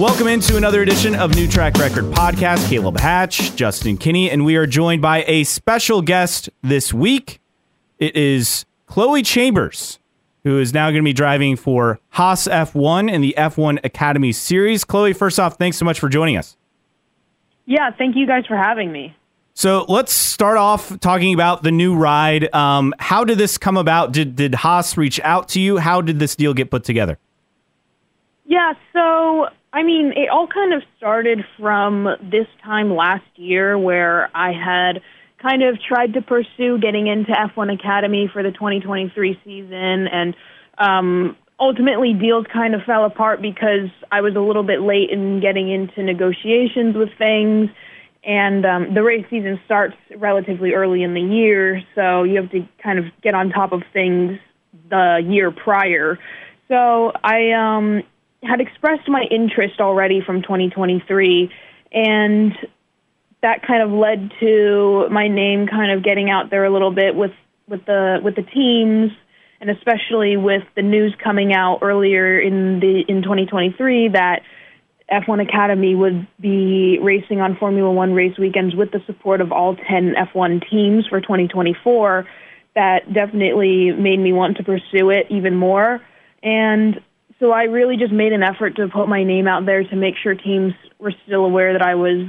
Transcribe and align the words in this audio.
Welcome 0.00 0.28
into 0.28 0.56
another 0.56 0.80
edition 0.80 1.14
of 1.14 1.34
New 1.34 1.46
Track 1.46 1.74
Record 1.74 2.04
Podcast. 2.04 2.66
Caleb 2.70 2.98
Hatch, 2.98 3.54
Justin 3.54 3.98
Kinney, 3.98 4.30
and 4.30 4.46
we 4.46 4.56
are 4.56 4.64
joined 4.64 5.02
by 5.02 5.24
a 5.26 5.44
special 5.44 6.00
guest 6.00 6.48
this 6.62 6.94
week. 6.94 7.38
It 7.98 8.16
is 8.16 8.64
Chloe 8.86 9.20
Chambers, 9.20 9.98
who 10.42 10.58
is 10.58 10.72
now 10.72 10.86
going 10.86 11.02
to 11.02 11.04
be 11.04 11.12
driving 11.12 11.54
for 11.54 12.00
Haas 12.08 12.48
F1 12.48 13.12
in 13.12 13.20
the 13.20 13.34
F1 13.36 13.84
Academy 13.84 14.32
Series. 14.32 14.84
Chloe, 14.84 15.12
first 15.12 15.38
off, 15.38 15.58
thanks 15.58 15.76
so 15.76 15.84
much 15.84 16.00
for 16.00 16.08
joining 16.08 16.38
us. 16.38 16.56
Yeah, 17.66 17.90
thank 17.90 18.16
you 18.16 18.26
guys 18.26 18.46
for 18.46 18.56
having 18.56 18.90
me. 18.90 19.14
So 19.52 19.84
let's 19.86 20.14
start 20.14 20.56
off 20.56 20.98
talking 21.00 21.34
about 21.34 21.62
the 21.62 21.70
new 21.70 21.94
ride. 21.94 22.54
Um, 22.54 22.94
how 22.98 23.24
did 23.24 23.36
this 23.36 23.58
come 23.58 23.76
about? 23.76 24.12
Did 24.12 24.34
did 24.34 24.54
Haas 24.54 24.96
reach 24.96 25.20
out 25.20 25.50
to 25.50 25.60
you? 25.60 25.76
How 25.76 26.00
did 26.00 26.18
this 26.18 26.36
deal 26.36 26.54
get 26.54 26.70
put 26.70 26.84
together? 26.84 27.18
Yeah, 28.46 28.72
so 28.94 29.50
I 29.72 29.82
mean, 29.82 30.12
it 30.16 30.28
all 30.28 30.46
kind 30.46 30.72
of 30.72 30.82
started 30.96 31.44
from 31.58 32.08
this 32.22 32.46
time 32.64 32.94
last 32.94 33.26
year 33.36 33.78
where 33.78 34.30
I 34.34 34.52
had 34.52 35.02
kind 35.40 35.62
of 35.62 35.78
tried 35.80 36.14
to 36.14 36.22
pursue 36.22 36.78
getting 36.78 37.06
into 37.06 37.32
F1 37.32 37.72
Academy 37.72 38.28
for 38.32 38.42
the 38.42 38.50
2023 38.50 39.40
season 39.44 40.06
and 40.08 40.34
um 40.78 41.36
ultimately 41.58 42.14
deals 42.14 42.46
kind 42.50 42.74
of 42.74 42.82
fell 42.84 43.04
apart 43.04 43.42
because 43.42 43.90
I 44.10 44.22
was 44.22 44.34
a 44.34 44.40
little 44.40 44.62
bit 44.62 44.80
late 44.80 45.10
in 45.10 45.40
getting 45.40 45.70
into 45.70 46.02
negotiations 46.02 46.96
with 46.96 47.10
things 47.18 47.68
and 48.24 48.66
um, 48.66 48.94
the 48.94 49.02
race 49.02 49.24
season 49.30 49.58
starts 49.64 49.96
relatively 50.16 50.74
early 50.74 51.02
in 51.02 51.14
the 51.14 51.20
year, 51.20 51.82
so 51.94 52.22
you 52.22 52.36
have 52.40 52.50
to 52.50 52.66
kind 52.82 52.98
of 52.98 53.06
get 53.22 53.34
on 53.34 53.50
top 53.50 53.72
of 53.72 53.82
things 53.92 54.38
the 54.90 55.24
year 55.26 55.50
prior. 55.50 56.18
So 56.68 57.12
I 57.24 57.52
um, 57.52 58.02
had 58.42 58.60
expressed 58.60 59.08
my 59.08 59.22
interest 59.30 59.80
already 59.80 60.20
from 60.24 60.42
2023, 60.42 61.50
and 61.92 62.52
that 63.42 63.62
kind 63.66 63.82
of 63.82 63.90
led 63.90 64.32
to 64.40 65.08
my 65.10 65.28
name 65.28 65.66
kind 65.66 65.92
of 65.92 66.04
getting 66.04 66.30
out 66.30 66.50
there 66.50 66.64
a 66.64 66.70
little 66.70 66.92
bit 66.92 67.14
with 67.14 67.32
with 67.68 67.84
the 67.86 68.18
with 68.22 68.36
the 68.36 68.42
teams, 68.42 69.12
and 69.60 69.70
especially 69.70 70.36
with 70.36 70.62
the 70.74 70.82
news 70.82 71.14
coming 71.22 71.52
out 71.52 71.78
earlier 71.82 72.38
in 72.40 72.80
the 72.80 73.04
in 73.08 73.22
2023 73.22 74.08
that 74.08 74.42
F1 75.10 75.42
Academy 75.42 75.94
would 75.94 76.26
be 76.40 76.98
racing 77.02 77.40
on 77.40 77.56
Formula 77.56 77.90
One 77.90 78.12
race 78.12 78.38
weekends 78.38 78.74
with 78.74 78.90
the 78.92 79.00
support 79.06 79.40
of 79.40 79.52
all 79.52 79.76
10 79.76 80.14
F1 80.32 80.68
teams 80.70 81.06
for 81.06 81.20
2024. 81.20 82.26
That 82.74 83.12
definitely 83.12 83.90
made 83.92 84.18
me 84.18 84.32
want 84.32 84.56
to 84.58 84.62
pursue 84.62 85.10
it 85.10 85.26
even 85.28 85.56
more. 85.56 86.00
And 86.42 87.00
so 87.40 87.52
I 87.52 87.64
really 87.64 87.96
just 87.96 88.12
made 88.12 88.32
an 88.32 88.42
effort 88.42 88.76
to 88.76 88.86
put 88.88 89.08
my 89.08 89.24
name 89.24 89.48
out 89.48 89.66
there 89.66 89.82
to 89.82 89.96
make 89.96 90.14
sure 90.22 90.34
teams 90.34 90.74
were 90.98 91.14
still 91.26 91.44
aware 91.44 91.72
that 91.72 91.82
I 91.82 91.94
was 91.94 92.28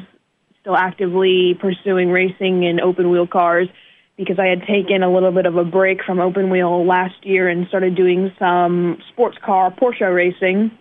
still 0.62 0.76
actively 0.76 1.58
pursuing 1.59 2.09
racing 2.09 2.64
in 2.64 2.80
open 2.80 3.12
wheel 3.12 3.28
cars 3.28 3.68
because 4.16 4.40
I 4.40 4.45
had 4.45 4.62
taken 4.62 5.03
a 5.03 5.12
little 5.12 5.31
bit 5.31 5.45
of 5.45 5.58
a 5.58 5.66
break 5.66 6.03
from 6.03 6.20
open 6.20 6.50
wheel 6.50 6.86
last 6.86 7.26
year 7.26 7.50
and 7.50 7.68
started 7.68 7.95
doing 7.95 8.31
some 8.40 9.00
sports 9.12 9.38
car 9.44 9.72
Porsche 9.72 10.14
racing. 10.14 10.72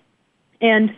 And 0.60 0.90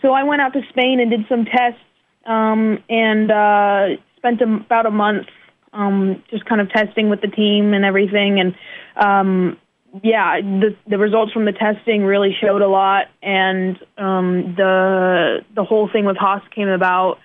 so 0.00 0.12
I 0.12 0.22
went 0.22 0.40
out 0.40 0.52
to 0.54 0.62
Spain 0.70 1.00
and 1.00 1.10
did 1.10 1.26
some 1.28 1.44
tests 1.44 1.80
um, 2.24 2.82
and 2.88 3.30
uh, 3.30 4.00
spent 4.16 4.40
about 4.40 4.86
a 4.86 4.90
month 4.90 5.26
um, 5.72 6.22
just 6.30 6.44
kind 6.46 6.60
of 6.60 6.70
testing 6.70 7.10
with 7.10 7.20
the 7.20 7.28
team 7.28 7.74
and 7.74 7.84
everything. 7.84 8.40
And 8.40 8.54
um, 8.96 9.56
yeah, 10.02 10.40
the 10.40 10.76
the 10.86 10.98
results 10.98 11.32
from 11.32 11.44
the 11.44 11.52
testing 11.52 12.02
really 12.02 12.36
showed 12.40 12.62
a 12.62 12.68
lot, 12.68 13.06
and 13.22 13.76
um, 13.96 14.54
the 14.56 15.38
the 15.54 15.64
whole 15.64 15.88
thing 15.90 16.04
with 16.04 16.16
Haas 16.16 16.42
came 16.54 16.68
about 16.68 17.18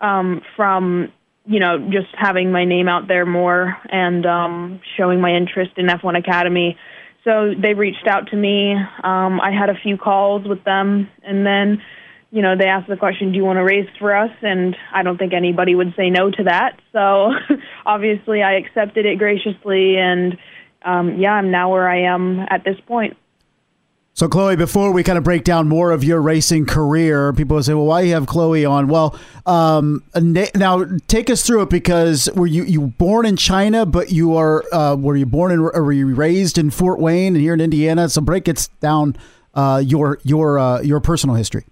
um, 0.00 0.42
from 0.56 1.12
you 1.46 1.60
know 1.60 1.78
just 1.90 2.08
having 2.14 2.50
my 2.50 2.64
name 2.64 2.88
out 2.88 3.08
there 3.08 3.24
more 3.24 3.76
and 3.90 4.26
um, 4.26 4.80
showing 4.96 5.20
my 5.20 5.30
interest 5.30 5.72
in 5.76 5.86
F1 5.86 6.18
Academy. 6.18 6.76
So 7.24 7.52
they 7.60 7.74
reached 7.74 8.06
out 8.08 8.28
to 8.28 8.36
me. 8.36 8.74
Um, 8.74 9.40
I 9.40 9.50
had 9.52 9.70
a 9.70 9.74
few 9.74 9.96
calls 9.96 10.46
with 10.46 10.64
them, 10.64 11.08
and 11.22 11.46
then 11.46 11.82
you 12.30 12.42
know, 12.42 12.56
they 12.58 12.66
asked 12.66 12.88
the 12.88 12.96
question, 12.96 13.32
do 13.32 13.38
you 13.38 13.44
want 13.44 13.56
to 13.56 13.64
race 13.64 13.88
for 13.98 14.14
us? 14.14 14.30
And 14.42 14.76
I 14.92 15.02
don't 15.02 15.16
think 15.16 15.32
anybody 15.32 15.74
would 15.74 15.94
say 15.96 16.10
no 16.10 16.30
to 16.30 16.44
that. 16.44 16.78
So 16.92 17.32
obviously 17.86 18.42
I 18.42 18.54
accepted 18.56 19.06
it 19.06 19.18
graciously. 19.18 19.96
And 19.96 20.36
um, 20.84 21.18
yeah, 21.18 21.32
I'm 21.32 21.50
now 21.50 21.70
where 21.70 21.88
I 21.88 22.02
am 22.02 22.40
at 22.48 22.64
this 22.64 22.78
point. 22.86 23.16
So, 24.18 24.26
Chloe, 24.26 24.56
before 24.56 24.90
we 24.90 25.04
kind 25.04 25.16
of 25.16 25.22
break 25.22 25.44
down 25.44 25.68
more 25.68 25.92
of 25.92 26.02
your 26.02 26.20
racing 26.20 26.66
career, 26.66 27.32
people 27.32 27.62
say, 27.62 27.72
"Well, 27.72 27.86
why 27.86 28.02
do 28.02 28.08
you 28.08 28.14
have 28.14 28.26
Chloe 28.26 28.64
on?" 28.64 28.88
Well, 28.88 29.16
um, 29.46 30.02
now 30.56 30.84
take 31.06 31.30
us 31.30 31.46
through 31.46 31.62
it 31.62 31.70
because 31.70 32.28
were 32.34 32.48
you 32.48 32.64
you 32.64 32.88
born 32.88 33.26
in 33.26 33.36
China, 33.36 33.86
but 33.86 34.10
you 34.10 34.36
are 34.36 34.64
uh, 34.72 34.96
were 34.96 35.14
you 35.14 35.24
born 35.24 35.56
or 35.56 35.70
were 35.84 35.92
you 35.92 36.12
raised 36.16 36.58
in 36.58 36.70
Fort 36.70 36.98
Wayne 36.98 37.36
and 37.36 37.40
here 37.40 37.54
in 37.54 37.60
Indiana? 37.60 38.08
So, 38.08 38.20
break 38.20 38.48
it 38.48 38.68
down 38.80 39.14
uh, 39.54 39.80
your 39.86 40.18
your 40.24 40.58
uh, 40.58 40.80
your 40.80 40.98
personal 40.98 41.36
history. 41.36 41.64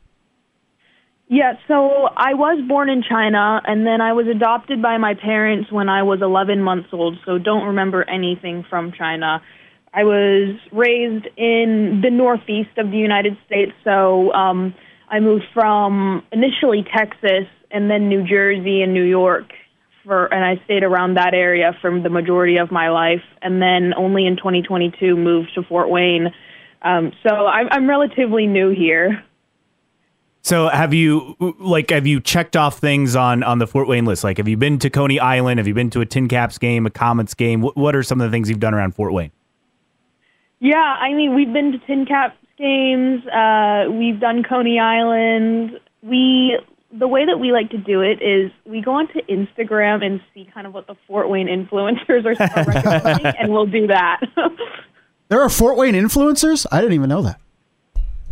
Yeah, 1.28 1.54
so 1.66 2.08
I 2.16 2.34
was 2.34 2.62
born 2.68 2.88
in 2.88 3.02
China 3.02 3.60
and 3.64 3.84
then 3.84 4.00
I 4.00 4.12
was 4.12 4.26
adopted 4.28 4.80
by 4.80 4.96
my 4.98 5.14
parents 5.14 5.72
when 5.72 5.88
I 5.88 6.04
was 6.04 6.20
11 6.22 6.62
months 6.62 6.88
old, 6.92 7.18
so 7.26 7.36
don't 7.38 7.64
remember 7.64 8.08
anything 8.08 8.64
from 8.70 8.92
China. 8.92 9.42
I 9.92 10.04
was 10.04 10.56
raised 10.70 11.26
in 11.36 12.00
the 12.04 12.10
northeast 12.10 12.78
of 12.78 12.92
the 12.92 12.98
United 12.98 13.36
States, 13.44 13.72
so 13.82 14.32
um, 14.34 14.72
I 15.08 15.18
moved 15.18 15.44
from 15.52 16.22
initially 16.30 16.84
Texas 16.96 17.48
and 17.72 17.90
then 17.90 18.08
New 18.08 18.22
Jersey 18.24 18.82
and 18.82 18.94
New 18.94 19.04
York 19.04 19.50
for, 20.04 20.32
and 20.32 20.44
I 20.44 20.62
stayed 20.64 20.84
around 20.84 21.14
that 21.14 21.34
area 21.34 21.76
for 21.80 21.98
the 22.00 22.10
majority 22.10 22.58
of 22.58 22.70
my 22.70 22.90
life, 22.90 23.24
and 23.42 23.60
then 23.60 23.94
only 23.96 24.26
in 24.26 24.36
2022 24.36 25.16
moved 25.16 25.48
to 25.56 25.64
Fort 25.64 25.90
Wayne. 25.90 26.28
Um, 26.82 27.10
so 27.26 27.34
I'm, 27.34 27.66
I'm 27.72 27.88
relatively 27.88 28.46
new 28.46 28.70
here. 28.70 29.24
So 30.46 30.68
have 30.68 30.94
you 30.94 31.34
like 31.58 31.90
have 31.90 32.06
you 32.06 32.20
checked 32.20 32.56
off 32.56 32.78
things 32.78 33.16
on 33.16 33.42
on 33.42 33.58
the 33.58 33.66
Fort 33.66 33.88
Wayne 33.88 34.04
list? 34.04 34.22
Like 34.22 34.36
have 34.36 34.46
you 34.46 34.56
been 34.56 34.78
to 34.78 34.88
Coney 34.88 35.18
Island? 35.18 35.58
Have 35.58 35.66
you 35.66 35.74
been 35.74 35.90
to 35.90 36.00
a 36.02 36.06
TinCaps 36.06 36.60
game, 36.60 36.86
a 36.86 36.90
Comets 36.90 37.34
game? 37.34 37.62
What, 37.62 37.76
what 37.76 37.96
are 37.96 38.04
some 38.04 38.20
of 38.20 38.30
the 38.30 38.32
things 38.32 38.48
you've 38.48 38.60
done 38.60 38.72
around 38.72 38.94
Fort 38.94 39.12
Wayne? 39.12 39.32
Yeah, 40.60 40.76
I 40.76 41.14
mean 41.14 41.34
we've 41.34 41.52
been 41.52 41.72
to 41.72 41.78
TinCaps 41.78 42.34
games. 42.58 43.26
Uh, 43.26 43.90
we've 43.90 44.20
done 44.20 44.44
Coney 44.48 44.78
Island. 44.78 45.80
We 46.02 46.56
the 46.96 47.08
way 47.08 47.26
that 47.26 47.40
we 47.40 47.50
like 47.50 47.70
to 47.70 47.78
do 47.78 48.02
it 48.02 48.22
is 48.22 48.52
we 48.64 48.80
go 48.80 48.92
onto 48.92 49.18
Instagram 49.22 50.06
and 50.06 50.20
see 50.32 50.48
kind 50.54 50.68
of 50.68 50.72
what 50.72 50.86
the 50.86 50.94
Fort 51.08 51.28
Wayne 51.28 51.48
influencers 51.48 52.24
are 52.24 52.64
recommending, 52.72 53.26
and 53.26 53.52
we'll 53.52 53.66
do 53.66 53.88
that. 53.88 54.20
there 55.28 55.40
are 55.40 55.50
Fort 55.50 55.76
Wayne 55.76 55.94
influencers. 55.94 56.66
I 56.70 56.82
didn't 56.82 56.94
even 56.94 57.08
know 57.08 57.22
that 57.22 57.40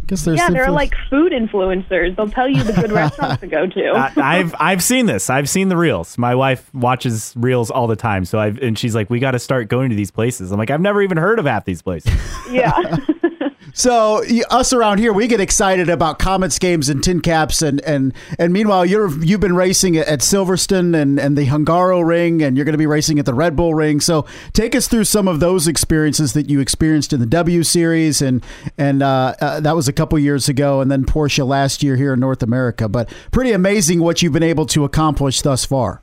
guess 0.06 0.24
there's 0.24 0.38
yeah, 0.38 0.50
they're 0.50 0.70
like 0.70 0.94
food 1.10 1.32
influencers. 1.32 2.16
They'll 2.16 2.28
tell 2.28 2.48
you 2.48 2.62
the 2.62 2.72
good 2.72 2.92
restaurants 2.92 3.40
to 3.40 3.46
go 3.46 3.66
to. 3.66 4.12
I, 4.16 4.36
have 4.38 4.54
I've 4.58 4.82
seen 4.82 5.06
this. 5.06 5.30
I've 5.30 5.48
seen 5.48 5.68
the 5.68 5.76
reels. 5.76 6.18
My 6.18 6.34
wife 6.34 6.72
watches 6.74 7.32
reels 7.36 7.70
all 7.70 7.86
the 7.86 7.96
time. 7.96 8.24
So 8.24 8.38
I've 8.38 8.58
and 8.58 8.78
she's 8.78 8.94
like, 8.94 9.10
we 9.10 9.18
got 9.18 9.32
to 9.32 9.38
start 9.38 9.68
going 9.68 9.90
to 9.90 9.96
these 9.96 10.10
places. 10.10 10.52
I'm 10.52 10.58
like, 10.58 10.70
I've 10.70 10.80
never 10.80 11.02
even 11.02 11.16
heard 11.16 11.38
of 11.38 11.46
half 11.46 11.64
these 11.64 11.82
places. 11.82 12.12
Yeah. 12.50 12.96
So 13.76 14.22
us 14.50 14.72
around 14.72 14.98
here, 14.98 15.12
we 15.12 15.26
get 15.26 15.40
excited 15.40 15.88
about 15.88 16.20
Comets 16.20 16.60
games 16.60 16.88
and 16.88 17.02
TinCaps, 17.02 17.60
and 17.60 17.80
and 17.80 18.14
and 18.38 18.52
meanwhile, 18.52 18.86
you're 18.86 19.10
you've 19.20 19.40
been 19.40 19.56
racing 19.56 19.96
at 19.96 20.20
Silverstone 20.20 20.96
and 20.96 21.18
and 21.18 21.36
the 21.36 21.46
Hungaroring, 21.46 22.40
and 22.40 22.56
you're 22.56 22.64
going 22.64 22.74
to 22.74 22.78
be 22.78 22.86
racing 22.86 23.18
at 23.18 23.26
the 23.26 23.34
Red 23.34 23.56
Bull 23.56 23.74
Ring. 23.74 24.00
So 24.00 24.26
take 24.52 24.76
us 24.76 24.86
through 24.86 25.04
some 25.04 25.26
of 25.26 25.40
those 25.40 25.66
experiences 25.66 26.34
that 26.34 26.48
you 26.48 26.60
experienced 26.60 27.12
in 27.12 27.18
the 27.18 27.26
W 27.26 27.64
Series, 27.64 28.22
and 28.22 28.44
and 28.78 29.02
uh, 29.02 29.34
uh, 29.40 29.58
that 29.58 29.74
was 29.74 29.88
a 29.88 29.92
couple 29.92 30.16
years 30.20 30.48
ago, 30.48 30.80
and 30.80 30.88
then 30.88 31.04
Porsche 31.04 31.44
last 31.44 31.82
year 31.82 31.96
here 31.96 32.12
in 32.12 32.20
North 32.20 32.44
America. 32.44 32.88
But 32.88 33.12
pretty 33.32 33.50
amazing 33.50 34.00
what 34.00 34.22
you've 34.22 34.32
been 34.32 34.44
able 34.44 34.66
to 34.66 34.84
accomplish 34.84 35.42
thus 35.42 35.64
far. 35.64 36.00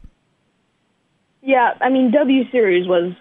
Yeah, 1.42 1.78
I 1.80 1.88
mean 1.88 2.12
W 2.12 2.52
Series 2.52 2.86
was 2.86 3.14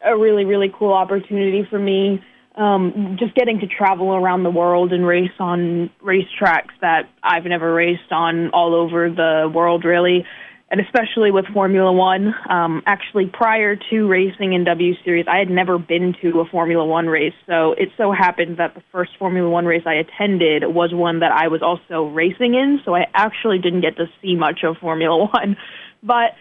a 0.00 0.16
really 0.16 0.44
really 0.44 0.72
cool 0.78 0.92
opportunity 0.92 1.66
for 1.68 1.80
me 1.80 2.22
um, 2.56 3.16
just 3.18 3.34
getting 3.34 3.60
to 3.60 3.66
travel 3.66 4.14
around 4.14 4.42
the 4.42 4.50
world 4.50 4.92
and 4.92 5.06
race 5.06 5.30
on 5.38 5.90
racetracks 6.02 6.72
that 6.80 7.08
I've 7.22 7.44
never 7.44 7.72
raced 7.72 8.10
on 8.10 8.50
all 8.50 8.74
over 8.74 9.10
the 9.10 9.50
world, 9.52 9.84
really, 9.84 10.24
and 10.70 10.80
especially 10.80 11.30
with 11.30 11.44
Formula 11.52 11.92
One. 11.92 12.34
Um, 12.48 12.82
actually, 12.86 13.26
prior 13.26 13.76
to 13.90 14.08
racing 14.08 14.54
in 14.54 14.64
W 14.64 14.94
Series, 15.04 15.26
I 15.28 15.38
had 15.38 15.50
never 15.50 15.78
been 15.78 16.14
to 16.22 16.40
a 16.40 16.46
Formula 16.46 16.84
One 16.84 17.06
race, 17.06 17.34
so 17.46 17.72
it 17.72 17.90
so 17.98 18.10
happened 18.10 18.56
that 18.56 18.74
the 18.74 18.82
first 18.90 19.10
Formula 19.18 19.48
One 19.48 19.66
race 19.66 19.84
I 19.84 19.94
attended 19.94 20.64
was 20.64 20.94
one 20.94 21.20
that 21.20 21.32
I 21.32 21.48
was 21.48 21.60
also 21.62 22.08
racing 22.08 22.54
in, 22.54 22.80
so 22.86 22.94
I 22.94 23.06
actually 23.14 23.58
didn't 23.58 23.82
get 23.82 23.96
to 23.96 24.06
see 24.22 24.34
much 24.34 24.60
of 24.64 24.78
Formula 24.78 25.16
One, 25.32 25.56
but. 26.02 26.32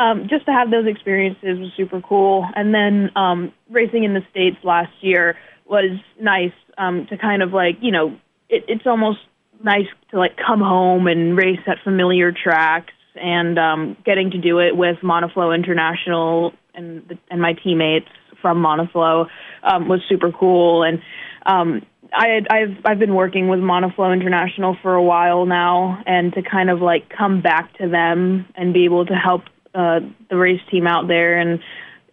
Um, 0.00 0.28
just 0.30 0.46
to 0.46 0.52
have 0.52 0.70
those 0.70 0.86
experiences 0.86 1.58
was 1.58 1.72
super 1.76 2.00
cool. 2.00 2.46
And 2.54 2.72
then 2.72 3.10
um, 3.16 3.52
racing 3.68 4.04
in 4.04 4.14
the 4.14 4.22
States 4.30 4.56
last 4.62 4.92
year, 5.00 5.36
was 5.68 5.98
nice 6.20 6.52
um, 6.76 7.06
to 7.10 7.16
kind 7.18 7.42
of 7.42 7.52
like 7.52 7.76
you 7.80 7.92
know 7.92 8.16
it, 8.48 8.64
it's 8.68 8.86
almost 8.86 9.18
nice 9.62 9.86
to 10.10 10.18
like 10.18 10.36
come 10.36 10.60
home 10.60 11.06
and 11.06 11.36
race 11.36 11.60
at 11.66 11.78
familiar 11.82 12.32
tracks 12.32 12.92
and 13.20 13.58
um, 13.58 13.96
getting 14.04 14.30
to 14.30 14.38
do 14.38 14.60
it 14.60 14.76
with 14.76 14.96
Monoflow 15.02 15.54
International 15.54 16.52
and 16.74 17.06
the, 17.08 17.18
and 17.30 17.40
my 17.40 17.52
teammates 17.52 18.08
from 18.40 18.62
Monoflow 18.62 19.26
um, 19.64 19.88
was 19.88 20.00
super 20.08 20.30
cool. 20.30 20.84
And 20.84 21.00
um, 21.44 21.84
I 22.12 22.28
had, 22.28 22.46
I've 22.50 22.76
I've 22.84 22.98
been 22.98 23.14
working 23.14 23.48
with 23.48 23.60
Monoflow 23.60 24.12
International 24.12 24.76
for 24.80 24.94
a 24.94 25.02
while 25.02 25.46
now, 25.46 26.02
and 26.06 26.32
to 26.34 26.42
kind 26.42 26.70
of 26.70 26.80
like 26.80 27.08
come 27.10 27.42
back 27.42 27.76
to 27.78 27.88
them 27.88 28.46
and 28.54 28.72
be 28.72 28.84
able 28.84 29.06
to 29.06 29.14
help 29.14 29.42
uh, 29.74 30.00
the 30.30 30.36
race 30.36 30.60
team 30.70 30.86
out 30.86 31.08
there 31.08 31.38
and 31.38 31.60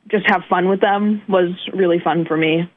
just 0.09 0.25
have 0.27 0.41
fun 0.49 0.69
with 0.69 0.81
them 0.81 1.21
was 1.27 1.51
really 1.73 1.99
fun 2.03 2.25
for 2.25 2.37
me. 2.37 2.69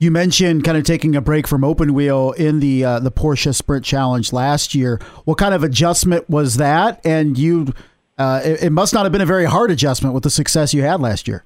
You 0.00 0.12
mentioned 0.12 0.62
kind 0.62 0.78
of 0.78 0.84
taking 0.84 1.16
a 1.16 1.20
break 1.20 1.48
from 1.48 1.64
open 1.64 1.92
wheel 1.92 2.30
in 2.32 2.60
the 2.60 2.84
uh, 2.84 3.00
the 3.00 3.10
Porsche 3.10 3.52
Sprint 3.52 3.84
Challenge 3.84 4.32
last 4.32 4.72
year. 4.72 5.00
What 5.24 5.38
kind 5.38 5.52
of 5.52 5.64
adjustment 5.64 6.30
was 6.30 6.56
that? 6.58 7.00
And 7.04 7.36
you, 7.36 7.74
uh, 8.16 8.40
it, 8.44 8.62
it 8.64 8.70
must 8.70 8.94
not 8.94 9.04
have 9.04 9.10
been 9.10 9.20
a 9.20 9.26
very 9.26 9.44
hard 9.44 9.72
adjustment 9.72 10.14
with 10.14 10.22
the 10.22 10.30
success 10.30 10.72
you 10.72 10.82
had 10.82 11.00
last 11.00 11.26
year. 11.26 11.44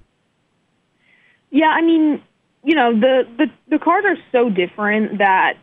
Yeah, 1.51 1.69
I 1.69 1.81
mean, 1.81 2.23
you 2.63 2.75
know, 2.75 2.93
the 2.93 3.23
the 3.39 3.47
the 3.71 3.79
cars 3.79 4.05
are 4.07 4.19
so 4.33 4.51
different 4.51 5.17
that 5.17 5.55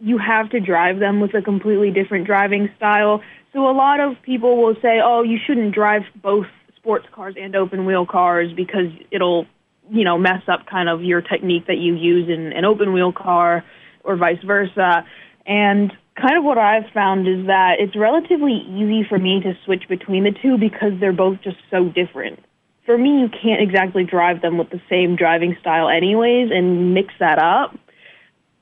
you 0.00 0.18
have 0.18 0.50
to 0.50 0.58
drive 0.58 0.98
them 0.98 1.20
with 1.20 1.32
a 1.34 1.42
completely 1.42 1.92
different 1.92 2.26
driving 2.26 2.70
style. 2.76 3.22
So 3.52 3.70
a 3.70 3.72
lot 3.72 4.00
of 4.00 4.20
people 4.22 4.60
will 4.60 4.74
say, 4.82 5.00
"Oh, 5.00 5.22
you 5.22 5.38
shouldn't 5.46 5.72
drive 5.72 6.02
both 6.22 6.46
sports 6.74 7.06
cars 7.12 7.36
and 7.40 7.54
open 7.54 7.86
wheel 7.86 8.04
cars 8.04 8.52
because 8.52 8.90
it'll 9.12 9.46
you 9.90 10.04
know, 10.04 10.18
mess 10.18 10.42
up 10.48 10.66
kind 10.66 10.88
of 10.88 11.02
your 11.02 11.20
technique 11.20 11.66
that 11.66 11.78
you 11.78 11.94
use 11.94 12.28
in 12.28 12.52
an 12.52 12.64
open 12.64 12.92
wheel 12.92 13.12
car 13.12 13.64
or 14.04 14.16
vice 14.16 14.42
versa. 14.44 15.04
And 15.46 15.92
kind 16.20 16.36
of 16.36 16.44
what 16.44 16.58
I've 16.58 16.90
found 16.92 17.28
is 17.28 17.46
that 17.46 17.76
it's 17.78 17.96
relatively 17.96 18.64
easy 18.68 19.04
for 19.08 19.18
me 19.18 19.40
to 19.40 19.56
switch 19.64 19.84
between 19.88 20.24
the 20.24 20.32
two 20.32 20.58
because 20.58 20.92
they're 20.98 21.12
both 21.12 21.40
just 21.42 21.58
so 21.70 21.88
different. 21.88 22.42
For 22.84 22.96
me, 22.96 23.20
you 23.20 23.28
can't 23.28 23.60
exactly 23.60 24.04
drive 24.04 24.42
them 24.42 24.58
with 24.58 24.70
the 24.70 24.80
same 24.88 25.16
driving 25.16 25.56
style 25.60 25.88
anyways 25.88 26.50
and 26.52 26.94
mix 26.94 27.12
that 27.18 27.38
up. 27.38 27.76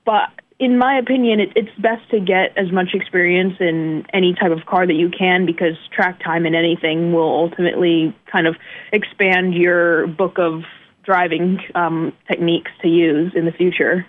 But 0.03 0.29
in 0.57 0.77
my 0.77 0.97
opinion, 0.97 1.39
it, 1.39 1.49
it's 1.55 1.75
best 1.79 2.09
to 2.11 2.19
get 2.19 2.57
as 2.57 2.71
much 2.71 2.93
experience 2.93 3.55
in 3.59 4.05
any 4.13 4.33
type 4.33 4.51
of 4.51 4.65
car 4.65 4.87
that 4.87 4.93
you 4.93 5.09
can 5.09 5.45
because 5.45 5.75
track 5.93 6.19
time 6.23 6.45
in 6.45 6.55
anything 6.55 7.13
will 7.13 7.29
ultimately 7.29 8.15
kind 8.31 8.47
of 8.47 8.55
expand 8.91 9.53
your 9.53 10.07
book 10.07 10.37
of 10.37 10.63
driving 11.05 11.59
um, 11.75 12.13
techniques 12.27 12.71
to 12.81 12.87
use 12.87 13.31
in 13.35 13.45
the 13.45 13.51
future. 13.51 14.05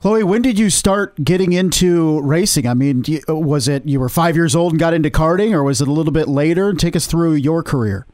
Chloe, 0.00 0.24
when 0.24 0.42
did 0.42 0.58
you 0.58 0.68
start 0.68 1.22
getting 1.22 1.52
into 1.52 2.20
racing? 2.22 2.66
I 2.66 2.74
mean, 2.74 3.04
was 3.28 3.68
it 3.68 3.86
you 3.86 4.00
were 4.00 4.08
five 4.08 4.34
years 4.34 4.56
old 4.56 4.72
and 4.72 4.80
got 4.80 4.94
into 4.94 5.10
karting, 5.10 5.52
or 5.52 5.62
was 5.62 5.80
it 5.80 5.86
a 5.86 5.92
little 5.92 6.12
bit 6.12 6.26
later? 6.26 6.72
Take 6.74 6.96
us 6.96 7.06
through 7.06 7.34
your 7.34 7.62
career. 7.62 8.06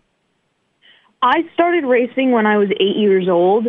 I 1.22 1.48
started 1.54 1.84
racing 1.84 2.30
when 2.30 2.46
I 2.46 2.58
was 2.58 2.69
eight 2.72 2.96
years 2.96 3.26
old, 3.26 3.69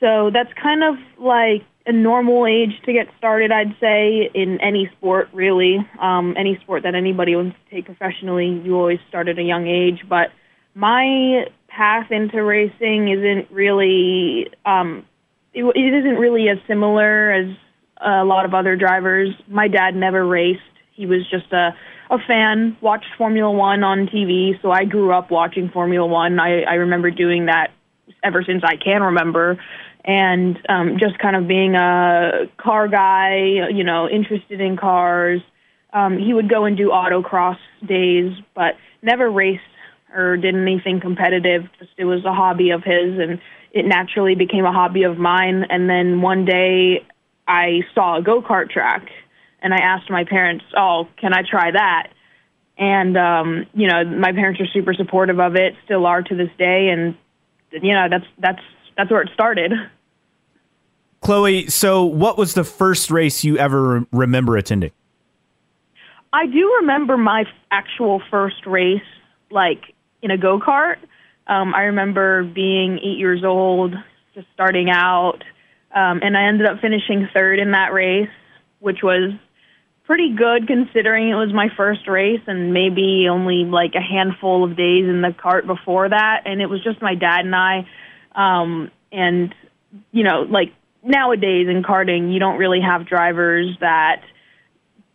so 0.00 0.30
that's 0.32 0.52
kind 0.54 0.82
of 0.82 0.94
like 1.18 1.62
a 1.84 1.92
normal 1.92 2.46
age 2.46 2.80
to 2.86 2.92
get 2.92 3.06
started, 3.18 3.52
I'd 3.52 3.76
say, 3.80 4.30
in 4.34 4.60
any 4.62 4.90
sport, 4.96 5.28
really. 5.32 5.78
Um, 6.00 6.34
any 6.38 6.58
sport 6.62 6.84
that 6.84 6.94
anybody 6.94 7.36
wants 7.36 7.56
to 7.64 7.74
take 7.74 7.84
professionally, 7.84 8.62
you 8.64 8.76
always 8.76 8.98
start 9.08 9.28
at 9.28 9.38
a 9.38 9.42
young 9.42 9.66
age. 9.66 10.04
But 10.08 10.28
my 10.74 11.46
path 11.78 12.10
into 12.10 12.42
racing 12.42 13.08
isn't 13.08 13.50
really 13.52 14.50
um, 14.66 15.06
it, 15.54 15.62
it 15.62 15.94
isn't 15.94 16.16
really 16.16 16.48
as 16.48 16.58
similar 16.66 17.30
as 17.30 17.56
a 18.04 18.24
lot 18.24 18.44
of 18.44 18.52
other 18.52 18.76
drivers. 18.76 19.30
My 19.46 19.68
dad 19.68 19.94
never 19.94 20.26
raced; 20.26 20.60
he 20.92 21.06
was 21.06 21.20
just 21.30 21.52
a 21.52 21.70
a 22.10 22.18
fan, 22.26 22.76
watched 22.80 23.14
Formula 23.16 23.50
One 23.50 23.84
on 23.84 24.08
TV. 24.08 24.60
So 24.60 24.72
I 24.72 24.84
grew 24.84 25.12
up 25.12 25.30
watching 25.30 25.70
Formula 25.70 26.06
One. 26.06 26.40
I, 26.40 26.62
I 26.62 26.74
remember 26.74 27.10
doing 27.10 27.46
that 27.46 27.70
ever 28.24 28.42
since 28.42 28.64
I 28.64 28.76
can 28.76 29.02
remember, 29.02 29.62
and 30.04 30.58
um, 30.68 30.96
just 30.98 31.18
kind 31.20 31.36
of 31.36 31.46
being 31.46 31.76
a 31.76 32.46
car 32.56 32.88
guy, 32.88 33.68
you 33.72 33.84
know, 33.84 34.08
interested 34.08 34.60
in 34.60 34.76
cars. 34.76 35.40
Um, 35.92 36.18
he 36.18 36.34
would 36.34 36.50
go 36.50 36.64
and 36.64 36.76
do 36.76 36.88
autocross 36.88 37.58
days, 37.86 38.32
but 38.54 38.74
never 39.00 39.30
raced 39.30 39.62
or 40.14 40.36
did 40.36 40.54
anything 40.54 41.00
competitive. 41.00 41.64
Just 41.78 41.90
it 41.96 42.04
was 42.04 42.24
a 42.24 42.32
hobby 42.32 42.70
of 42.70 42.82
his, 42.82 43.18
and 43.18 43.40
it 43.72 43.84
naturally 43.84 44.34
became 44.34 44.64
a 44.64 44.72
hobby 44.72 45.02
of 45.02 45.18
mine. 45.18 45.64
And 45.68 45.88
then 45.88 46.20
one 46.22 46.44
day, 46.44 47.06
I 47.46 47.80
saw 47.94 48.18
a 48.18 48.22
go 48.22 48.42
kart 48.42 48.70
track, 48.70 49.08
and 49.62 49.72
I 49.72 49.78
asked 49.78 50.10
my 50.10 50.24
parents, 50.24 50.64
"Oh, 50.76 51.08
can 51.16 51.32
I 51.32 51.42
try 51.48 51.70
that?" 51.70 52.08
And 52.76 53.16
um, 53.16 53.66
you 53.74 53.88
know, 53.88 54.04
my 54.04 54.32
parents 54.32 54.60
are 54.60 54.66
super 54.72 54.94
supportive 54.94 55.40
of 55.40 55.56
it, 55.56 55.74
still 55.84 56.06
are 56.06 56.22
to 56.22 56.34
this 56.34 56.50
day, 56.58 56.88
and 56.90 57.16
you 57.70 57.92
know, 57.92 58.08
that's 58.10 58.26
that's 58.38 58.62
that's 58.96 59.10
where 59.10 59.22
it 59.22 59.30
started. 59.34 59.72
Chloe, 61.20 61.66
so 61.68 62.04
what 62.04 62.38
was 62.38 62.54
the 62.54 62.64
first 62.64 63.10
race 63.10 63.42
you 63.42 63.58
ever 63.58 64.06
remember 64.12 64.56
attending? 64.56 64.92
I 66.32 66.46
do 66.46 66.76
remember 66.80 67.16
my 67.16 67.44
actual 67.70 68.22
first 68.30 68.66
race, 68.66 69.02
like 69.50 69.94
in 70.22 70.30
a 70.30 70.38
go 70.38 70.58
kart. 70.58 70.96
Um, 71.46 71.74
I 71.74 71.82
remember 71.84 72.44
being 72.44 72.98
eight 72.98 73.18
years 73.18 73.42
old, 73.44 73.94
just 74.34 74.46
starting 74.54 74.90
out, 74.90 75.42
um, 75.94 76.20
and 76.22 76.36
I 76.36 76.48
ended 76.48 76.66
up 76.66 76.80
finishing 76.80 77.28
third 77.32 77.58
in 77.58 77.72
that 77.72 77.92
race, 77.92 78.28
which 78.80 78.98
was 79.02 79.32
pretty 80.04 80.34
good 80.34 80.66
considering 80.66 81.28
it 81.28 81.34
was 81.34 81.52
my 81.52 81.68
first 81.76 82.08
race 82.08 82.40
and 82.46 82.72
maybe 82.72 83.26
only 83.30 83.64
like 83.64 83.94
a 83.94 84.00
handful 84.00 84.64
of 84.64 84.76
days 84.76 85.04
in 85.06 85.20
the 85.20 85.34
cart 85.38 85.66
before 85.66 86.08
that. 86.08 86.42
And 86.46 86.62
it 86.62 86.66
was 86.66 86.82
just 86.82 87.02
my 87.02 87.14
dad 87.14 87.44
and 87.44 87.54
I. 87.54 87.86
Um, 88.34 88.90
and, 89.12 89.54
you 90.10 90.24
know, 90.24 90.46
like 90.48 90.72
nowadays 91.02 91.68
in 91.68 91.82
karting, 91.82 92.32
you 92.32 92.38
don't 92.38 92.58
really 92.58 92.80
have 92.80 93.06
drivers 93.06 93.76
that, 93.80 94.22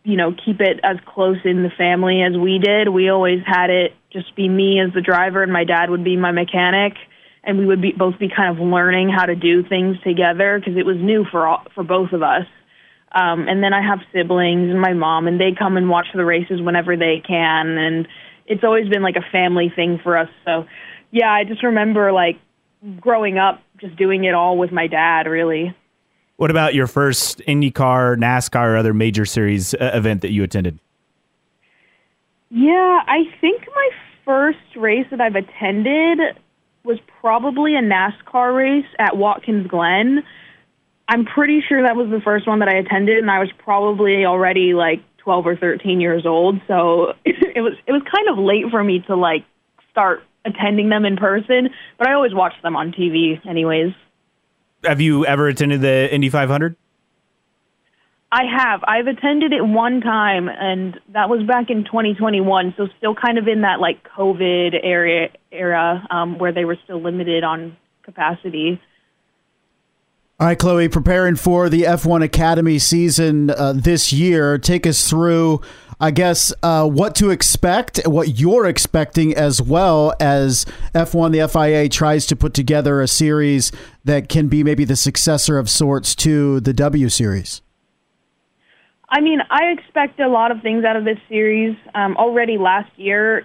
you 0.04 0.16
know, 0.16 0.34
keep 0.44 0.60
it 0.60 0.80
as 0.84 0.98
close 1.06 1.38
in 1.44 1.62
the 1.62 1.70
family 1.70 2.22
as 2.22 2.36
we 2.36 2.58
did. 2.58 2.88
We 2.88 3.08
always 3.08 3.40
had 3.44 3.70
it 3.70 3.94
just 4.12 4.36
be 4.36 4.48
me 4.48 4.80
as 4.80 4.92
the 4.94 5.00
driver 5.00 5.42
and 5.42 5.52
my 5.52 5.64
dad 5.64 5.90
would 5.90 6.04
be 6.04 6.16
my 6.16 6.30
mechanic 6.30 6.94
and 7.42 7.58
we 7.58 7.66
would 7.66 7.80
be 7.80 7.92
both 7.92 8.18
be 8.18 8.28
kind 8.34 8.56
of 8.56 8.64
learning 8.64 9.08
how 9.08 9.26
to 9.26 9.34
do 9.34 9.62
things 9.62 9.96
together 10.02 10.58
because 10.58 10.76
it 10.78 10.86
was 10.86 10.96
new 10.98 11.24
for 11.30 11.46
all, 11.46 11.64
for 11.74 11.82
both 11.84 12.12
of 12.12 12.22
us. 12.22 12.46
Um, 13.12 13.46
and 13.48 13.62
then 13.62 13.72
I 13.72 13.80
have 13.82 14.00
siblings 14.12 14.70
and 14.70 14.80
my 14.80 14.92
mom, 14.92 15.28
and 15.28 15.38
they 15.38 15.52
come 15.56 15.76
and 15.76 15.88
watch 15.88 16.06
the 16.14 16.24
races 16.24 16.60
whenever 16.60 16.96
they 16.96 17.22
can, 17.24 17.78
and 17.78 18.08
it's 18.46 18.64
always 18.64 18.88
been 18.88 19.02
like 19.02 19.14
a 19.16 19.30
family 19.30 19.72
thing 19.74 20.00
for 20.02 20.18
us. 20.18 20.28
So, 20.44 20.66
yeah, 21.12 21.30
I 21.30 21.44
just 21.44 21.62
remember 21.62 22.12
like 22.12 22.40
growing 23.00 23.38
up, 23.38 23.62
just 23.80 23.96
doing 23.96 24.24
it 24.24 24.34
all 24.34 24.58
with 24.58 24.72
my 24.72 24.88
dad. 24.88 25.26
Really. 25.26 25.76
What 26.36 26.50
about 26.50 26.74
your 26.74 26.86
first 26.86 27.38
IndyCar, 27.46 28.16
NASCAR, 28.16 28.72
or 28.72 28.76
other 28.76 28.92
major 28.92 29.24
series 29.24 29.72
uh, 29.74 29.92
event 29.94 30.22
that 30.22 30.32
you 30.32 30.42
attended? 30.42 30.78
Yeah, 32.50 33.00
I 33.06 33.24
think 33.40 33.62
my 33.74 33.90
first 34.24 34.58
race 34.76 35.06
that 35.10 35.20
I've 35.20 35.36
attended 35.36 36.18
was 36.84 36.98
probably 37.20 37.76
a 37.76 37.80
NASCAR 37.80 38.54
race 38.54 38.86
at 38.98 39.16
Watkins 39.16 39.66
Glen. 39.68 40.24
I'm 41.08 41.24
pretty 41.24 41.62
sure 41.66 41.82
that 41.82 41.96
was 41.96 42.10
the 42.10 42.20
first 42.20 42.46
one 42.48 42.58
that 42.60 42.68
I 42.68 42.76
attended, 42.76 43.18
and 43.18 43.30
I 43.30 43.38
was 43.38 43.50
probably 43.58 44.24
already 44.24 44.74
like 44.74 45.02
12 45.18 45.46
or 45.46 45.56
13 45.56 46.00
years 46.00 46.26
old. 46.26 46.60
So 46.66 47.12
it 47.24 47.60
was 47.60 47.74
it 47.86 47.92
was 47.92 48.02
kind 48.10 48.28
of 48.28 48.38
late 48.38 48.64
for 48.70 48.82
me 48.82 49.04
to 49.06 49.14
like 49.14 49.44
start 49.90 50.22
attending 50.44 50.88
them 50.88 51.04
in 51.04 51.16
person, 51.16 51.70
but 51.96 52.08
I 52.08 52.12
always 52.12 52.34
watched 52.34 52.62
them 52.62 52.76
on 52.76 52.92
TV, 52.92 53.44
anyways. 53.46 53.92
Have 54.84 55.00
you 55.00 55.26
ever 55.26 55.48
attended 55.48 55.80
the 55.80 56.12
Indy 56.12 56.30
500? 56.30 56.76
I 58.34 58.42
have. 58.44 58.82
I've 58.82 59.06
attended 59.06 59.52
it 59.52 59.64
one 59.64 60.00
time, 60.00 60.48
and 60.48 60.98
that 61.12 61.28
was 61.28 61.44
back 61.46 61.70
in 61.70 61.84
2021. 61.84 62.74
So 62.76 62.88
still 62.98 63.14
kind 63.14 63.38
of 63.38 63.46
in 63.46 63.60
that 63.60 63.78
like 63.78 64.02
COVID 64.16 64.74
area 64.82 65.28
era 65.52 66.04
um, 66.10 66.38
where 66.38 66.52
they 66.52 66.64
were 66.64 66.76
still 66.82 67.00
limited 67.00 67.44
on 67.44 67.76
capacity. 68.02 68.80
All 70.40 70.48
right, 70.48 70.58
Chloe, 70.58 70.88
preparing 70.88 71.36
for 71.36 71.68
the 71.68 71.82
F1 71.82 72.24
Academy 72.24 72.80
season 72.80 73.50
uh, 73.50 73.72
this 73.72 74.12
year. 74.12 74.58
Take 74.58 74.84
us 74.84 75.08
through, 75.08 75.60
I 76.00 76.10
guess, 76.10 76.52
uh, 76.60 76.88
what 76.88 77.14
to 77.16 77.30
expect, 77.30 78.00
what 78.04 78.40
you're 78.40 78.66
expecting, 78.66 79.32
as 79.32 79.62
well 79.62 80.12
as 80.18 80.66
F1, 80.92 81.30
the 81.30 81.46
FIA 81.46 81.88
tries 81.88 82.26
to 82.26 82.34
put 82.34 82.52
together 82.52 83.00
a 83.00 83.06
series 83.06 83.70
that 84.02 84.28
can 84.28 84.48
be 84.48 84.64
maybe 84.64 84.84
the 84.84 84.96
successor 84.96 85.56
of 85.56 85.70
sorts 85.70 86.16
to 86.16 86.58
the 86.58 86.72
W 86.72 87.08
Series. 87.08 87.62
I 89.08 89.20
mean, 89.20 89.38
I 89.48 89.66
expect 89.66 90.18
a 90.18 90.26
lot 90.26 90.50
of 90.50 90.62
things 90.62 90.84
out 90.84 90.96
of 90.96 91.04
this 91.04 91.18
series. 91.28 91.76
Um, 91.94 92.16
already 92.16 92.58
last 92.58 92.90
year, 92.96 93.44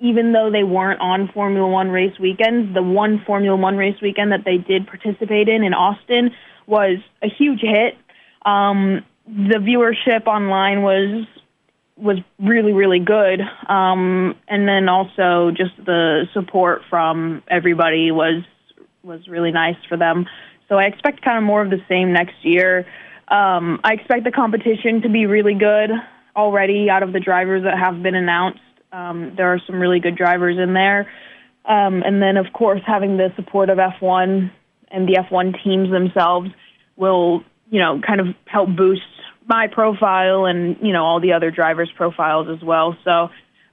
even 0.00 0.32
though 0.32 0.50
they 0.50 0.62
weren't 0.62 1.00
on 1.00 1.28
Formula 1.32 1.66
One 1.66 1.88
race 1.90 2.18
weekends, 2.20 2.72
the 2.74 2.82
one 2.82 3.22
Formula 3.26 3.56
One 3.56 3.76
race 3.76 4.00
weekend 4.00 4.32
that 4.32 4.44
they 4.44 4.58
did 4.58 4.86
participate 4.86 5.48
in 5.48 5.64
in 5.64 5.74
Austin 5.74 6.30
was 6.66 6.98
a 7.22 7.28
huge 7.28 7.60
hit. 7.60 7.94
Um, 8.44 9.04
the 9.26 9.58
viewership 9.58 10.26
online 10.26 10.82
was 10.82 11.26
was 11.96 12.18
really 12.38 12.72
really 12.72 13.00
good. 13.00 13.40
Um 13.68 14.36
and 14.46 14.68
then 14.68 14.88
also 14.88 15.50
just 15.50 15.76
the 15.84 16.26
support 16.32 16.82
from 16.88 17.42
everybody 17.48 18.10
was 18.10 18.44
was 19.02 19.26
really 19.28 19.50
nice 19.50 19.76
for 19.88 19.96
them. 19.96 20.26
So 20.68 20.76
i 20.76 20.84
expect 20.84 21.22
kind 21.22 21.38
of 21.38 21.44
more 21.44 21.60
of 21.60 21.70
the 21.70 21.82
same 21.88 22.12
next 22.12 22.36
year. 22.42 22.86
Um 23.26 23.80
i 23.82 23.94
expect 23.94 24.24
the 24.24 24.30
competition 24.30 25.02
to 25.02 25.08
be 25.08 25.26
really 25.26 25.54
good 25.54 25.90
already 26.36 26.88
out 26.88 27.02
of 27.02 27.12
the 27.12 27.20
drivers 27.20 27.64
that 27.64 27.76
have 27.76 28.00
been 28.02 28.14
announced 28.14 28.60
um 28.92 29.34
there 29.36 29.52
are 29.52 29.60
some 29.66 29.80
really 29.80 30.00
good 30.00 30.16
drivers 30.16 30.58
in 30.58 30.74
there 30.74 31.10
um 31.64 32.02
and 32.02 32.22
then 32.22 32.36
of 32.36 32.46
course 32.52 32.80
having 32.86 33.16
the 33.16 33.32
support 33.36 33.70
of 33.70 33.78
f1 33.78 34.50
and 34.90 35.08
the 35.08 35.14
f1 35.30 35.62
teams 35.62 35.90
themselves 35.90 36.50
will 36.96 37.42
you 37.70 37.80
know 37.80 38.00
kind 38.06 38.20
of 38.20 38.28
help 38.46 38.68
boost 38.74 39.02
my 39.48 39.66
profile 39.66 40.44
and 40.44 40.76
you 40.82 40.92
know 40.92 41.04
all 41.04 41.20
the 41.20 41.32
other 41.32 41.50
drivers' 41.50 41.90
profiles 41.96 42.48
as 42.48 42.62
well. 42.62 42.96
So, 43.02 43.30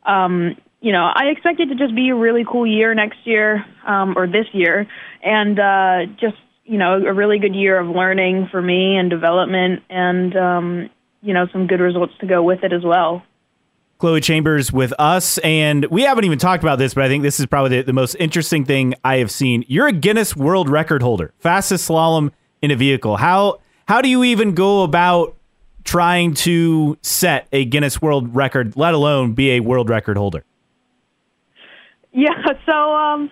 um, 0.09 0.55
you 0.81 0.91
know, 0.91 1.11
I 1.13 1.25
expect 1.25 1.59
it 1.59 1.67
to 1.67 1.75
just 1.75 1.93
be 1.93 2.09
a 2.09 2.15
really 2.15 2.45
cool 2.49 2.65
year 2.65 2.95
next 2.95 3.19
year 3.25 3.65
um, 3.85 4.17
or 4.17 4.25
this 4.25 4.45
year, 4.53 4.87
and 5.21 5.59
uh, 5.59 6.05
just 6.19 6.37
you 6.63 6.77
know 6.77 6.93
a 7.05 7.13
really 7.13 7.39
good 7.39 7.55
year 7.55 7.77
of 7.77 7.87
learning 7.87 8.47
for 8.49 8.61
me 8.61 8.95
and 8.95 9.09
development, 9.09 9.83
and 9.89 10.35
um, 10.35 10.89
you 11.21 11.33
know 11.33 11.47
some 11.51 11.67
good 11.67 11.81
results 11.81 12.13
to 12.21 12.27
go 12.27 12.41
with 12.41 12.63
it 12.63 12.71
as 12.71 12.83
well. 12.83 13.23
Chloe 14.05 14.21
Chambers 14.21 14.71
with 14.71 14.93
us, 14.99 15.39
and 15.39 15.83
we 15.85 16.03
haven't 16.03 16.25
even 16.25 16.37
talked 16.37 16.61
about 16.61 16.77
this, 16.77 16.93
but 16.93 17.03
I 17.03 17.07
think 17.07 17.23
this 17.23 17.39
is 17.39 17.47
probably 17.47 17.77
the, 17.77 17.85
the 17.85 17.93
most 17.93 18.13
interesting 18.19 18.63
thing 18.63 18.93
I 19.03 19.17
have 19.17 19.31
seen. 19.31 19.65
You're 19.67 19.87
a 19.87 19.91
Guinness 19.91 20.35
World 20.35 20.69
Record 20.69 21.01
holder, 21.01 21.33
fastest 21.39 21.89
slalom 21.89 22.31
in 22.61 22.69
a 22.69 22.75
vehicle. 22.75 23.17
How 23.17 23.61
how 23.87 24.03
do 24.03 24.07
you 24.07 24.23
even 24.23 24.53
go 24.53 24.83
about 24.83 25.35
trying 25.85 26.35
to 26.35 26.99
set 27.01 27.47
a 27.51 27.65
Guinness 27.65 27.99
World 27.99 28.35
Record, 28.35 28.77
let 28.77 28.93
alone 28.93 29.33
be 29.33 29.53
a 29.53 29.61
world 29.61 29.89
record 29.89 30.17
holder? 30.17 30.43
Yeah, 32.11 32.29
so 32.67 32.93
um, 32.93 33.31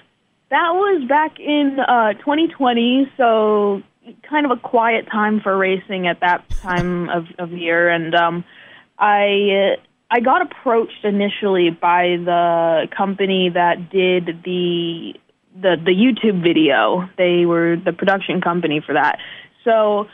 that 0.50 0.72
was 0.72 1.08
back 1.08 1.40
in 1.40 1.78
uh, 1.88 2.14
2020. 2.14 3.12
So 3.16 3.84
kind 4.28 4.48
of 4.48 4.52
a 4.52 4.60
quiet 4.60 5.06
time 5.12 5.40
for 5.40 5.56
racing 5.56 6.08
at 6.08 6.20
that 6.22 6.50
time 6.50 7.10
of, 7.10 7.28
of 7.38 7.52
year, 7.52 7.90
and 7.90 8.16
um, 8.16 8.44
I 8.98 9.76
I 10.14 10.20
got 10.20 10.44
approached 10.44 11.04
initially 11.04 11.72
by 11.72 12.18
the 12.24 12.88
company 12.96 13.50
that 13.52 13.90
did 13.90 14.44
the 14.46 15.14
the 15.60 15.76
the 15.84 15.92
YouTube 15.92 16.44
video. 16.44 17.10
They 17.18 17.48
were 17.48 17.78
the 17.84 17.94
production 17.94 18.40
company 18.40 18.80
for 18.86 18.94
that. 18.94 19.18
So 19.64 20.06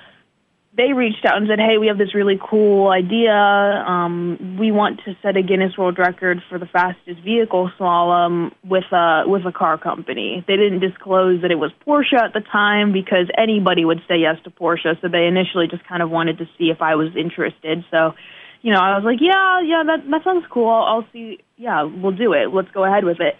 they 0.77 0.93
reached 0.93 1.25
out 1.25 1.35
and 1.35 1.49
said, 1.49 1.59
"Hey, 1.59 1.77
we 1.77 1.87
have 1.87 1.97
this 1.97 2.15
really 2.15 2.39
cool 2.41 2.87
idea. 2.89 3.33
Um, 3.33 4.55
we 4.57 4.71
want 4.71 5.01
to 5.03 5.17
set 5.21 5.35
a 5.35 5.41
Guinness 5.41 5.77
World 5.77 5.99
Record 5.99 6.41
for 6.47 6.57
the 6.57 6.67
fastest 6.67 7.19
vehicle 7.19 7.69
slalom 7.77 8.53
with 8.63 8.89
a 8.93 9.23
with 9.27 9.45
a 9.45 9.51
car 9.51 9.77
company." 9.77 10.45
They 10.47 10.55
didn't 10.55 10.79
disclose 10.79 11.41
that 11.41 11.51
it 11.51 11.59
was 11.59 11.71
Porsche 11.85 12.17
at 12.17 12.31
the 12.31 12.39
time 12.39 12.93
because 12.93 13.27
anybody 13.37 13.83
would 13.83 14.01
say 14.07 14.19
yes 14.19 14.37
to 14.45 14.49
Porsche. 14.49 14.95
So 15.01 15.09
they 15.09 15.25
initially 15.25 15.67
just 15.67 15.83
kind 15.83 16.01
of 16.01 16.09
wanted 16.09 16.37
to 16.37 16.45
see 16.57 16.69
if 16.69 16.81
I 16.81 16.95
was 16.95 17.13
interested. 17.17 17.83
So, 17.91 18.15
you 18.61 18.73
know, 18.73 18.79
I 18.79 18.95
was 18.95 19.03
like, 19.05 19.19
"Yeah, 19.21 19.61
yeah, 19.61 19.83
that 19.85 20.09
that 20.09 20.23
sounds 20.23 20.45
cool. 20.49 20.69
I'll, 20.69 21.05
see. 21.13 21.39
Yeah, 21.57 21.83
we'll 21.83 22.15
do 22.15 22.33
it. 22.33 22.53
Let's 22.53 22.71
go 22.71 22.83
ahead 22.83 23.03
with 23.03 23.19
it." 23.19 23.35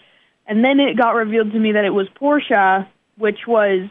And 0.46 0.64
then 0.64 0.80
it 0.80 0.96
got 0.96 1.10
revealed 1.10 1.52
to 1.52 1.58
me 1.58 1.72
that 1.72 1.84
it 1.84 1.90
was 1.90 2.08
Porsche, 2.20 2.86
which 3.16 3.46
was 3.46 3.88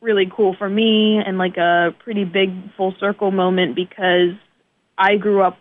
really 0.00 0.30
cool 0.34 0.54
for 0.56 0.68
me 0.68 1.20
and 1.24 1.38
like 1.38 1.56
a 1.56 1.94
pretty 2.04 2.24
big 2.24 2.50
full 2.76 2.94
circle 3.00 3.30
moment 3.30 3.74
because 3.74 4.36
I 4.96 5.16
grew 5.16 5.42
up 5.42 5.58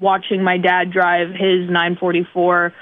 watching 0.00 0.42
my 0.42 0.58
dad 0.58 0.92
drive 0.92 1.30
his 1.30 1.68
944 1.68 2.72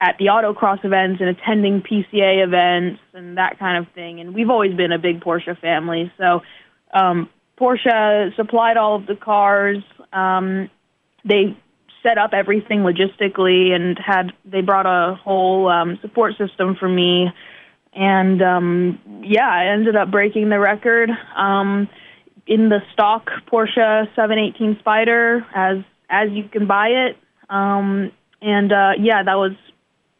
at 0.00 0.16
the 0.18 0.26
autocross 0.26 0.84
events 0.84 1.20
and 1.20 1.28
attending 1.28 1.82
PCA 1.82 2.44
events 2.44 3.00
and 3.12 3.36
that 3.36 3.58
kind 3.58 3.84
of 3.84 3.92
thing. 3.94 4.20
And 4.20 4.34
we've 4.34 4.50
always 4.50 4.74
been 4.74 4.92
a 4.92 4.98
big 4.98 5.20
Porsche 5.20 5.58
family. 5.60 6.12
So 6.18 6.40
um, 6.92 7.28
Porsche 7.58 8.34
supplied 8.34 8.76
all 8.76 8.96
of 8.96 9.06
the 9.06 9.14
cars. 9.14 9.82
Um, 10.12 10.70
they 11.24 11.56
set 12.02 12.16
up 12.16 12.32
everything 12.32 12.80
logistically 12.80 13.72
and 13.72 13.98
had 13.98 14.32
they 14.44 14.62
brought 14.62 14.86
a 14.86 15.14
whole 15.16 15.68
um, 15.68 15.98
support 16.00 16.32
system 16.38 16.76
for 16.78 16.88
me 16.88 17.30
and 17.92 18.40
um, 18.42 19.22
yeah, 19.24 19.48
I 19.48 19.72
ended 19.72 19.96
up 19.96 20.10
breaking 20.10 20.48
the 20.48 20.58
record 20.58 21.10
um, 21.36 21.88
in 22.46 22.68
the 22.68 22.80
stock 22.92 23.28
Porsche 23.50 24.06
718 24.14 24.80
Spyder 24.84 25.44
as 25.54 25.78
as 26.08 26.30
you 26.30 26.44
can 26.44 26.66
buy 26.66 26.88
it. 26.88 27.16
Um, 27.48 28.12
and 28.40 28.72
uh, 28.72 28.92
yeah, 28.98 29.22
that 29.24 29.34
was 29.34 29.52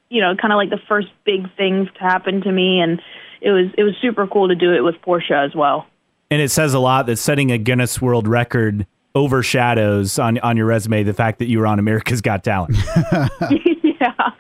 you 0.08 0.20
know 0.20 0.34
kind 0.40 0.52
of 0.52 0.56
like 0.56 0.70
the 0.70 0.80
first 0.88 1.08
big 1.24 1.54
thing 1.56 1.88
to 1.94 2.00
happen 2.00 2.40
to 2.42 2.50
me, 2.50 2.80
and 2.80 3.00
it 3.40 3.50
was 3.50 3.66
it 3.78 3.84
was 3.84 3.94
super 4.02 4.26
cool 4.26 4.48
to 4.48 4.56
do 4.56 4.72
it 4.72 4.80
with 4.80 4.96
Porsche 5.06 5.46
as 5.46 5.54
well. 5.54 5.86
And 6.32 6.40
it 6.40 6.50
says 6.50 6.74
a 6.74 6.80
lot 6.80 7.06
that 7.06 7.16
setting 7.16 7.50
a 7.50 7.58
Guinness 7.58 8.00
World 8.00 8.26
Record 8.26 8.86
overshadows 9.14 10.18
on 10.18 10.38
on 10.38 10.56
your 10.56 10.66
resume 10.66 11.02
the 11.02 11.14
fact 11.14 11.38
that 11.38 11.48
you 11.48 11.58
were 11.58 11.66
on 11.66 11.78
America's 11.78 12.20
Got 12.20 12.44
Talent. 12.44 12.76
yeah, 13.82 14.30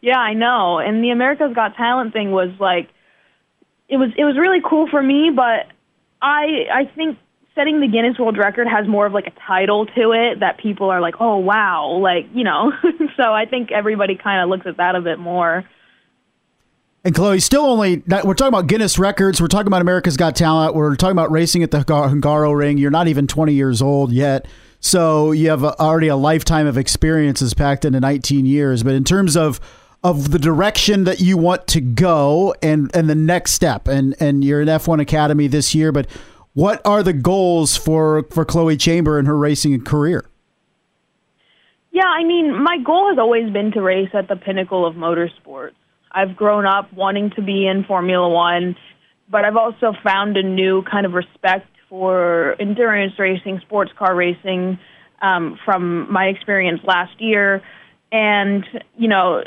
yeah, 0.00 0.18
I 0.18 0.34
know. 0.34 0.78
And 0.78 1.02
the 1.02 1.10
America's 1.10 1.54
Got 1.54 1.76
Talent 1.76 2.12
thing 2.12 2.30
was 2.30 2.50
like, 2.58 2.88
it 3.88 3.96
was 3.96 4.10
it 4.16 4.24
was 4.24 4.36
really 4.36 4.60
cool 4.64 4.88
for 4.88 5.02
me, 5.02 5.30
but 5.34 5.66
I 6.20 6.66
I 6.72 6.90
think 6.94 7.18
setting 7.54 7.80
the 7.80 7.88
Guinness 7.88 8.18
World 8.18 8.38
Record 8.38 8.68
has 8.68 8.86
more 8.86 9.06
of 9.06 9.12
like 9.12 9.26
a 9.26 9.32
title 9.46 9.86
to 9.86 10.12
it 10.12 10.40
that 10.40 10.58
people 10.58 10.90
are 10.90 11.00
like, 11.00 11.16
oh 11.20 11.38
wow, 11.38 11.98
like 12.00 12.26
you 12.32 12.44
know. 12.44 12.72
so 13.16 13.32
I 13.32 13.46
think 13.46 13.72
everybody 13.72 14.16
kind 14.16 14.42
of 14.42 14.48
looks 14.48 14.66
at 14.66 14.76
that 14.76 14.94
a 14.94 15.00
bit 15.00 15.18
more. 15.18 15.64
And 17.04 17.14
Chloe, 17.14 17.40
still 17.40 17.64
only 17.64 18.02
we're 18.06 18.34
talking 18.34 18.48
about 18.48 18.66
Guinness 18.66 18.98
records. 18.98 19.40
We're 19.40 19.46
talking 19.46 19.68
about 19.68 19.82
America's 19.82 20.16
Got 20.16 20.34
Talent. 20.34 20.74
We're 20.74 20.96
talking 20.96 21.12
about 21.12 21.30
racing 21.30 21.62
at 21.62 21.70
the 21.70 21.78
Hungaroring. 21.78 22.78
You're 22.78 22.90
not 22.90 23.08
even 23.08 23.26
20 23.26 23.54
years 23.54 23.80
old 23.80 24.12
yet, 24.12 24.46
so 24.80 25.30
you 25.32 25.48
have 25.50 25.62
already 25.62 26.08
a 26.08 26.16
lifetime 26.16 26.66
of 26.66 26.76
experiences 26.76 27.54
packed 27.54 27.84
into 27.84 28.00
19 28.00 28.46
years. 28.46 28.82
But 28.82 28.94
in 28.94 29.04
terms 29.04 29.36
of 29.36 29.60
of 30.04 30.30
the 30.30 30.38
direction 30.38 31.04
that 31.04 31.20
you 31.20 31.36
want 31.36 31.66
to 31.68 31.80
go 31.80 32.54
and 32.62 32.90
and 32.94 33.08
the 33.08 33.14
next 33.14 33.52
step 33.52 33.88
and 33.88 34.14
and 34.20 34.44
you're 34.44 34.60
in 34.60 34.68
F1 34.68 35.00
Academy 35.00 35.48
this 35.48 35.74
year 35.74 35.90
but 35.90 36.06
what 36.54 36.80
are 36.84 37.02
the 37.02 37.12
goals 37.12 37.76
for 37.76 38.24
for 38.30 38.44
Chloe 38.44 38.76
Chamber 38.76 39.18
and 39.18 39.26
her 39.26 39.36
racing 39.36 39.82
career 39.82 40.24
Yeah, 41.90 42.06
I 42.06 42.22
mean, 42.22 42.62
my 42.62 42.78
goal 42.78 43.08
has 43.08 43.18
always 43.18 43.52
been 43.52 43.72
to 43.72 43.82
race 43.82 44.10
at 44.14 44.28
the 44.28 44.36
pinnacle 44.36 44.86
of 44.86 44.94
motorsports. 44.94 45.74
I've 46.18 46.34
grown 46.34 46.66
up 46.66 46.92
wanting 46.92 47.30
to 47.36 47.42
be 47.42 47.66
in 47.66 47.84
Formula 47.84 48.28
1, 48.28 48.76
but 49.30 49.44
I've 49.44 49.56
also 49.56 49.92
found 50.02 50.36
a 50.36 50.42
new 50.42 50.82
kind 50.82 51.06
of 51.06 51.12
respect 51.12 51.68
for 51.88 52.56
endurance 52.58 53.12
racing, 53.20 53.60
sports 53.64 53.92
car 53.96 54.16
racing 54.16 54.80
um, 55.22 55.58
from 55.64 56.12
my 56.12 56.24
experience 56.24 56.80
last 56.84 57.20
year. 57.20 57.62
And, 58.10 58.64
you 58.96 59.06
know, 59.06 59.44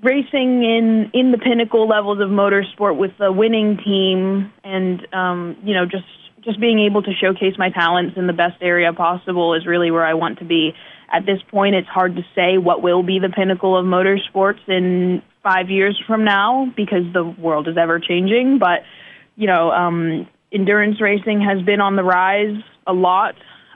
racing 0.00 0.62
in 0.62 1.10
in 1.12 1.32
the 1.32 1.38
pinnacle 1.38 1.88
levels 1.88 2.20
of 2.20 2.28
motorsport 2.28 2.96
with 2.96 3.12
a 3.20 3.32
winning 3.32 3.78
team 3.84 4.52
and 4.64 5.06
um 5.14 5.56
you 5.62 5.72
know 5.72 5.84
just 5.86 6.04
just 6.44 6.58
being 6.60 6.80
able 6.80 7.02
to 7.02 7.12
showcase 7.20 7.54
my 7.56 7.70
talents 7.70 8.16
in 8.16 8.26
the 8.26 8.32
best 8.32 8.60
area 8.60 8.92
possible 8.92 9.54
is 9.54 9.64
really 9.64 9.92
where 9.92 10.04
I 10.04 10.14
want 10.14 10.40
to 10.40 10.44
be. 10.44 10.72
At 11.12 11.24
this 11.24 11.38
point, 11.52 11.76
it's 11.76 11.86
hard 11.86 12.16
to 12.16 12.22
say 12.34 12.58
what 12.58 12.82
will 12.82 13.04
be 13.04 13.20
the 13.20 13.28
pinnacle 13.28 13.78
of 13.78 13.86
motorsports 13.86 14.58
in 14.66 15.22
five 15.42 15.70
years 15.70 16.00
from 16.06 16.24
now 16.24 16.72
because 16.76 17.04
the 17.12 17.24
world 17.24 17.68
is 17.68 17.76
ever 17.76 17.98
changing. 17.98 18.58
But, 18.58 18.80
you 19.36 19.46
know, 19.46 19.70
um, 19.70 20.28
endurance 20.52 21.00
racing 21.00 21.40
has 21.40 21.62
been 21.64 21.80
on 21.80 21.96
the 21.96 22.04
rise 22.04 22.62
a 22.86 22.92
lot 22.92 23.34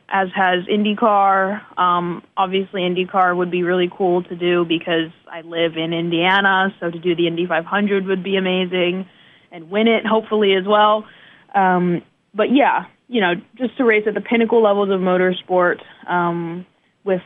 as 0.09 0.29
has 0.35 0.65
IndyCar. 0.67 1.79
Um, 1.79 2.23
obviously, 2.37 2.83
IndyCar 2.83 3.37
would 3.37 3.51
be 3.51 3.63
really 3.63 3.91
cool 3.93 4.23
to 4.25 4.37
do 4.37 4.65
because 4.65 5.11
I 5.31 5.41
live 5.41 5.77
in 5.77 5.93
Indiana, 5.93 6.75
so 6.81 6.91
to 6.91 6.99
do 6.99 7.17
the 7.17 7.27
Indy 7.27 7.47
500 7.47 8.07
would 8.07 8.23
be 8.23 8.37
amazing 8.37 9.09
and 9.51 9.71
win 9.71 9.89
it, 9.89 10.07
hopefully, 10.07 10.55
as 10.55 10.65
well. 10.67 11.05
Um, 11.55 12.03
but 12.35 12.53
yeah, 12.53 12.85
you 13.09 13.21
know, 13.21 13.35
just 13.57 13.77
to 13.79 13.85
race 13.85 14.05
at 14.07 14.15
the 14.15 14.21
pinnacle 14.21 14.63
levels 14.63 14.91
of 14.91 15.01
motorsport 15.01 15.81
um, 16.09 16.67
with 17.05 17.23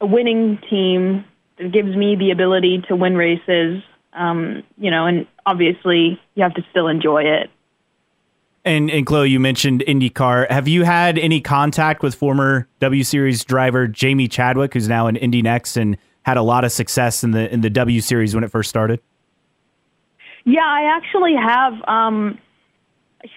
a 0.00 0.06
winning 0.06 0.58
team 0.68 1.24
that 1.60 1.72
gives 1.72 1.94
me 1.94 2.16
the 2.16 2.30
ability 2.30 2.82
to 2.88 2.96
win 2.96 3.16
races, 3.16 3.82
um, 4.12 4.62
you 4.78 4.90
know, 4.90 5.06
and 5.06 5.26
obviously 5.46 6.20
you 6.34 6.42
have 6.42 6.54
to 6.54 6.64
still 6.70 6.88
enjoy 6.88 7.22
it. 7.22 7.50
And 8.64 8.90
and 8.90 9.06
Chloe, 9.06 9.30
you 9.30 9.40
mentioned 9.40 9.82
IndyCar. 9.86 10.50
Have 10.50 10.68
you 10.68 10.84
had 10.84 11.18
any 11.18 11.40
contact 11.40 12.02
with 12.02 12.14
former 12.14 12.68
W 12.80 13.04
Series 13.04 13.42
driver 13.44 13.88
Jamie 13.88 14.28
Chadwick, 14.28 14.74
who's 14.74 14.88
now 14.88 15.06
in 15.06 15.16
Indy 15.16 15.42
NXT 15.42 15.80
and 15.80 15.96
had 16.22 16.36
a 16.36 16.42
lot 16.42 16.64
of 16.64 16.72
success 16.72 17.24
in 17.24 17.30
the 17.30 17.50
in 17.52 17.62
the 17.62 17.70
W 17.70 18.00
Series 18.02 18.34
when 18.34 18.44
it 18.44 18.50
first 18.50 18.68
started? 18.68 19.00
Yeah, 20.44 20.66
I 20.66 20.94
actually 20.94 21.34
have. 21.36 21.72
Um, 21.88 22.38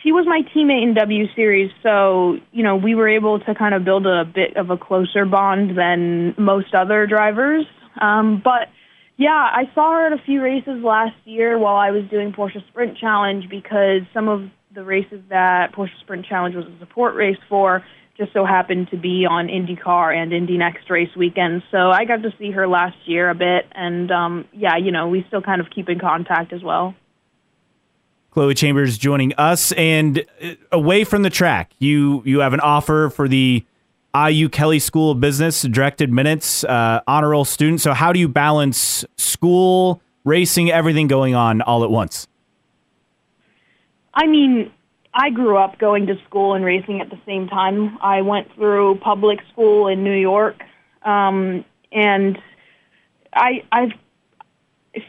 she 0.02 0.12
was 0.12 0.26
my 0.26 0.42
teammate 0.54 0.84
in 0.84 0.94
W 0.94 1.28
Series, 1.36 1.72
so 1.82 2.38
you 2.52 2.64
know 2.64 2.76
we 2.76 2.94
were 2.94 3.08
able 3.08 3.40
to 3.40 3.56
kind 3.56 3.74
of 3.74 3.86
build 3.86 4.06
a 4.06 4.26
bit 4.26 4.58
of 4.58 4.72
a 4.72 4.78
closer 4.78 5.26
bond 5.26 5.78
than 5.78 6.36
most 6.38 6.74
other 6.74 7.08
drivers. 7.08 7.66
Um, 8.00 8.42
but 8.44 8.70
yeah, 9.18 9.30
I 9.30 9.70
saw 9.76 9.94
her 9.94 10.08
at 10.08 10.14
a 10.14 10.22
few 10.26 10.42
races 10.42 10.84
last 10.84 11.16
year 11.26 11.58
while 11.58 11.76
I 11.76 11.92
was 11.92 12.04
doing 12.10 12.32
Porsche 12.32 12.66
Sprint 12.70 12.98
Challenge 12.98 13.48
because 13.50 14.02
some 14.14 14.28
of 14.28 14.50
the 14.74 14.84
races 14.84 15.22
that 15.30 15.74
Porsche 15.74 16.00
Sprint 16.02 16.26
Challenge 16.26 16.56
was 16.56 16.66
a 16.66 16.80
support 16.80 17.16
race 17.16 17.38
for 17.48 17.84
just 18.18 18.32
so 18.34 18.46
happened 18.46 18.90
to 18.92 18.98
be 18.98 19.26
on 19.30 19.48
IndyCar 19.48 20.16
and 20.16 20.34
Indy 20.34 20.58
NXT 20.58 20.90
race 20.90 21.16
weekend. 21.16 21.64
So 21.72 21.90
I 21.90 22.06
got 22.06 22.22
to 22.24 22.34
see 22.38 22.52
her 22.52 22.68
last 22.68 22.98
year 23.06 23.30
a 23.30 23.36
bit, 23.36 23.66
and 23.74 24.12
um, 24.12 24.46
yeah, 24.52 24.78
you 24.78 24.92
know 24.92 25.08
we 25.08 25.24
still 25.28 25.42
kind 25.42 25.62
of 25.62 25.68
keep 25.74 25.90
in 25.90 26.00
contact 26.00 26.54
as 26.54 26.64
well. 26.64 26.96
Chloe 28.32 28.56
Chambers 28.56 28.98
joining 28.98 29.34
us, 29.38 29.72
and 29.74 30.26
uh, 30.42 30.54
away 30.72 31.04
from 31.04 31.24
the 31.24 31.30
track, 31.30 31.72
you 31.80 32.22
you 32.26 32.40
have 32.40 32.54
an 32.54 32.60
offer 32.60 33.10
for 33.10 33.28
the 33.28 33.64
IU 34.16 34.48
Kelly 34.48 34.80
School 34.80 35.12
of 35.12 35.20
Business 35.20 35.64
direct 35.64 36.02
admit 36.02 36.64
uh, 36.66 37.02
honor 37.08 37.30
roll 37.30 37.46
student. 37.46 37.82
So 37.82 37.94
how 37.94 38.14
do 38.14 38.20
you 38.20 38.28
balance 38.28 39.06
school, 39.18 40.02
racing, 40.24 40.72
everything 40.72 41.08
going 41.08 41.36
on 41.36 41.62
all 41.62 41.84
at 41.84 41.90
once? 41.90 42.28
I 44.14 44.28
mean, 44.28 44.72
I 45.14 45.30
grew 45.30 45.58
up 45.58 45.80
going 45.80 46.08
to 46.08 46.16
school 46.28 46.54
and 46.54 46.64
racing 46.64 47.02
at 47.02 47.10
the 47.10 47.20
same 47.26 47.48
time. 47.48 47.98
I 48.02 48.22
went 48.22 48.54
through 48.56 49.00
public 49.00 49.40
school 49.52 49.88
in 49.88 50.04
New 50.04 50.16
York, 50.16 50.62
um, 51.04 51.66
and 51.92 52.38
I 53.34 53.64
I've 53.72 53.92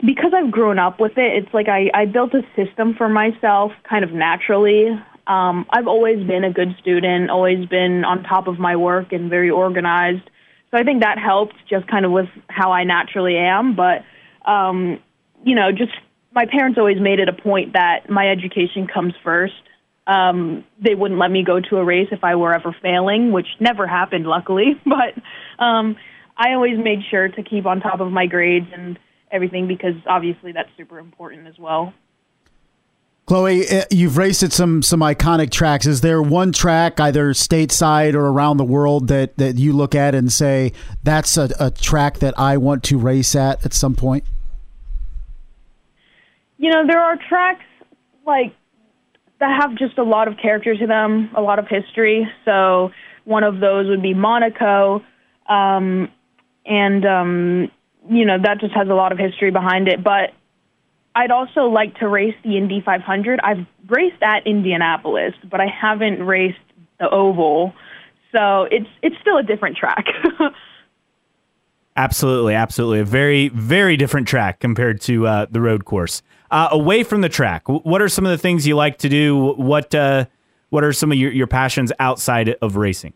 because 0.05 0.33
I've 0.35 0.51
grown 0.51 0.79
up 0.79 0.99
with 0.99 1.13
it, 1.19 1.45
it's 1.45 1.53
like 1.53 1.69
I, 1.69 1.91
I 1.93 2.07
built 2.07 2.33
a 2.35 2.43
system 2.57 2.95
for 2.95 3.09
myself 3.09 3.73
kind 3.89 4.03
of 4.03 4.13
naturally. 4.13 4.89
Um, 5.27 5.67
I've 5.71 5.87
always 5.87 6.25
been 6.27 6.45
a 6.45 6.53
good 6.53 6.77
student, 6.81 7.31
always 7.31 7.67
been 7.67 8.05
on 8.05 8.23
top 8.25 8.47
of 8.47 8.59
my 8.59 8.77
work 8.77 9.13
and 9.13 9.31
very 9.31 9.51
organized. 9.51 10.29
So 10.71 10.79
I 10.79 10.83
think 10.83 11.03
that 11.03 11.19
helped 11.19 11.55
just 11.69 11.87
kind 11.87 12.05
of 12.05 12.13
with 12.13 12.29
how 12.49 12.73
I 12.73 12.85
naturally 12.85 13.37
am. 13.37 13.77
But, 13.77 14.05
um, 14.51 15.01
you 15.45 15.55
know, 15.55 15.71
just 15.71 15.93
my 16.35 16.47
parents 16.47 16.79
always 16.79 17.01
made 17.01 17.21
it 17.21 17.29
a 17.29 17.33
point 17.33 17.75
that 17.75 18.11
my 18.11 18.29
education 18.29 18.87
comes 18.87 19.15
first. 19.23 19.55
Um, 20.07 20.65
they 20.83 20.95
wouldn't 20.95 21.19
let 21.19 21.31
me 21.31 21.45
go 21.45 21.61
to 21.61 21.77
a 21.77 21.85
race 21.85 22.09
if 22.11 22.25
I 22.25 22.35
were 22.35 22.55
ever 22.55 22.77
failing, 22.83 23.33
which 23.33 23.47
never 23.61 23.87
happened, 23.87 24.27
luckily. 24.27 24.81
But 24.85 25.65
um, 25.65 25.97
I 26.37 26.53
always 26.53 26.77
made 26.77 27.01
sure 27.11 27.29
to 27.29 27.43
keep 27.43 27.65
on 27.65 27.81
top 27.81 28.01
of 28.01 28.11
my 28.13 28.27
grades 28.27 28.67
and 28.75 28.99
everything 29.31 29.67
because 29.69 29.95
obviously 30.07 30.53
that's 30.53 30.69
super 30.77 30.99
important 30.99 31.47
as 31.47 31.59
well. 31.59 31.95
Chloe, 33.27 33.67
eh, 33.67 33.85
you've 33.91 34.19
raced 34.19 34.43
at 34.43 34.53
some 34.53 34.83
some 34.83 35.01
iconic 35.01 35.51
tracks. 35.51 35.87
Is 35.87 36.03
there 36.03 36.21
one 36.21 36.53
track, 36.53 37.01
either 37.01 37.33
stateside 37.33 38.15
or 38.15 38.27
around 38.27 38.59
the 38.59 38.65
world, 38.65 39.09
that, 39.09 39.37
that 39.39 39.57
you 39.57 39.73
look 39.73 39.95
at 39.95 40.15
and 40.15 40.31
say 40.31 40.73
that's 41.03 41.39
a, 41.39 41.49
a 41.59 41.71
track 41.71 42.19
that 42.19 42.39
I 42.39 42.59
want 42.59 42.83
to 42.85 42.99
race 42.99 43.35
at 43.35 43.65
at 43.65 43.73
some 43.73 43.95
point? 43.95 44.25
You 46.59 46.71
know, 46.71 46.87
there 46.87 47.01
are 47.01 47.17
tracks 47.29 47.65
like 48.27 48.55
that 49.41 49.59
have 49.61 49.75
just 49.77 49.97
a 49.97 50.05
lot 50.05 50.29
of 50.29 50.37
character 50.37 50.77
to 50.77 50.87
them, 50.87 51.31
a 51.35 51.41
lot 51.41 51.59
of 51.59 51.67
history. 51.67 52.29
So 52.45 52.91
one 53.25 53.43
of 53.43 53.59
those 53.59 53.89
would 53.89 54.03
be 54.03 54.13
Monaco, 54.13 55.03
um, 55.49 56.11
and 56.67 57.07
um, 57.07 57.71
you 58.11 58.27
know, 58.27 58.37
that 58.43 58.61
just 58.61 58.75
has 58.75 58.89
a 58.89 58.95
lot 58.95 59.13
of 59.13 59.19
history 59.19 59.51
behind 59.51 59.89
it. 59.89 60.05
But 60.05 60.35
I'd 61.15 61.31
also 61.31 61.67
like 61.67 61.97
to 61.99 62.09
race 62.09 62.35
the 62.43 62.57
Indy 62.57 62.83
500. 62.85 63.41
I've 63.41 63.67
raced 63.89 64.23
at 64.23 64.47
Indianapolis, 64.47 65.35
but 65.49 65.61
I 65.61 65.67
haven't 65.67 66.23
raced 66.25 66.59
the 66.99 67.09
oval. 67.09 67.73
So 68.33 68.65
it's 68.65 68.89
it's 69.03 69.17
still 69.21 69.39
a 69.39 69.43
different 69.43 69.77
track. 69.77 70.07
absolutely, 71.97 72.55
absolutely, 72.55 73.01
a 73.01 73.05
very 73.05 73.49
very 73.49 73.97
different 73.97 74.27
track 74.27 74.59
compared 74.59 75.01
to 75.03 75.27
uh, 75.27 75.47
the 75.51 75.61
road 75.61 75.85
course. 75.85 76.23
Uh, 76.51 76.69
away 76.71 77.03
from 77.05 77.21
the 77.21 77.29
track, 77.29 77.69
what 77.69 78.03
are 78.03 78.09
some 78.09 78.27
of 78.27 78.31
the 78.31 78.39
things 78.39 78.67
you 78.67 78.77
like 78.77 78.99
to 78.99 79.09
do? 79.09 79.55
What 79.57 79.95
uh, 79.95 80.27
what 80.71 80.83
are 80.83 80.93
some 80.93 81.13
of 81.13 81.19
your, 81.19 81.31
your 81.31 81.47
passions 81.47 81.93
outside 82.01 82.57
of 82.61 82.75
racing? 82.77 83.13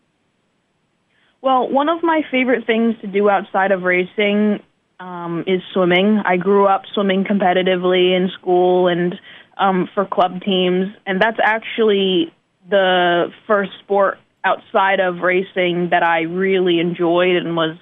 Well, 1.41 1.69
one 1.69 1.89
of 1.89 2.03
my 2.03 2.21
favorite 2.31 2.65
things 2.65 2.95
to 3.01 3.07
do 3.07 3.29
outside 3.29 3.71
of 3.71 3.83
racing 3.83 4.61
um, 4.99 5.43
is 5.47 5.61
swimming. 5.73 6.21
I 6.25 6.37
grew 6.37 6.65
up 6.67 6.83
swimming 6.93 7.23
competitively 7.23 8.15
in 8.15 8.29
school 8.39 8.87
and 8.87 9.15
um, 9.57 9.89
for 9.93 10.05
club 10.05 10.41
teams, 10.41 10.87
and 11.05 11.21
that's 11.21 11.39
actually 11.43 12.33
the 12.69 13.31
first 13.47 13.71
sport 13.83 14.17
outside 14.43 14.99
of 14.99 15.19
racing 15.19 15.89
that 15.91 16.03
I 16.03 16.21
really 16.21 16.79
enjoyed 16.79 17.35
and 17.35 17.55
was 17.55 17.77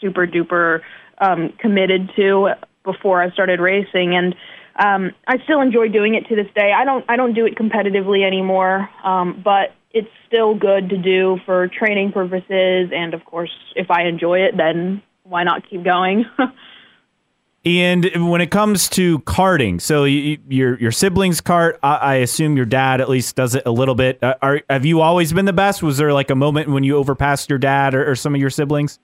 super 0.00 0.26
duper 0.26 0.80
um, 1.20 1.52
committed 1.58 2.10
to 2.16 2.50
before 2.84 3.22
I 3.22 3.30
started 3.30 3.60
racing. 3.60 4.14
And 4.14 4.34
um, 4.78 5.10
I 5.26 5.42
still 5.44 5.60
enjoy 5.60 5.88
doing 5.88 6.14
it 6.14 6.28
to 6.28 6.36
this 6.36 6.46
day. 6.54 6.72
I 6.72 6.84
don't 6.84 7.04
I 7.08 7.16
don't 7.16 7.34
do 7.34 7.46
it 7.46 7.56
competitively 7.56 8.24
anymore, 8.24 8.88
um, 9.04 9.40
but 9.44 9.74
it's 9.90 10.08
still 10.28 10.54
good 10.54 10.90
to 10.90 10.98
do 10.98 11.38
for 11.44 11.68
training 11.68 12.12
purposes. 12.12 12.90
And 12.94 13.14
of 13.14 13.24
course, 13.24 13.50
if 13.74 13.90
I 13.90 14.04
enjoy 14.04 14.40
it, 14.40 14.56
then 14.56 15.02
why 15.28 15.44
not 15.44 15.68
keep 15.68 15.84
going? 15.84 16.24
and 17.64 18.30
when 18.30 18.40
it 18.40 18.50
comes 18.50 18.88
to 18.90 19.18
karting, 19.20 19.80
so 19.80 20.04
you, 20.04 20.38
your 20.48 20.78
your 20.78 20.92
siblings 20.92 21.40
kart, 21.40 21.76
I, 21.82 21.96
I, 21.96 22.14
assume 22.16 22.56
your 22.56 22.66
dad 22.66 23.00
at 23.00 23.08
least 23.08 23.36
does 23.36 23.54
it 23.54 23.64
a 23.66 23.70
little 23.70 23.94
bit. 23.94 24.22
Uh, 24.22 24.34
are 24.40 24.62
have 24.70 24.84
you 24.84 25.00
always 25.00 25.32
been 25.32 25.44
the 25.44 25.52
best? 25.52 25.82
Was 25.82 25.98
there 25.98 26.12
like 26.12 26.30
a 26.30 26.34
moment 26.34 26.70
when 26.70 26.82
you 26.82 26.96
overpassed 26.96 27.50
your 27.50 27.58
dad 27.58 27.94
or, 27.94 28.10
or 28.10 28.14
some 28.14 28.34
of 28.34 28.40
your 28.40 28.50
siblings? 28.50 28.98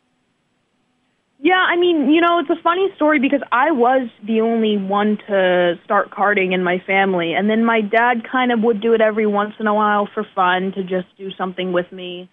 Yeah, 1.41 1.63
I 1.63 1.77
mean, 1.77 2.09
you 2.09 2.23
know, 2.23 2.39
it's 2.39 2.49
a 2.49 2.63
funny 2.63 2.89
story 2.97 3.19
because 3.19 3.43
I 3.53 3.71
was 3.71 4.09
the 4.27 4.41
only 4.41 4.79
one 4.79 5.19
to 5.29 5.79
start 5.85 6.11
karting 6.11 6.55
in 6.55 6.65
my 6.65 6.79
family, 6.87 7.35
and 7.35 7.51
then 7.51 7.67
my 7.67 7.83
dad 7.83 8.23
kind 8.33 8.51
of 8.51 8.63
would 8.63 8.81
do 8.81 8.95
it 8.95 9.03
every 9.03 9.27
once 9.27 9.53
in 9.61 9.67
a 9.67 9.75
while 9.75 10.09
for 10.15 10.27
fun 10.35 10.73
to 10.73 10.83
just 10.83 11.07
do 11.19 11.31
something 11.37 11.73
with 11.75 11.93
me. 11.93 12.31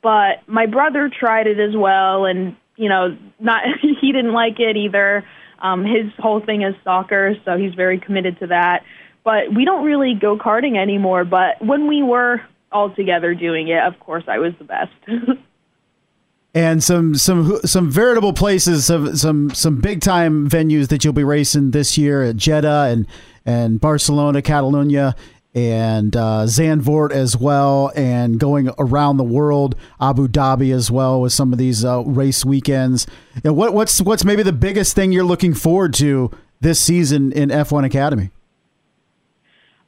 But 0.00 0.46
my 0.46 0.66
brother 0.66 1.10
tried 1.10 1.48
it 1.48 1.58
as 1.58 1.74
well, 1.74 2.24
and 2.24 2.54
you 2.76 2.88
know, 2.88 3.16
not 3.38 3.62
he 4.00 4.12
didn't 4.12 4.32
like 4.32 4.60
it 4.60 4.76
either. 4.76 5.24
Um, 5.58 5.84
his 5.84 6.12
whole 6.18 6.40
thing 6.40 6.62
is 6.62 6.74
soccer, 6.84 7.34
so 7.44 7.56
he's 7.56 7.74
very 7.74 7.98
committed 7.98 8.38
to 8.40 8.48
that. 8.48 8.84
But 9.24 9.52
we 9.54 9.64
don't 9.64 9.84
really 9.84 10.14
go 10.14 10.36
karting 10.36 10.76
anymore. 10.76 11.24
But 11.24 11.64
when 11.64 11.88
we 11.88 12.02
were 12.02 12.42
all 12.70 12.94
together 12.94 13.34
doing 13.34 13.68
it, 13.68 13.82
of 13.82 13.98
course, 13.98 14.24
I 14.28 14.38
was 14.38 14.52
the 14.58 14.64
best. 14.64 14.92
and 16.54 16.82
some 16.82 17.14
some 17.14 17.60
some 17.64 17.90
veritable 17.90 18.32
places, 18.32 18.86
some 18.86 19.16
some 19.16 19.50
some 19.50 19.80
big 19.80 20.00
time 20.00 20.48
venues 20.48 20.88
that 20.88 21.04
you'll 21.04 21.12
be 21.12 21.24
racing 21.24 21.72
this 21.72 21.98
year 21.98 22.22
at 22.22 22.36
Jeddah 22.36 22.88
and 22.90 23.06
and 23.44 23.80
Barcelona, 23.80 24.42
Catalunya, 24.42 25.16
and 25.56 26.14
uh, 26.14 26.44
Zandvoort 26.44 27.12
as 27.12 27.34
well, 27.34 27.90
and 27.96 28.38
going 28.38 28.68
around 28.78 29.16
the 29.16 29.24
world, 29.24 29.74
Abu 29.98 30.28
Dhabi 30.28 30.72
as 30.72 30.90
well 30.90 31.22
with 31.22 31.32
some 31.32 31.50
of 31.50 31.58
these 31.58 31.82
uh, 31.82 32.02
race 32.02 32.44
weekends. 32.44 33.06
And 33.42 33.56
what, 33.56 33.72
what's 33.72 34.02
what's 34.02 34.22
maybe 34.22 34.42
the 34.42 34.52
biggest 34.52 34.94
thing 34.94 35.12
you're 35.12 35.24
looking 35.24 35.54
forward 35.54 35.94
to 35.94 36.30
this 36.60 36.78
season 36.78 37.32
in 37.32 37.48
F1 37.48 37.86
Academy? 37.86 38.30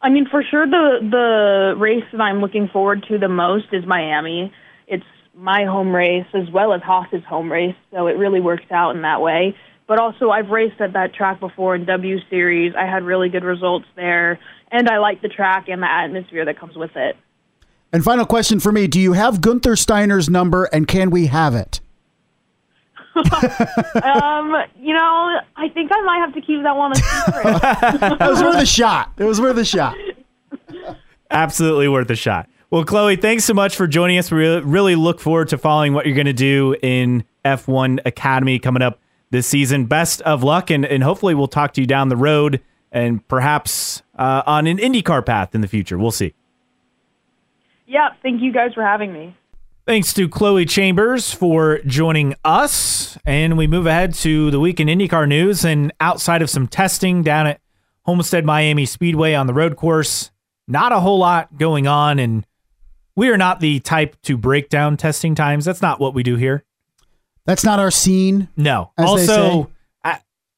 I 0.01 0.09
mean, 0.09 0.27
for 0.31 0.43
sure, 0.43 0.67
the 0.67 1.01
the 1.03 1.75
race 1.79 2.05
that 2.13 2.21
I'm 2.21 2.41
looking 2.41 2.69
forward 2.69 3.05
to 3.09 3.19
the 3.19 3.29
most 3.29 3.67
is 3.73 3.85
Miami. 3.85 4.51
It's 4.87 5.05
my 5.35 5.67
home 5.67 5.95
race 5.95 6.27
as 6.33 6.51
well 6.51 6.73
as 6.73 6.81
Haas's 6.81 7.25
home 7.29 7.53
race, 7.53 7.77
so 7.93 8.07
it 8.07 8.17
really 8.17 8.41
works 8.41 8.71
out 8.71 8.97
in 8.97 9.03
that 9.03 9.21
way. 9.21 9.55
But 9.87 9.99
also, 9.99 10.31
I've 10.31 10.49
raced 10.49 10.81
at 10.81 10.95
that 10.95 11.15
track 11.15 11.41
before 11.41 11.75
in 11.75 11.85
W 11.85 12.19
Series. 12.31 12.75
I 12.75 12.87
had 12.87 13.03
really 13.03 13.29
good 13.29 13.45
results 13.45 13.87
there 13.97 14.39
and 14.71 14.89
I 14.89 14.99
like 14.99 15.23
the 15.23 15.29
track 15.29 15.69
and 15.69 15.83
the 15.83 15.91
atmosphere 15.91 16.45
that 16.45 16.59
comes 16.59 16.77
with 16.77 16.97
it. 16.97 17.17
And 17.93 18.05
final 18.05 18.27
question 18.27 18.61
for 18.61 18.73
me: 18.73 18.87
Do 18.87 19.01
you 19.01 19.13
have 19.15 19.41
Gunther 19.41 19.77
Steiner's 19.77 20.29
number, 20.29 20.65
and 20.65 20.87
can 20.87 21.11
we 21.11 21.27
have 21.27 21.55
it? 21.55 21.81
um, 23.17 24.55
you 24.79 24.95
know, 24.95 25.41
I 25.57 25.69
think 25.71 25.91
I 25.93 26.01
might 26.03 26.19
have 26.19 26.35
to 26.35 26.41
keep 26.41 26.63
that 26.63 26.77
one 26.77 26.93
a 26.93 26.97
secret. 26.97 28.21
it 28.21 28.31
was 28.31 28.43
worth 28.43 28.63
a 28.63 28.67
shot. 28.67 29.13
It 29.17 29.25
was 29.25 29.41
worth 29.41 29.57
a 29.57 29.65
shot. 29.65 29.97
Absolutely 31.31 31.89
worth 31.89 32.11
a 32.11 32.17
shot. 32.17 32.49
Well, 32.71 32.85
Chloe, 32.85 33.17
thanks 33.17 33.45
so 33.45 33.55
much 33.55 33.77
for 33.77 33.87
joining 33.87 34.19
us. 34.19 34.31
We 34.31 34.47
really 34.61 34.95
look 34.95 35.21
forward 35.21 35.49
to 35.49 35.59
following 35.59 35.95
what 35.95 36.07
you're 36.07 36.15
going 36.15 36.27
to 36.27 36.33
do 36.33 36.77
in 36.83 37.25
F1 37.45 38.01
Academy 38.05 38.59
coming 38.59 38.83
up 38.83 39.01
this 39.31 39.47
season. 39.47 39.87
Best 39.87 40.21
of 40.23 40.43
luck, 40.43 40.71
and, 40.71 40.85
and 40.85 41.03
hopefully 41.03 41.35
we'll 41.35 41.49
talk 41.49 41.73
to 41.75 41.81
you 41.81 41.87
down 41.87 42.09
the 42.09 42.17
road 42.17 42.61
and 42.93 43.27
perhaps 43.27 44.03
uh, 44.19 44.43
on 44.47 44.67
an 44.67 44.79
IndyCar 44.79 45.25
path 45.25 45.55
in 45.55 45.61
the 45.61 45.69
future. 45.69 45.97
We'll 45.97 46.11
see. 46.11 46.35
Yeah, 47.87 48.11
thank 48.23 48.43
you 48.43 48.53
guys 48.53 48.75
for 48.75 48.83
having 48.83 49.13
me. 49.13 49.35
Thanks 49.87 50.13
to 50.15 50.29
Chloe 50.29 50.67
Chambers 50.67 51.33
for 51.33 51.79
joining 51.87 52.35
us. 52.45 53.17
And 53.25 53.57
we 53.57 53.67
move 53.67 53.87
ahead 53.87 54.13
to 54.17 54.51
the 54.51 54.61
week 54.61 54.81
in 54.81 54.89
IndyCar 54.89 55.27
news. 55.27 55.65
And 55.65 55.93
outside 55.99 56.43
of 56.43 56.51
some 56.51 56.69
testing 56.69 57.23
down 57.23 57.47
at 57.47 57.61
Homestead 58.03 58.45
Miami 58.45 58.85
Speedway 58.85 59.33
on 59.33 59.47
the 59.47 59.55
road 59.55 59.77
course, 59.77 60.31
not 60.67 60.93
a 60.93 61.01
whole 61.01 61.19
lot 61.19 61.57
going 61.57 61.87
on. 61.87 62.19
And 62.19 62.47
we 63.17 63.31
are 63.31 63.39
not 63.39 63.61
the 63.61 63.81
type 63.81 64.21
to 64.25 64.37
break 64.37 64.69
down 64.69 64.99
testing 64.99 65.35
times. 65.35 65.65
That's 65.65 65.81
not 65.81 65.99
what 65.99 66.13
we 66.13 66.23
do 66.23 66.37
here. 66.37 66.65
That's 67.47 67.65
not 67.65 67.79
our 67.79 67.91
scene. 67.91 68.49
No. 68.59 68.91
As 68.99 69.15
they 69.15 69.27
say. 69.27 69.41
also, 69.41 69.71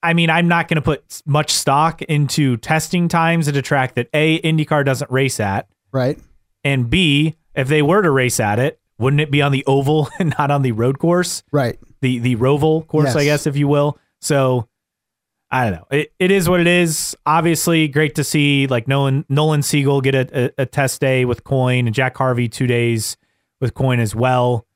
I, 0.03 0.15
mean, 0.15 0.31
I'm 0.31 0.49
not 0.49 0.69
going 0.69 0.77
to 0.77 0.83
put 0.83 1.23
much 1.27 1.51
stock 1.53 2.03
into 2.03 2.57
testing 2.57 3.09
times 3.09 3.49
at 3.49 3.57
a 3.57 3.63
track 3.63 3.95
that 3.95 4.09
A, 4.15 4.41
IndyCar 4.41 4.85
doesn't 4.85 5.11
race 5.11 5.41
at, 5.41 5.69
Right. 5.93 6.19
and 6.65 6.89
B, 6.89 7.37
if 7.55 7.69
they 7.69 7.83
were 7.83 8.01
to 8.03 8.11
race 8.11 8.41
at 8.41 8.59
it, 8.59 8.81
wouldn't 8.99 9.21
it 9.21 9.31
be 9.31 9.43
on 9.43 9.51
the 9.53 9.65
oval 9.67 10.09
and 10.19 10.35
not 10.39 10.51
on 10.51 10.63
the 10.63 10.73
road 10.73 10.99
course? 10.99 11.43
Right. 11.53 11.79
the 12.01 12.19
the 12.19 12.37
Roval 12.37 12.87
course, 12.87 13.15
I 13.17 13.25
guess, 13.25 13.47
if 13.47 13.57
you 13.57 13.67
will. 13.69 13.99
So 14.21 14.69
I 15.51 15.65
don't 15.69 15.81
know. 15.81 15.87
It, 15.91 16.13
it 16.19 16.31
is 16.31 16.49
what 16.49 16.61
it 16.61 16.67
is. 16.67 17.17
Obviously, 17.27 17.89
great 17.89 18.15
to 18.17 18.25
see 18.25 18.67
like 18.69 18.87
Nolan 18.87 19.25
Nolan 19.29 19.63
Siegel 19.63 20.01
get 20.01 20.15
a, 20.15 20.45
a, 20.59 20.63
a 20.63 20.67
test 20.67 21.01
day 21.01 21.25
with 21.25 21.43
Coyne 21.45 21.87
and 21.87 21.95
Jack 21.95 22.17
Harvey 22.17 22.49
two 22.49 22.67
days 22.67 23.17
with 23.61 23.75
Coyne 23.75 24.01
as 24.01 24.15
well. 24.15 24.67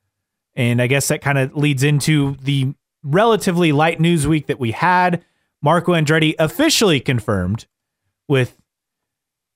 And 0.56 0.80
I 0.82 0.86
guess 0.86 1.08
that 1.08 1.20
kind 1.20 1.38
of 1.38 1.54
leads 1.56 1.82
into 1.82 2.36
the 2.42 2.74
relatively 3.04 3.70
light 3.70 4.00
news 4.00 4.26
week 4.26 4.46
that 4.46 4.58
we 4.58 4.72
had. 4.72 5.24
Marco 5.62 5.92
Andretti 5.92 6.34
officially 6.38 7.00
confirmed 7.00 7.66
with 8.28 8.56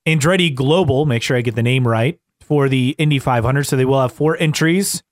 Andretti 0.07 0.53
Global. 0.53 1.05
Make 1.05 1.23
sure 1.23 1.35
I 1.35 1.41
get 1.41 1.55
the 1.55 1.63
name 1.63 1.87
right 1.87 2.19
for 2.41 2.69
the 2.69 2.95
Indy 2.97 3.19
500. 3.19 3.63
So 3.65 3.75
they 3.75 3.85
will 3.85 4.01
have 4.01 4.13
four 4.13 4.37
entries. 4.39 5.03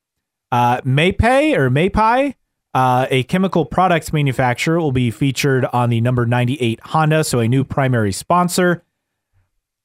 Uh, 0.51 0.81
Maypay 0.81 1.57
or 1.57 1.69
Maypai, 1.69 2.35
uh, 2.73 3.05
a 3.09 3.23
chemical 3.23 3.65
products 3.65 4.13
manufacturer, 4.13 4.79
will 4.79 4.91
be 4.91 5.11
featured 5.11 5.65
on 5.65 5.89
the 5.89 5.99
number 5.99 6.25
98 6.25 6.79
Honda. 6.81 7.23
So 7.23 7.39
a 7.39 7.47
new 7.47 7.63
primary 7.63 8.11
sponsor. 8.11 8.83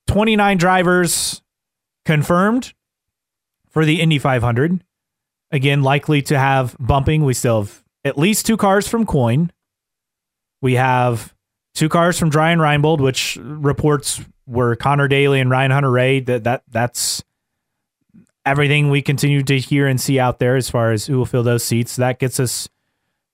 29 0.07 0.57
drivers 0.57 1.43
confirmed 2.05 2.75
for 3.69 3.85
the 3.85 4.01
Indy 4.01 4.19
500. 4.19 4.85
Again, 5.51 5.83
likely 5.83 6.23
to 6.23 6.39
have 6.39 6.77
bumping. 6.79 7.25
We 7.25 7.35
still 7.35 7.63
have 7.63 7.82
at 8.05 8.19
least 8.19 8.47
two 8.47 8.57
cars 8.57 8.89
from 8.89 9.07
Coyne. 9.07 9.53
We 10.61 10.75
have 10.75 11.35
two 11.75 11.89
cars 11.89 12.19
from 12.19 12.31
Dreyer 12.31 12.57
Reinbold, 12.57 13.01
which 13.01 13.39
reports 13.41 14.21
were 14.47 14.77
Conor 14.77 15.09
Daly 15.09 15.41
and 15.41 15.51
Ryan 15.51 15.71
Hunter-Reay. 15.71 16.27
That 16.27 16.45
that 16.45 16.63
that's 16.69 17.23
everything 18.45 18.91
we 18.91 19.03
continue 19.03 19.43
to 19.43 19.59
hear 19.59 19.87
and 19.87 20.01
see 20.01 20.19
out 20.19 20.39
there 20.39 20.57
as 20.57 20.69
far 20.69 20.93
as 20.93 21.07
who 21.07 21.17
will 21.19 21.27
fill 21.27 21.43
those 21.43 21.65
seats. 21.65 21.97
That 21.97 22.19
gets 22.19 22.41
us, 22.41 22.69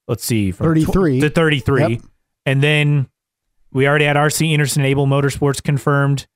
let's 0.07 0.25
see, 0.25 0.51
from 0.51 0.67
33. 0.67 1.19
tw- 1.19 1.23
to 1.23 1.31
33. 1.31 1.81
Yep. 1.81 2.01
And 2.47 2.63
then 2.63 3.09
we 3.73 3.87
already 3.89 4.05
had 4.05 4.17
RC 4.17 4.55
Enerson 4.55 4.85
Abel 4.85 5.07
Motorsports 5.07 5.63
confirmed. 5.63 6.27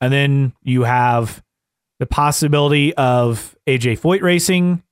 And 0.00 0.12
then 0.12 0.54
you 0.62 0.84
have 0.84 1.42
the 1.98 2.06
possibility 2.06 2.94
of 2.94 3.56
AJ 3.66 4.00
Foyt 4.00 4.22
Racing 4.22 4.82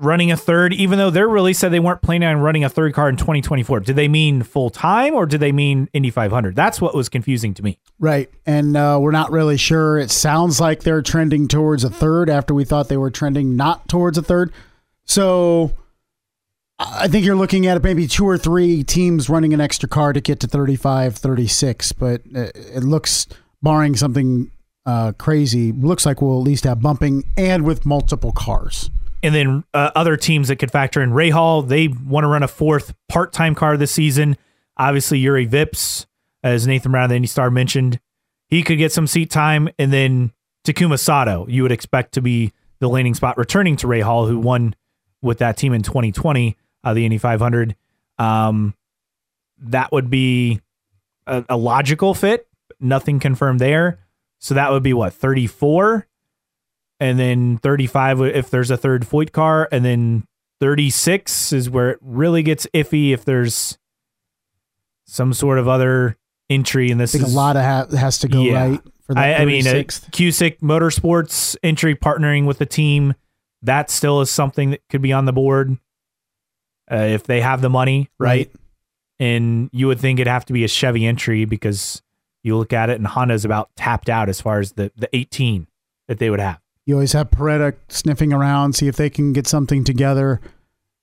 running 0.00 0.30
a 0.30 0.36
third, 0.36 0.72
even 0.72 0.98
though 0.98 1.10
they're 1.10 1.28
really 1.28 1.52
said 1.52 1.72
they 1.72 1.80
weren't 1.80 2.02
planning 2.02 2.28
on 2.28 2.38
running 2.38 2.64
a 2.64 2.68
third 2.68 2.94
car 2.94 3.08
in 3.08 3.16
2024. 3.16 3.80
Did 3.80 3.96
they 3.96 4.08
mean 4.08 4.42
full 4.42 4.70
time 4.70 5.14
or 5.14 5.26
did 5.26 5.40
they 5.40 5.52
mean 5.52 5.88
Indy 5.92 6.10
500? 6.10 6.54
That's 6.54 6.80
what 6.80 6.94
was 6.94 7.08
confusing 7.08 7.54
to 7.54 7.62
me. 7.62 7.78
Right. 7.98 8.30
And 8.46 8.76
uh, 8.76 8.98
we're 9.00 9.10
not 9.10 9.30
really 9.30 9.56
sure. 9.56 9.98
It 9.98 10.10
sounds 10.10 10.60
like 10.60 10.82
they're 10.82 11.02
trending 11.02 11.48
towards 11.48 11.84
a 11.84 11.90
third 11.90 12.30
after 12.30 12.54
we 12.54 12.64
thought 12.64 12.88
they 12.88 12.96
were 12.96 13.10
trending 13.10 13.56
not 13.56 13.88
towards 13.88 14.16
a 14.16 14.22
third. 14.22 14.52
So 15.04 15.72
I 16.78 17.08
think 17.08 17.24
you're 17.26 17.36
looking 17.36 17.66
at 17.66 17.82
maybe 17.82 18.06
two 18.06 18.26
or 18.26 18.38
three 18.38 18.84
teams 18.84 19.28
running 19.28 19.52
an 19.52 19.60
extra 19.60 19.88
car 19.88 20.12
to 20.12 20.20
get 20.20 20.40
to 20.40 20.46
35, 20.46 21.16
36. 21.16 21.92
But 21.92 22.22
uh, 22.34 22.50
it 22.54 22.84
looks, 22.84 23.26
barring 23.62 23.96
something 23.96 24.50
uh, 24.86 25.12
crazy, 25.18 25.72
looks 25.72 26.06
like 26.06 26.22
we'll 26.22 26.38
at 26.38 26.44
least 26.44 26.64
have 26.64 26.80
bumping 26.80 27.24
and 27.36 27.64
with 27.64 27.84
multiple 27.84 28.32
cars. 28.32 28.90
And 29.22 29.34
then 29.34 29.64
uh, 29.74 29.90
other 29.96 30.16
teams 30.16 30.48
that 30.48 30.56
could 30.56 30.70
factor 30.70 31.02
in 31.02 31.10
Rahal, 31.10 31.66
they 31.66 31.88
want 31.88 32.24
to 32.24 32.28
run 32.28 32.42
a 32.42 32.48
fourth 32.48 32.94
part 33.08 33.32
time 33.32 33.54
car 33.54 33.76
this 33.76 33.90
season. 33.90 34.36
Obviously, 34.76 35.20
Juri 35.22 35.46
Vips, 35.46 36.06
as 36.42 36.66
Nathan 36.66 36.92
Brown 36.92 37.08
the 37.08 37.16
Indy 37.16 37.28
Star 37.28 37.50
mentioned, 37.50 37.98
he 38.48 38.62
could 38.62 38.78
get 38.78 38.92
some 38.92 39.06
seat 39.06 39.30
time. 39.30 39.68
And 39.78 39.92
then 39.92 40.32
Takuma 40.64 40.98
Sato, 40.98 41.46
you 41.48 41.62
would 41.62 41.72
expect 41.72 42.14
to 42.14 42.20
be 42.20 42.52
the 42.78 42.88
landing 42.88 43.14
spot 43.14 43.36
returning 43.38 43.76
to 43.76 43.86
Rahal, 43.86 44.28
who 44.28 44.38
won 44.38 44.74
with 45.20 45.38
that 45.38 45.56
team 45.56 45.72
in 45.72 45.82
2020, 45.82 46.56
uh, 46.84 46.94
the 46.94 47.04
Indy 47.04 47.18
500. 47.18 47.74
Um, 48.18 48.74
that 49.60 49.90
would 49.92 50.10
be 50.10 50.60
a, 51.26 51.44
a 51.48 51.56
logical 51.56 52.14
fit. 52.14 52.46
Nothing 52.80 53.18
confirmed 53.18 53.60
there. 53.60 53.98
So 54.38 54.54
that 54.54 54.70
would 54.70 54.84
be 54.84 54.92
what, 54.92 55.12
34? 55.12 56.06
And 57.00 57.18
then 57.18 57.58
35 57.58 58.20
if 58.22 58.50
there's 58.50 58.70
a 58.70 58.76
third 58.76 59.02
Foyt 59.02 59.32
car, 59.32 59.68
and 59.70 59.84
then 59.84 60.24
36 60.60 61.52
is 61.52 61.70
where 61.70 61.90
it 61.90 61.98
really 62.02 62.42
gets 62.42 62.66
iffy 62.74 63.12
if 63.12 63.24
there's 63.24 63.78
some 65.06 65.32
sort 65.32 65.58
of 65.58 65.68
other 65.68 66.16
entry. 66.50 66.90
And 66.90 67.00
this 67.00 67.14
I 67.14 67.18
think 67.18 67.28
is 67.28 67.34
a 67.34 67.36
lot 67.36 67.56
of 67.56 67.62
ha- 67.62 67.86
has 67.96 68.18
to 68.20 68.28
go 68.28 68.42
Yeah. 68.42 68.68
right 68.70 68.80
for 69.06 69.14
that 69.14 69.40
I, 69.40 69.42
I 69.42 69.44
mean, 69.44 69.66
uh, 69.66 69.70
36th. 69.70 70.10
Cusick 70.10 70.58
Motorsports 70.60 71.56
entry 71.62 71.94
partnering 71.94 72.46
with 72.46 72.58
the 72.58 72.66
team. 72.66 73.14
That 73.62 73.90
still 73.90 74.20
is 74.20 74.30
something 74.30 74.70
that 74.70 74.80
could 74.90 75.02
be 75.02 75.12
on 75.12 75.24
the 75.24 75.32
board 75.32 75.78
uh, 76.90 76.96
if 76.96 77.24
they 77.24 77.40
have 77.40 77.60
the 77.60 77.70
money, 77.70 78.08
right? 78.18 78.50
And 79.20 79.68
you 79.72 79.88
would 79.88 79.98
think 79.98 80.20
it'd 80.20 80.30
have 80.30 80.44
to 80.46 80.52
be 80.52 80.62
a 80.64 80.68
Chevy 80.68 81.04
entry 81.06 81.44
because 81.44 82.02
you 82.44 82.56
look 82.56 82.72
at 82.72 82.88
it 82.88 82.98
and 82.98 83.06
Honda's 83.06 83.44
about 83.44 83.70
tapped 83.76 84.08
out 84.08 84.28
as 84.28 84.40
far 84.40 84.60
as 84.60 84.72
the, 84.72 84.92
the 84.96 85.08
18 85.14 85.66
that 86.06 86.18
they 86.18 86.30
would 86.30 86.38
have. 86.40 86.60
You 86.88 86.94
always 86.94 87.12
have 87.12 87.30
Peretta 87.30 87.74
sniffing 87.90 88.32
around, 88.32 88.72
see 88.72 88.88
if 88.88 88.96
they 88.96 89.10
can 89.10 89.34
get 89.34 89.46
something 89.46 89.84
together. 89.84 90.40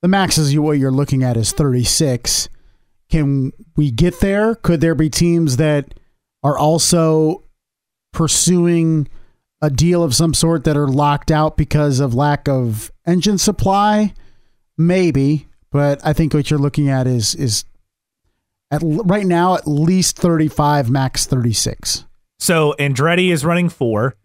The 0.01 0.07
max 0.07 0.39
is 0.39 0.57
what 0.57 0.79
you're 0.79 0.89
looking 0.89 1.21
at 1.21 1.37
is 1.37 1.51
36. 1.51 2.49
Can 3.11 3.51
we 3.75 3.91
get 3.91 4.19
there? 4.19 4.55
Could 4.55 4.81
there 4.81 4.95
be 4.95 5.11
teams 5.11 5.57
that 5.57 5.93
are 6.41 6.57
also 6.57 7.43
pursuing 8.13 9.07
a 9.61 9.69
deal 9.69 10.01
of 10.01 10.15
some 10.15 10.33
sort 10.33 10.63
that 10.63 10.75
are 10.75 10.87
locked 10.87 11.29
out 11.29 11.55
because 11.55 11.99
of 11.99 12.15
lack 12.15 12.49
of 12.49 12.91
engine 13.05 13.37
supply? 13.37 14.15
Maybe, 14.79 15.47
but 15.71 16.01
I 16.03 16.13
think 16.13 16.33
what 16.33 16.49
you're 16.49 16.57
looking 16.57 16.89
at 16.89 17.05
is 17.05 17.35
is 17.35 17.63
at 18.71 18.81
right 18.83 19.27
now 19.27 19.53
at 19.53 19.67
least 19.67 20.17
35, 20.17 20.89
max 20.89 21.27
36. 21.27 22.05
So 22.39 22.73
Andretti 22.79 23.31
is 23.31 23.45
running 23.45 23.69
four. 23.69 24.15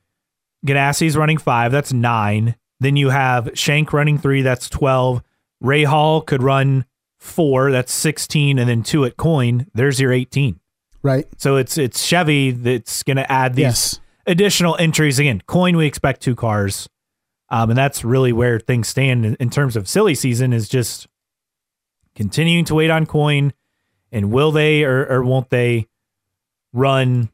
Ganassi 0.66 1.06
is 1.06 1.16
running 1.16 1.38
five. 1.38 1.72
That's 1.72 1.92
nine. 1.92 2.56
Then 2.80 2.96
you 2.96 3.10
have 3.10 3.50
Shank 3.54 3.92
running 3.92 4.18
three. 4.18 4.42
That's 4.42 4.68
12. 4.68 5.22
Rahal 5.62 6.24
could 6.26 6.42
run 6.42 6.84
four. 7.18 7.70
That's 7.70 7.92
16. 7.92 8.58
And 8.58 8.68
then 8.68 8.82
two 8.82 9.04
at 9.04 9.16
Coyne. 9.16 9.66
There's 9.74 10.00
your 10.00 10.12
18. 10.12 10.58
Right? 11.02 11.26
So 11.38 11.56
it's 11.56 11.78
it's 11.78 12.02
Chevy 12.04 12.50
that's 12.50 13.02
going 13.02 13.16
to 13.16 13.30
add 13.30 13.54
these 13.54 13.62
Yes. 13.64 14.00
additional 14.26 14.76
entries. 14.78 15.18
Again, 15.18 15.42
Coyne, 15.46 15.76
we 15.76 15.86
expect 15.86 16.20
two 16.20 16.34
cars. 16.36 16.88
Um, 17.48 17.70
and 17.70 17.78
that's 17.78 18.04
really 18.04 18.32
where 18.32 18.60
things 18.60 18.88
stand 18.88 19.24
in, 19.26 19.34
in 19.36 19.50
terms 19.50 19.76
of 19.76 19.88
silly 19.88 20.14
season 20.14 20.52
is 20.52 20.68
just 20.68 21.06
continuing 22.14 22.64
to 22.66 22.74
wait 22.74 22.90
on 22.90 23.06
Coyne. 23.06 23.52
And 24.12 24.30
will 24.32 24.52
they 24.52 24.84
or, 24.84 25.06
or 25.06 25.22
won't 25.22 25.50
they 25.50 25.86
run 26.72 27.30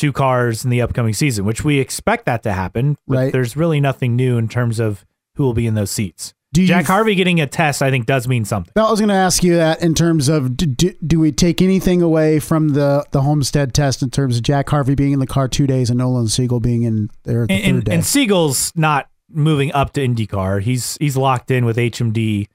two 0.00 0.12
cars 0.12 0.64
in 0.64 0.70
the 0.70 0.80
upcoming 0.82 1.12
season, 1.12 1.44
which 1.44 1.62
we 1.64 1.78
expect 1.78 2.24
that 2.26 2.42
to 2.44 2.52
happen. 2.52 2.96
But 3.06 3.16
Right. 3.16 3.32
there's 3.32 3.56
really 3.56 3.80
nothing 3.80 4.16
new 4.16 4.38
in 4.38 4.48
terms 4.48 4.80
of 4.80 5.04
who 5.36 5.44
will 5.44 5.54
be 5.54 5.66
in 5.66 5.74
those 5.74 5.90
seats. 5.90 6.34
Do 6.52 6.66
Jack 6.66 6.80
f- 6.80 6.86
Harvey 6.88 7.14
getting 7.14 7.40
a 7.40 7.46
test, 7.46 7.80
I 7.80 7.90
think, 7.90 8.06
does 8.06 8.26
mean 8.26 8.44
something. 8.44 8.72
I 8.74 8.90
was 8.90 8.98
going 8.98 9.08
to 9.10 9.14
ask 9.14 9.44
you 9.44 9.54
that 9.54 9.80
in 9.84 9.94
terms 9.94 10.28
of 10.28 10.56
do, 10.56 10.66
do, 10.66 10.92
do 11.06 11.20
we 11.20 11.30
take 11.30 11.62
anything 11.62 12.02
away 12.02 12.40
from 12.40 12.70
the 12.70 13.04
the 13.12 13.22
Homestead 13.22 13.72
test 13.72 14.02
in 14.02 14.10
terms 14.10 14.36
of 14.36 14.42
Jack 14.42 14.68
Harvey 14.70 14.96
being 14.96 15.12
in 15.12 15.20
the 15.20 15.28
car 15.28 15.46
two 15.46 15.68
days 15.68 15.90
and 15.90 15.98
Nolan 15.98 16.26
Siegel 16.26 16.58
being 16.58 16.82
in 16.82 17.08
there 17.22 17.46
the 17.46 17.52
And, 17.54 17.76
third 17.76 17.84
day? 17.84 17.94
and 17.94 18.04
Siegel's 18.04 18.72
not 18.74 19.08
moving 19.32 19.70
up 19.72 19.92
to 19.92 20.00
IndyCar. 20.04 20.60
He's 20.62 20.96
he's 21.00 21.16
locked 21.16 21.52
in 21.52 21.64
with 21.64 21.76
HMD 21.76 22.48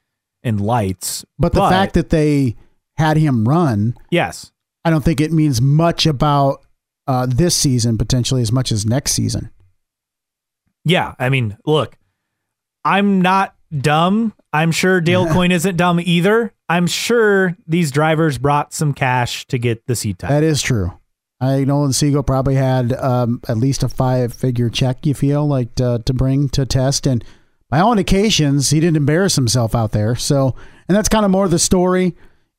and 0.44 0.60
lights. 0.60 1.24
but 1.40 1.54
the 1.54 1.62
fact 1.70 1.94
that 1.94 2.10
they 2.10 2.56
had 2.98 3.16
him 3.16 3.48
run, 3.48 3.96
yes, 4.12 4.52
I 4.84 4.90
don't 4.90 5.06
think 5.06 5.22
it 5.22 5.32
means 5.32 5.62
much 5.62 6.06
about 6.06 6.65
uh, 7.08 7.26
this 7.26 7.56
season 7.56 7.98
potentially 7.98 8.42
as 8.42 8.52
much 8.52 8.72
as 8.72 8.86
next 8.86 9.12
season. 9.14 9.50
yeah. 10.84 11.16
I 11.20 11.30
mean, 11.30 11.58
look, 11.66 11.98
I'm 12.84 13.22
not 13.22 13.56
dumb. 13.76 14.34
I'm 14.54 14.72
sure 14.72 15.02
Dale 15.02 15.28
Coyne 15.34 15.52
isn't 15.52 15.78
dumb 15.78 16.00
either. 16.00 16.54
I'm 16.70 16.88
sure 16.88 17.56
these 17.68 17.92
drivers 17.92 18.38
brought 18.38 18.74
some 18.74 18.94
cash 18.94 19.46
to 19.48 19.58
get 19.58 19.86
the 19.88 19.96
seat 19.96 20.20
time. 20.20 20.32
That 20.32 20.44
is 20.44 20.62
true. 20.62 20.92
I 21.42 21.64
Nolan 21.66 21.94
Siegel 21.94 22.24
probably 22.24 22.56
had 22.56 22.94
um, 22.94 23.42
at 23.48 23.58
least 23.58 23.84
a 23.84 23.90
five 23.90 24.34
figure 24.34 24.70
check. 24.70 25.06
You 25.06 25.14
feel 25.14 25.46
like 25.46 25.76
to, 25.76 26.02
to 26.06 26.14
bring 26.14 26.50
to 26.50 26.66
test, 26.66 27.06
and 27.06 27.24
by 27.70 27.80
all 27.80 27.92
indications, 27.92 28.70
he 28.70 28.80
didn't 28.80 28.98
embarrass 28.98 29.36
himself 29.36 29.76
out 29.76 29.92
there. 29.92 30.16
So, 30.16 30.56
and 30.88 30.96
that's 30.96 31.10
kind 31.10 31.26
of 31.26 31.32
more 31.32 31.48
the 31.48 31.60
story. 31.60 32.16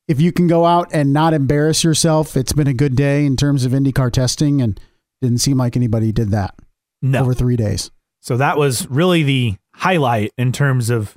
If 0.09 0.21
you 0.21 0.33
can 0.33 0.47
go 0.47 0.64
out 0.64 0.88
and 0.92 1.12
not 1.12 1.35
embarrass 1.35 1.83
yourself, 1.85 2.37
it's 2.37 2.53
been 2.53 2.69
a 2.69 2.75
good 2.75 2.95
day 2.97 3.25
in 3.27 3.37
terms 3.37 3.64
of 3.64 3.73
IndyCar 3.73 4.12
testing, 4.12 4.61
and 4.62 4.79
didn't 5.21 5.38
seem 5.38 5.57
like 5.59 5.77
anybody 5.77 6.12
did 6.12 6.31
that 6.31 6.55
No. 7.03 7.21
over 7.23 7.35
three 7.35 7.57
days. 7.57 7.90
So 8.21 8.37
that 8.37 8.57
was 8.59 8.88
really 8.88 9.23
the 9.23 9.55
highlight 9.75 10.33
in 10.37 10.53
terms 10.53 10.90
of 10.90 11.16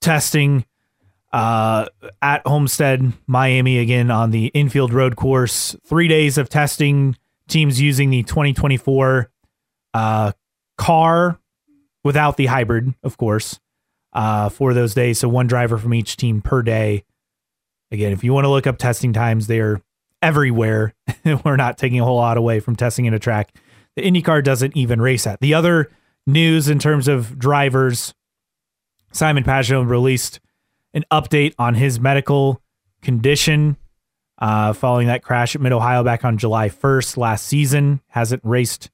testing 0.00 0.64
uh, 1.32 1.86
at 2.22 2.46
Homestead, 2.46 3.12
Miami, 3.26 3.78
again 3.78 4.10
on 4.10 4.30
the 4.30 4.46
infield 4.48 4.92
road 4.92 5.14
course. 5.16 5.76
Three 5.86 6.08
days 6.08 6.38
of 6.38 6.48
testing, 6.48 7.16
teams 7.48 7.80
using 7.80 8.08
the 8.10 8.22
2024 8.22 9.30
uh, 9.94 10.32
car 10.78 11.38
without 12.02 12.36
the 12.38 12.46
hybrid, 12.46 12.94
of 13.02 13.18
course, 13.18 13.60
uh, 14.14 14.48
for 14.48 14.72
those 14.72 14.94
days. 14.94 15.18
So 15.18 15.28
one 15.28 15.46
driver 15.46 15.76
from 15.76 15.92
each 15.92 16.16
team 16.16 16.40
per 16.40 16.62
day. 16.62 17.04
Again, 17.90 18.12
if 18.12 18.22
you 18.22 18.32
want 18.32 18.44
to 18.44 18.50
look 18.50 18.66
up 18.66 18.78
testing 18.78 19.12
times, 19.12 19.46
they're 19.46 19.80
everywhere. 20.22 20.94
We're 21.44 21.56
not 21.56 21.78
taking 21.78 22.00
a 22.00 22.04
whole 22.04 22.16
lot 22.16 22.36
away 22.36 22.60
from 22.60 22.76
testing 22.76 23.06
in 23.06 23.14
a 23.14 23.18
track. 23.18 23.54
The 23.96 24.02
IndyCar 24.02 24.44
doesn't 24.44 24.76
even 24.76 25.00
race 25.00 25.26
at. 25.26 25.40
The 25.40 25.54
other 25.54 25.90
news 26.26 26.68
in 26.68 26.78
terms 26.78 27.08
of 27.08 27.38
drivers, 27.38 28.14
Simon 29.12 29.44
Pagenaud 29.44 29.88
released 29.88 30.40
an 30.94 31.04
update 31.10 31.54
on 31.58 31.74
his 31.74 31.98
medical 31.98 32.62
condition 33.02 33.76
uh, 34.38 34.72
following 34.72 35.08
that 35.08 35.22
crash 35.22 35.54
at 35.54 35.60
Mid 35.60 35.72
Ohio 35.72 36.04
back 36.04 36.24
on 36.24 36.38
July 36.38 36.68
1st 36.68 37.16
last 37.16 37.46
season. 37.46 38.00
Hasn't 38.08 38.42
raced 38.44 38.90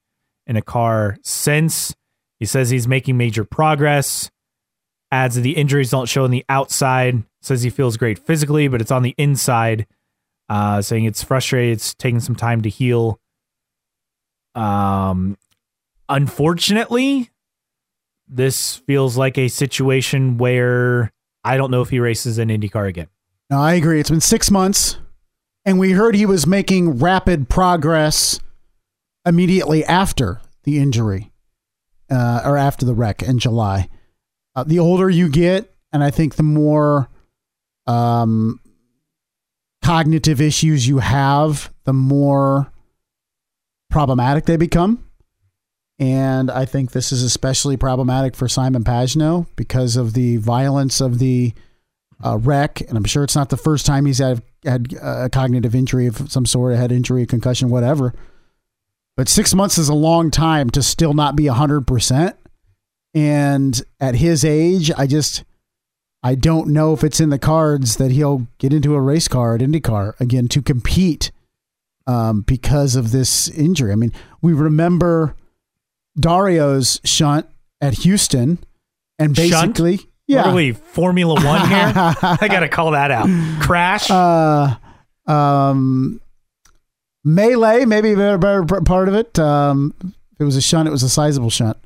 in 0.47 0.55
a 0.55 0.61
car 0.61 1.17
since. 1.23 1.95
He 2.39 2.45
says 2.45 2.69
he's 2.69 2.87
making 2.87 3.17
major 3.17 3.45
progress. 3.45 4.29
Adds 5.11 5.35
that 5.35 5.41
the 5.41 5.55
injuries 5.55 5.91
don't 5.91 6.09
show 6.09 6.23
on 6.23 6.31
the 6.31 6.45
outside. 6.49 7.23
Says 7.45 7.61
he 7.61 7.69
feels 7.69 7.95
great 7.95 8.17
physically, 8.17 8.67
but 8.67 8.81
it's 8.81 8.89
on 8.89 9.03
the 9.03 9.13
inside. 9.19 9.85
Uh, 10.49 10.81
saying 10.81 11.05
it's 11.05 11.23
frustrated. 11.23 11.73
It's 11.73 11.93
taking 11.93 12.19
some 12.19 12.35
time 12.35 12.61
to 12.63 12.69
heal. 12.69 13.19
Um, 14.55 15.37
unfortunately, 16.09 17.29
this 18.27 18.77
feels 18.77 19.15
like 19.15 19.37
a 19.37 19.47
situation 19.47 20.37
where 20.39 21.11
I 21.43 21.57
don't 21.57 21.69
know 21.69 21.81
if 21.81 21.89
he 21.89 21.99
races 21.99 22.39
an 22.39 22.49
IndyCar 22.49 22.87
again. 22.87 23.09
No, 23.51 23.59
I 23.59 23.73
agree. 23.73 23.99
It's 23.99 24.09
been 24.09 24.21
six 24.21 24.49
months, 24.49 24.97
and 25.65 25.77
we 25.77 25.91
heard 25.91 26.15
he 26.15 26.25
was 26.25 26.47
making 26.47 26.97
rapid 26.97 27.47
progress 27.47 28.39
immediately 29.23 29.85
after 29.85 30.41
the 30.63 30.79
injury 30.79 31.31
uh, 32.09 32.41
or 32.43 32.57
after 32.57 32.87
the 32.87 32.95
wreck 32.95 33.21
in 33.21 33.37
July. 33.37 33.87
Uh, 34.55 34.63
the 34.63 34.79
older 34.79 35.11
you 35.11 35.29
get, 35.29 35.75
and 35.93 36.03
I 36.03 36.09
think 36.09 36.35
the 36.35 36.43
more 36.43 37.07
um, 37.87 38.59
cognitive 39.83 40.41
issues 40.41 40.87
you 40.87 40.99
have, 40.99 41.71
the 41.83 41.93
more 41.93 42.71
problematic 43.89 44.45
they 44.45 44.57
become. 44.57 45.03
And 45.97 46.51
I 46.51 46.65
think 46.65 46.91
this 46.91 47.11
is 47.11 47.23
especially 47.23 47.77
problematic 47.77 48.35
for 48.35 48.49
Simon 48.49 48.83
Pagenaud 48.83 49.47
because 49.55 49.95
of 49.95 50.13
the 50.13 50.37
violence 50.37 50.99
of 50.99 51.19
the 51.19 51.53
uh, 52.23 52.37
wreck. 52.37 52.81
And 52.81 52.97
I'm 52.97 53.05
sure 53.05 53.23
it's 53.23 53.35
not 53.35 53.49
the 53.49 53.57
first 53.57 53.85
time 53.85 54.05
he's 54.05 54.17
had, 54.17 54.41
had 54.65 54.93
a 55.01 55.29
cognitive 55.29 55.73
injury 55.73 56.07
of 56.07 56.31
some 56.31 56.45
sort, 56.45 56.73
a 56.73 56.77
head 56.77 56.91
injury, 56.91 57.25
concussion, 57.25 57.69
whatever. 57.69 58.13
But 59.15 59.29
six 59.29 59.53
months 59.53 59.77
is 59.77 59.87
a 59.87 59.93
long 59.93 60.31
time 60.31 60.69
to 60.71 60.83
still 60.83 61.13
not 61.13 61.35
be 61.35 61.43
100%. 61.45 62.35
And 63.13 63.81
at 64.01 64.15
his 64.15 64.43
age, 64.43 64.91
I 64.97 65.07
just, 65.07 65.45
I 66.25 66.33
don't 66.33 66.69
know 66.69 66.91
if 66.91 67.03
it's 67.03 67.19
in 67.19 67.29
the 67.29 67.37
cards 67.37 67.97
that 67.97 68.09
he'll 68.09 68.47
get 68.57 68.73
into 68.73 68.95
a 68.95 68.99
race 68.99 69.27
car 69.27 69.53
at 69.53 69.61
IndyCar 69.61 70.19
again 70.19 70.47
to 70.47 70.61
compete 70.63 71.31
um, 72.07 72.41
because 72.41 72.95
of 72.95 73.11
this 73.11 73.47
injury. 73.49 73.91
I 73.91 73.95
mean, 73.95 74.11
we 74.41 74.51
remember 74.51 75.35
Dario's 76.19 76.99
shunt 77.03 77.45
at 77.79 77.99
Houston, 77.99 78.57
and 79.19 79.35
basically, 79.35 79.97
Shunt? 79.97 80.09
yeah, 80.25 80.41
What 80.41 80.47
are 80.47 80.55
we, 80.55 80.71
Formula 80.71 81.35
One 81.35 81.69
here? 81.69 81.93
I 81.95 82.47
got 82.49 82.61
to 82.61 82.69
call 82.69 82.91
that 82.91 83.11
out. 83.11 83.27
Crash? 83.61 84.09
uh, 84.09 84.77
um, 85.27 86.19
melee, 87.23 87.85
maybe 87.85 88.13
a 88.13 88.15
better, 88.15 88.63
better 88.63 88.81
part 88.81 89.09
of 89.09 89.13
it. 89.13 89.37
Um, 89.37 89.93
it 90.39 90.43
was 90.43 90.55
a 90.55 90.61
shunt, 90.61 90.87
it 90.87 90.91
was 90.91 91.03
a 91.03 91.09
sizable 91.09 91.51
shunt. 91.51 91.77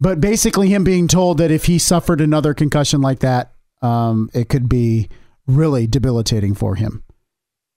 But 0.00 0.22
basically, 0.22 0.70
him 0.70 0.84
being 0.84 1.06
told 1.06 1.36
that 1.36 1.50
if 1.50 1.66
he 1.66 1.78
suffered 1.78 2.22
another 2.22 2.54
concussion 2.54 3.02
like 3.02 3.18
that, 3.18 3.52
um, 3.82 4.30
it 4.34 4.48
could 4.48 4.68
be 4.68 5.08
really 5.46 5.86
debilitating 5.86 6.54
for 6.54 6.74
him. 6.74 7.02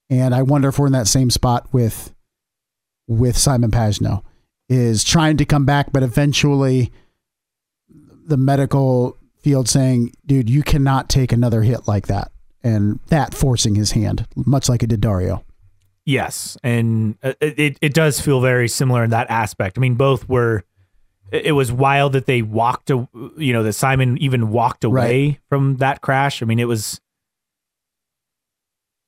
And 0.10 0.36
I 0.36 0.42
wonder 0.42 0.70
if 0.70 0.78
we're 0.78 0.88
in 0.88 0.94
that 0.94 1.08
same 1.08 1.30
spot 1.30 1.72
with 1.74 2.14
with 3.08 3.38
Simon 3.38 3.72
Pagenaud, 3.72 4.24
is 4.70 5.04
trying 5.04 5.38
to 5.38 5.46
come 5.46 5.66
back, 5.66 5.92
but 5.92 6.04
eventually 6.04 6.92
the 8.26 8.38
medical 8.38 9.18
field 9.40 9.68
saying, 9.68 10.14
"Dude, 10.26 10.50
you 10.50 10.64
cannot 10.64 11.10
take 11.10 11.32
another 11.32 11.62
hit 11.64 11.88
like 11.88 12.08
that," 12.08 12.32
and 12.64 13.00
that 13.08 13.34
forcing 13.34 13.76
his 13.76 13.92
hand, 13.92 14.28
much 14.36 14.70
like 14.70 14.84
it 14.84 14.88
did 14.88 15.02
Dario. 15.02 15.44
Yes, 16.06 16.58
and 16.64 17.18
uh, 17.22 17.34
it 17.42 17.78
it 17.82 17.94
does 17.94 18.20
feel 18.20 18.42
very 18.42 18.68
similar 18.68 19.04
in 19.04 19.10
that 19.12 19.30
aspect. 19.30 19.78
I 19.78 19.82
mean, 19.82 19.96
both 19.96 20.28
were. 20.28 20.64
It 21.32 21.54
was 21.54 21.72
wild 21.72 22.14
that 22.14 22.26
they 22.26 22.42
walked, 22.42 22.90
you 22.90 23.08
know, 23.54 23.64
that 23.64 23.74
Simon 23.74 24.18
even 24.18 24.52
walked 24.52 24.84
away 24.84 25.40
from 25.48 25.78
that 25.78 26.02
crash. 26.02 26.44
I 26.44 26.46
mean, 26.46 26.60
it 26.60 26.68
was. 26.68 27.00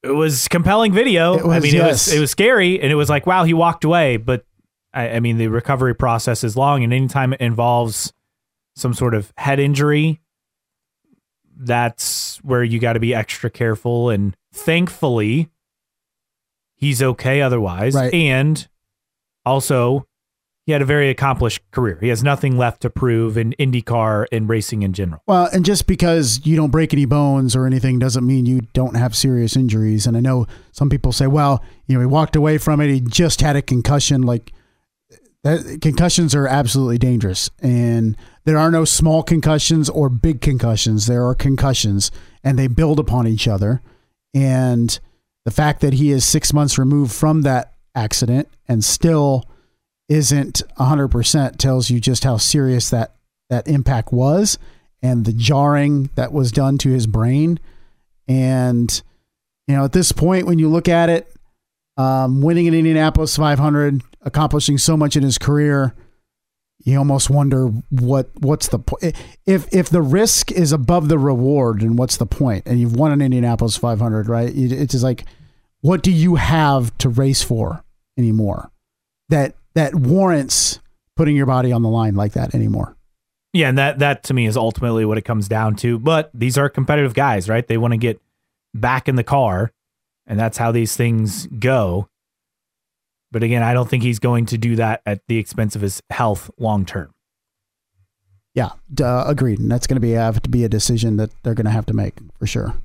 It 0.03 0.11
was 0.11 0.47
compelling 0.47 0.93
video. 0.93 1.33
Was, 1.33 1.57
I 1.57 1.59
mean, 1.59 1.73
yes. 1.73 1.83
it 1.83 1.87
was 1.87 2.13
it 2.13 2.19
was 2.19 2.31
scary, 2.31 2.79
and 2.81 2.91
it 2.91 2.95
was 2.95 3.09
like, 3.09 3.25
wow, 3.25 3.43
he 3.43 3.53
walked 3.53 3.83
away. 3.83 4.17
But 4.17 4.45
I, 4.93 5.11
I 5.11 5.19
mean, 5.19 5.37
the 5.37 5.47
recovery 5.47 5.95
process 5.95 6.43
is 6.43 6.55
long, 6.57 6.83
and 6.83 6.93
anytime 6.93 7.33
it 7.33 7.41
involves 7.41 8.13
some 8.75 8.93
sort 8.93 9.13
of 9.13 9.33
head 9.37 9.59
injury, 9.59 10.21
that's 11.57 12.37
where 12.37 12.63
you 12.63 12.79
got 12.79 12.93
to 12.93 12.99
be 12.99 13.13
extra 13.13 13.49
careful. 13.49 14.09
And 14.09 14.35
thankfully, 14.53 15.49
he's 16.75 17.01
okay 17.01 17.41
otherwise. 17.41 17.95
Right. 17.95 18.13
And 18.13 18.67
also, 19.45 20.07
he 20.65 20.71
had 20.71 20.81
a 20.81 20.85
very 20.85 21.09
accomplished 21.09 21.61
career. 21.71 21.97
He 21.99 22.07
has 22.07 22.23
nothing 22.23 22.57
left 22.57 22.81
to 22.81 22.89
prove 22.89 23.37
in 23.37 23.53
IndyCar 23.59 24.27
and 24.31 24.47
racing 24.47 24.81
in 24.81 24.93
general. 24.93 25.21
Well, 25.27 25.49
and 25.51 25.65
just 25.65 25.87
because 25.87 26.39
you 26.45 26.55
don't 26.55 26.71
break 26.71 26.93
any 26.93 27.05
bones 27.05 27.55
or 27.55 27.65
anything 27.65 27.99
doesn't 27.99 28.25
mean 28.25 28.45
you 28.45 28.61
don't 28.73 28.95
have 28.95 29.15
serious 29.15 29.57
injuries. 29.57 30.07
And 30.07 30.15
I 30.15 30.21
know 30.21 30.47
some 30.71 30.89
people 30.89 31.11
say, 31.11 31.27
well, 31.27 31.63
you 31.87 31.95
know, 31.95 31.99
he 31.99 32.05
walked 32.05 32.37
away 32.37 32.57
from 32.57 32.79
it. 32.79 32.87
He 32.87 33.01
just 33.01 33.41
had 33.41 33.57
a 33.57 33.61
concussion. 33.61 34.21
Like 34.21 34.53
that, 35.43 35.79
concussions 35.81 36.33
are 36.33 36.47
absolutely 36.47 36.97
dangerous. 36.97 37.49
And 37.61 38.15
there 38.45 38.57
are 38.57 38.71
no 38.71 38.85
small 38.85 39.21
concussions 39.21 39.89
or 39.89 40.07
big 40.07 40.39
concussions. 40.39 41.07
There 41.07 41.25
are 41.27 41.35
concussions 41.35 42.09
and 42.41 42.57
they 42.57 42.67
build 42.67 42.99
upon 42.99 43.27
each 43.27 43.49
other. 43.49 43.81
And 44.33 44.97
the 45.43 45.51
fact 45.51 45.81
that 45.81 45.95
he 45.95 46.11
is 46.11 46.23
six 46.23 46.53
months 46.53 46.77
removed 46.77 47.11
from 47.11 47.41
that 47.41 47.73
accident 47.95 48.47
and 48.65 48.81
still 48.81 49.43
isn't 50.09 50.61
100% 50.77 51.57
tells 51.57 51.89
you 51.89 51.99
just 51.99 52.23
how 52.23 52.37
serious 52.37 52.89
that 52.89 53.15
that 53.49 53.67
impact 53.67 54.11
was 54.11 54.57
and 55.01 55.25
the 55.25 55.33
jarring 55.33 56.09
that 56.15 56.31
was 56.31 56.51
done 56.51 56.77
to 56.79 56.89
his 56.89 57.07
brain. 57.07 57.59
And 58.27 59.01
you 59.67 59.75
know 59.75 59.85
at 59.85 59.93
this 59.93 60.11
point 60.11 60.45
when 60.45 60.59
you 60.59 60.69
look 60.69 60.87
at 60.87 61.09
it 61.09 61.33
um, 61.97 62.41
winning 62.41 62.67
an 62.67 62.73
indianapolis 62.73 63.35
500 63.37 64.01
accomplishing 64.21 64.77
so 64.77 64.97
much 64.97 65.15
in 65.15 65.23
his 65.23 65.37
career 65.37 65.93
you 66.83 66.97
almost 66.97 67.29
wonder 67.29 67.67
what 67.89 68.29
what's 68.39 68.67
the 68.67 68.79
point 68.79 69.15
if 69.45 69.73
if 69.73 69.89
the 69.89 70.01
risk 70.01 70.51
is 70.51 70.71
above 70.71 71.07
the 71.07 71.17
reward 71.17 71.81
and 71.81 71.97
what's 71.97 72.17
the 72.17 72.25
point? 72.25 72.63
And 72.65 72.77
you've 72.77 72.95
won 72.95 73.13
an 73.13 73.21
indianapolis 73.21 73.77
500 73.77 74.27
right? 74.27 74.51
It's 74.53 74.91
just 74.91 75.03
like 75.03 75.23
what 75.79 76.03
do 76.03 76.11
you 76.11 76.35
have 76.35 76.97
to 76.97 77.09
race 77.09 77.41
for 77.41 77.85
anymore 78.17 78.69
that 79.29 79.55
that 79.75 79.95
warrants 79.95 80.79
putting 81.15 81.35
your 81.35 81.45
body 81.45 81.71
on 81.71 81.81
the 81.81 81.89
line 81.89 82.15
like 82.15 82.33
that 82.33 82.55
anymore. 82.55 82.95
Yeah, 83.53 83.69
and 83.69 83.77
that 83.77 83.99
that 83.99 84.23
to 84.23 84.33
me 84.33 84.47
is 84.47 84.57
ultimately 84.57 85.05
what 85.05 85.17
it 85.17 85.23
comes 85.23 85.47
down 85.47 85.75
to. 85.77 85.99
But 85.99 86.31
these 86.33 86.57
are 86.57 86.69
competitive 86.69 87.13
guys, 87.13 87.47
right? 87.47 87.65
They 87.65 87.77
want 87.77 87.93
to 87.93 87.97
get 87.97 88.19
back 88.73 89.07
in 89.07 89.15
the 89.15 89.23
car, 89.23 89.71
and 90.25 90.39
that's 90.39 90.57
how 90.57 90.71
these 90.71 90.95
things 90.95 91.45
go. 91.47 92.09
But 93.31 93.43
again, 93.43 93.63
I 93.63 93.73
don't 93.73 93.89
think 93.89 94.03
he's 94.03 94.19
going 94.19 94.47
to 94.47 94.57
do 94.57 94.75
that 94.77 95.01
at 95.05 95.21
the 95.27 95.37
expense 95.37 95.75
of 95.75 95.81
his 95.81 96.01
health 96.09 96.49
long 96.57 96.85
term. 96.85 97.13
Yeah, 98.55 98.71
uh, 99.01 99.23
agreed. 99.27 99.59
And 99.59 99.71
that's 99.71 99.87
going 99.87 99.95
to 99.95 100.01
be 100.01 100.11
have 100.11 100.41
to 100.43 100.49
be 100.49 100.63
a 100.63 100.69
decision 100.69 101.17
that 101.17 101.31
they're 101.43 101.55
going 101.55 101.65
to 101.65 101.71
have 101.71 101.87
to 101.87 101.93
make 101.93 102.15
for 102.37 102.47
sure. 102.47 102.75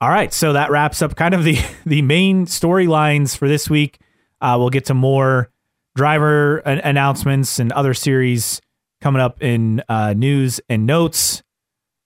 All 0.00 0.10
right, 0.10 0.32
so 0.32 0.52
that 0.52 0.70
wraps 0.70 1.00
up 1.00 1.16
kind 1.16 1.34
of 1.34 1.44
the 1.44 1.58
the 1.86 2.02
main 2.02 2.46
storylines 2.46 3.36
for 3.36 3.48
this 3.48 3.68
week. 3.68 3.98
Uh, 4.40 4.56
we'll 4.58 4.70
get 4.70 4.86
to 4.86 4.94
more 4.94 5.50
driver 5.94 6.58
an- 6.58 6.80
announcements 6.80 7.58
and 7.58 7.72
other 7.72 7.94
series 7.94 8.60
coming 9.00 9.20
up 9.20 9.42
in 9.42 9.82
uh, 9.88 10.14
news 10.14 10.60
and 10.68 10.86
notes. 10.86 11.42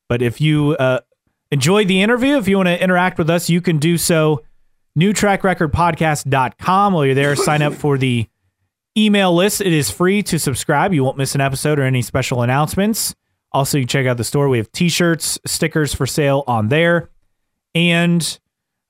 But 0.09 0.22
if 0.22 0.40
you 0.40 0.72
uh, 0.77 1.01
enjoyed 1.51 1.88
the 1.88 2.03
interview. 2.03 2.37
If 2.37 2.48
you 2.48 2.57
want 2.57 2.68
to 2.68 2.83
interact 2.83 3.18
with 3.18 3.31
us, 3.31 3.48
you 3.51 3.61
can 3.61 3.79
do 3.79 3.98
so. 3.98 4.42
NewTrackRecordPodcast.com. 4.98 6.92
While 6.92 7.07
you're 7.07 7.14
there, 7.14 7.37
sign 7.44 7.62
up 7.62 7.74
for 7.74 7.96
the 7.98 8.27
email 8.96 9.35
list. 9.35 9.61
It 9.61 9.72
is 9.72 9.90
free 9.90 10.22
to 10.24 10.38
subscribe. 10.38 10.92
You 10.92 11.05
won't 11.05 11.16
miss 11.16 11.35
an 11.35 11.40
episode 11.40 11.79
or 11.79 11.83
any 11.83 12.03
special 12.03 12.42
announcements. 12.42 13.14
Also, 13.53 13.79
you 13.79 13.85
can 13.85 13.88
check 13.88 14.07
out 14.07 14.18
the 14.18 14.24
store. 14.24 14.48
We 14.48 14.59
have 14.59 14.70
t-shirts, 14.72 15.38
stickers 15.46 15.94
for 15.94 16.07
sale 16.07 16.44
on 16.46 16.68
there, 16.68 17.09
and 17.74 18.38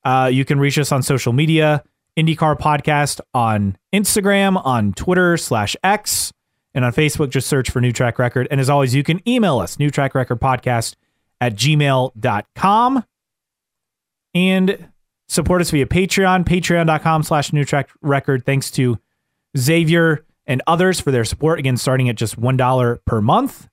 uh, 0.04 0.28
you 0.32 0.44
can 0.44 0.58
reach 0.58 0.78
us 0.78 0.90
on 0.90 1.04
social 1.04 1.32
media. 1.32 1.84
IndyCar 2.18 2.58
Podcast 2.58 3.20
on 3.32 3.78
Instagram, 3.94 4.60
on 4.64 4.92
Twitter 4.92 5.36
slash 5.36 5.76
X, 5.84 6.32
and 6.74 6.84
on 6.84 6.92
Facebook. 6.92 7.30
Just 7.30 7.48
search 7.48 7.70
for 7.70 7.80
New 7.80 7.92
Track 7.92 8.18
Record. 8.18 8.48
And 8.50 8.60
as 8.60 8.68
always, 8.68 8.94
you 8.94 9.04
can 9.04 9.26
email 9.26 9.58
us, 9.60 9.78
New 9.78 9.90
Track 9.90 10.14
Record 10.16 10.40
Podcast 10.40 10.96
at 11.40 11.54
gmail.com. 11.54 13.04
And 14.34 14.88
support 15.28 15.60
us 15.60 15.70
via 15.70 15.86
Patreon, 15.86 16.44
patreon.com 16.44 17.22
slash 17.22 17.52
New 17.52 17.64
Track 17.64 17.90
Record. 18.02 18.44
Thanks 18.44 18.70
to 18.72 18.98
Xavier 19.56 20.24
and 20.46 20.60
others 20.66 20.98
for 20.98 21.12
their 21.12 21.24
support. 21.24 21.58
Again, 21.60 21.76
starting 21.76 22.08
at 22.08 22.16
just 22.16 22.40
$1 22.40 22.98
per 23.04 23.20
month. 23.20 23.68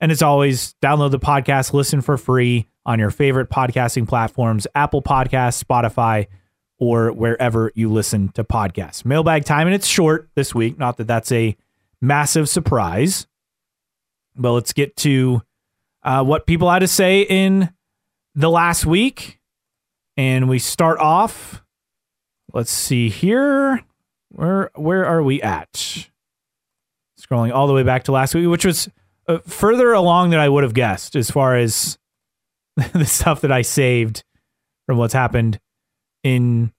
And 0.00 0.10
as 0.10 0.22
always, 0.22 0.74
download 0.82 1.10
the 1.10 1.18
podcast, 1.18 1.72
listen 1.72 2.00
for 2.00 2.16
free 2.16 2.68
on 2.86 2.98
your 2.98 3.10
favorite 3.10 3.50
podcasting 3.50 4.08
platforms 4.08 4.66
Apple 4.74 5.02
Podcasts, 5.02 5.62
Spotify, 5.62 6.26
or 6.78 7.12
wherever 7.12 7.70
you 7.74 7.90
listen 7.90 8.30
to 8.30 8.44
podcasts. 8.44 9.04
Mailbag 9.04 9.44
time, 9.44 9.66
and 9.66 9.74
it's 9.74 9.86
short 9.86 10.28
this 10.34 10.54
week. 10.54 10.78
Not 10.78 10.96
that 10.96 11.06
that's 11.06 11.30
a 11.32 11.56
massive 12.00 12.48
surprise, 12.48 13.26
but 14.36 14.52
let's 14.52 14.72
get 14.72 14.96
to 14.96 15.42
uh, 16.02 16.24
what 16.24 16.46
people 16.46 16.70
had 16.70 16.80
to 16.80 16.88
say 16.88 17.22
in 17.22 17.72
the 18.34 18.50
last 18.50 18.86
week. 18.86 19.40
And 20.16 20.48
we 20.48 20.58
start 20.58 20.98
off. 20.98 21.62
Let's 22.52 22.70
see 22.70 23.08
here. 23.08 23.82
Where 24.28 24.70
where 24.74 25.04
are 25.06 25.22
we 25.22 25.42
at? 25.42 26.08
Scrolling 27.20 27.52
all 27.52 27.66
the 27.66 27.72
way 27.72 27.82
back 27.82 28.04
to 28.04 28.12
last 28.12 28.34
week, 28.34 28.48
which 28.48 28.64
was 28.64 28.88
uh, 29.26 29.38
further 29.38 29.92
along 29.92 30.30
than 30.30 30.38
I 30.38 30.48
would 30.48 30.62
have 30.62 30.74
guessed 30.74 31.16
as 31.16 31.30
far 31.30 31.56
as 31.56 31.98
the 32.92 33.06
stuff 33.06 33.40
that 33.40 33.50
I 33.50 33.62
saved 33.62 34.24
from 34.86 34.98
what's 34.98 35.14
happened 35.14 35.58
in 36.24 36.72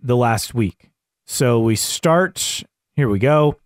the 0.00 0.16
last 0.16 0.52
week. 0.54 0.90
So 1.26 1.60
we 1.60 1.76
start. 1.76 2.64
Here 2.96 3.08
we 3.08 3.20
go. 3.20 3.56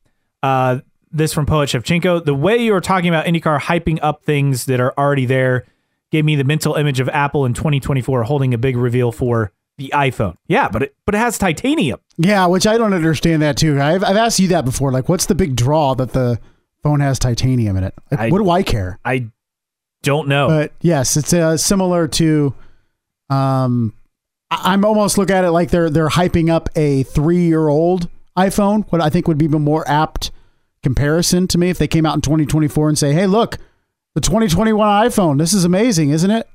Uh, 0.43 0.81
this 1.11 1.33
from 1.33 1.47
Poet 1.47 1.71
Shevchenko. 1.71 2.25
The 2.25 2.35
way 2.35 2.59
you 2.59 2.73
were 2.73 2.83
talking 2.83 3.09
about 3.09 3.25
IndyCar 3.25 3.59
hyping 3.59 3.99
up 4.03 4.23
things 4.25 4.67
that 4.67 4.81
are 4.81 4.93
already 4.99 5.25
there 5.25 5.65
gave 6.13 6.25
me 6.27 6.37
the 6.37 6.45
mental 6.45 6.75
image 6.75 7.01
of 7.01 7.09
Apple 7.09 7.47
in 7.47 7.55
2024 7.55 8.25
holding 8.25 8.53
a 8.53 8.59
big 8.59 8.77
reveal 8.77 9.11
for 9.13 9.51
the 9.79 9.91
iPhone. 9.95 10.37
Yeah, 10.47 10.69
but 10.69 10.83
it 10.83 10.95
but 11.07 11.15
it 11.15 11.19
has 11.19 11.39
titanium. 11.39 12.01
Yeah, 12.19 12.47
which 12.47 12.67
I 12.67 12.77
don't 12.79 12.93
understand 12.95 13.43
that 13.43 13.57
too. 13.57 13.81
I've 13.81 14.05
I've 14.05 14.17
asked 14.17 14.39
you 14.39 14.49
that 14.49 14.65
before. 14.65 14.93
Like, 14.93 15.09
what's 15.09 15.27
the 15.27 15.35
big 15.35 15.57
draw 15.57 15.95
that 15.95 16.13
the 16.13 16.39
phone 16.83 17.01
has 17.01 17.19
titanium 17.19 17.77
in 17.77 17.85
it? 17.85 17.95
Like, 18.11 18.21
I- 18.21 18.29
what 18.29 18.39
do 18.39 18.51
I 18.51 18.63
care? 18.63 18.99
I 19.05 19.29
don't 20.03 20.29
know. 20.29 20.49
But 20.49 20.73
yes, 20.81 21.17
it's 21.17 21.33
uh, 21.33 21.57
similar 21.57 22.09
to. 22.09 22.55
Um, 23.31 23.93
I'm 24.51 24.85
almost 24.85 25.19
look 25.19 25.31
at 25.31 25.45
it 25.45 25.51
like 25.51 25.71
they're 25.71 25.91
they're 25.91 26.09
hyping 26.09 26.51
up 26.51 26.69
a 26.77 27.03
three 27.05 27.45
year 27.47 27.69
old 27.69 28.09
iPhone. 28.37 28.85
What 28.91 29.01
I 29.01 29.11
think 29.11 29.27
would 29.29 29.39
be 29.39 29.47
a 29.47 29.59
more 29.59 29.87
apt 29.89 30.31
comparison 30.83 31.49
to 31.49 31.59
me 31.59 31.71
if 31.71 31.79
they 31.79 31.89
came 31.89 32.07
out 32.07 32.15
in 32.15 32.21
2024 32.21 32.89
and 32.89 32.99
say, 32.99 33.13
"Hey, 33.13 33.27
look, 33.27 33.59
the 34.15 34.21
2021 34.21 35.09
iPhone. 35.09 35.39
This 35.39 35.53
is 35.53 35.65
amazing, 35.65 36.11
isn't 36.11 36.31
it?" 36.31 36.49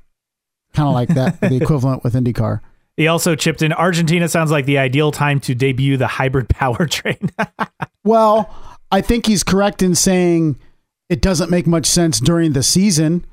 Kind 0.72 0.88
of 0.88 0.94
like 0.94 1.10
that, 1.10 1.40
the 1.42 1.56
equivalent 1.56 2.02
with 2.02 2.14
IndyCar. 2.14 2.60
he 2.96 3.06
also 3.08 3.34
chipped 3.34 3.60
in 3.60 3.72
Argentina 3.74 4.26
sounds 4.28 4.50
like 4.50 4.64
the 4.64 4.78
ideal 4.78 5.12
time 5.12 5.38
to 5.40 5.54
debut 5.54 5.96
the 5.98 6.06
hybrid 6.06 6.48
powertrain. 6.48 7.30
Well, 8.04 8.52
I 8.90 9.00
think 9.00 9.26
he's 9.26 9.44
correct 9.44 9.80
in 9.80 9.94
saying 9.94 10.58
it 11.08 11.22
doesn't 11.22 11.50
make 11.50 11.68
much 11.68 11.86
sense 11.86 12.18
during 12.18 12.52
the 12.52 12.64
season. 12.64 13.24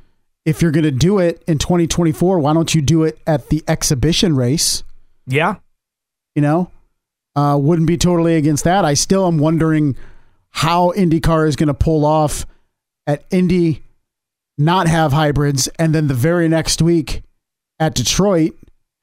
If 0.50 0.64
you're 0.64 0.72
going 0.72 0.84
to 0.84 0.92
do 0.92 1.20
it 1.20 1.44
in 1.48 1.60
2024, 1.60 2.40
why 2.40 2.54
don't 2.54 2.74
you 2.74 2.82
do 2.82 3.04
it 3.04 3.20
at 3.28 3.50
the 3.50 3.64
exhibition 3.68 4.36
race? 4.36 4.84
yeah. 5.28 5.56
You 6.36 6.42
know, 6.44 6.72
uh, 7.36 7.58
wouldn't 7.60 7.88
be 7.88 7.98
totally 7.98 8.36
against 8.36 8.64
that. 8.64 8.86
I 8.86 8.94
still 8.94 9.28
am 9.28 9.40
wondering 9.40 9.96
how 10.52 10.92
IndyCar 10.96 11.48
is 11.48 11.56
going 11.56 11.68
to 11.68 11.74
pull 11.74 12.06
off 12.06 12.46
at 13.06 13.26
Indy 13.30 13.84
not 14.58 14.88
have 14.88 15.12
hybrids, 15.12 15.68
and 15.80 15.94
then 15.94 16.08
the 16.08 16.14
very 16.14 16.48
next 16.48 16.82
week 16.82 17.24
at 17.80 17.96
Detroit 17.96 18.54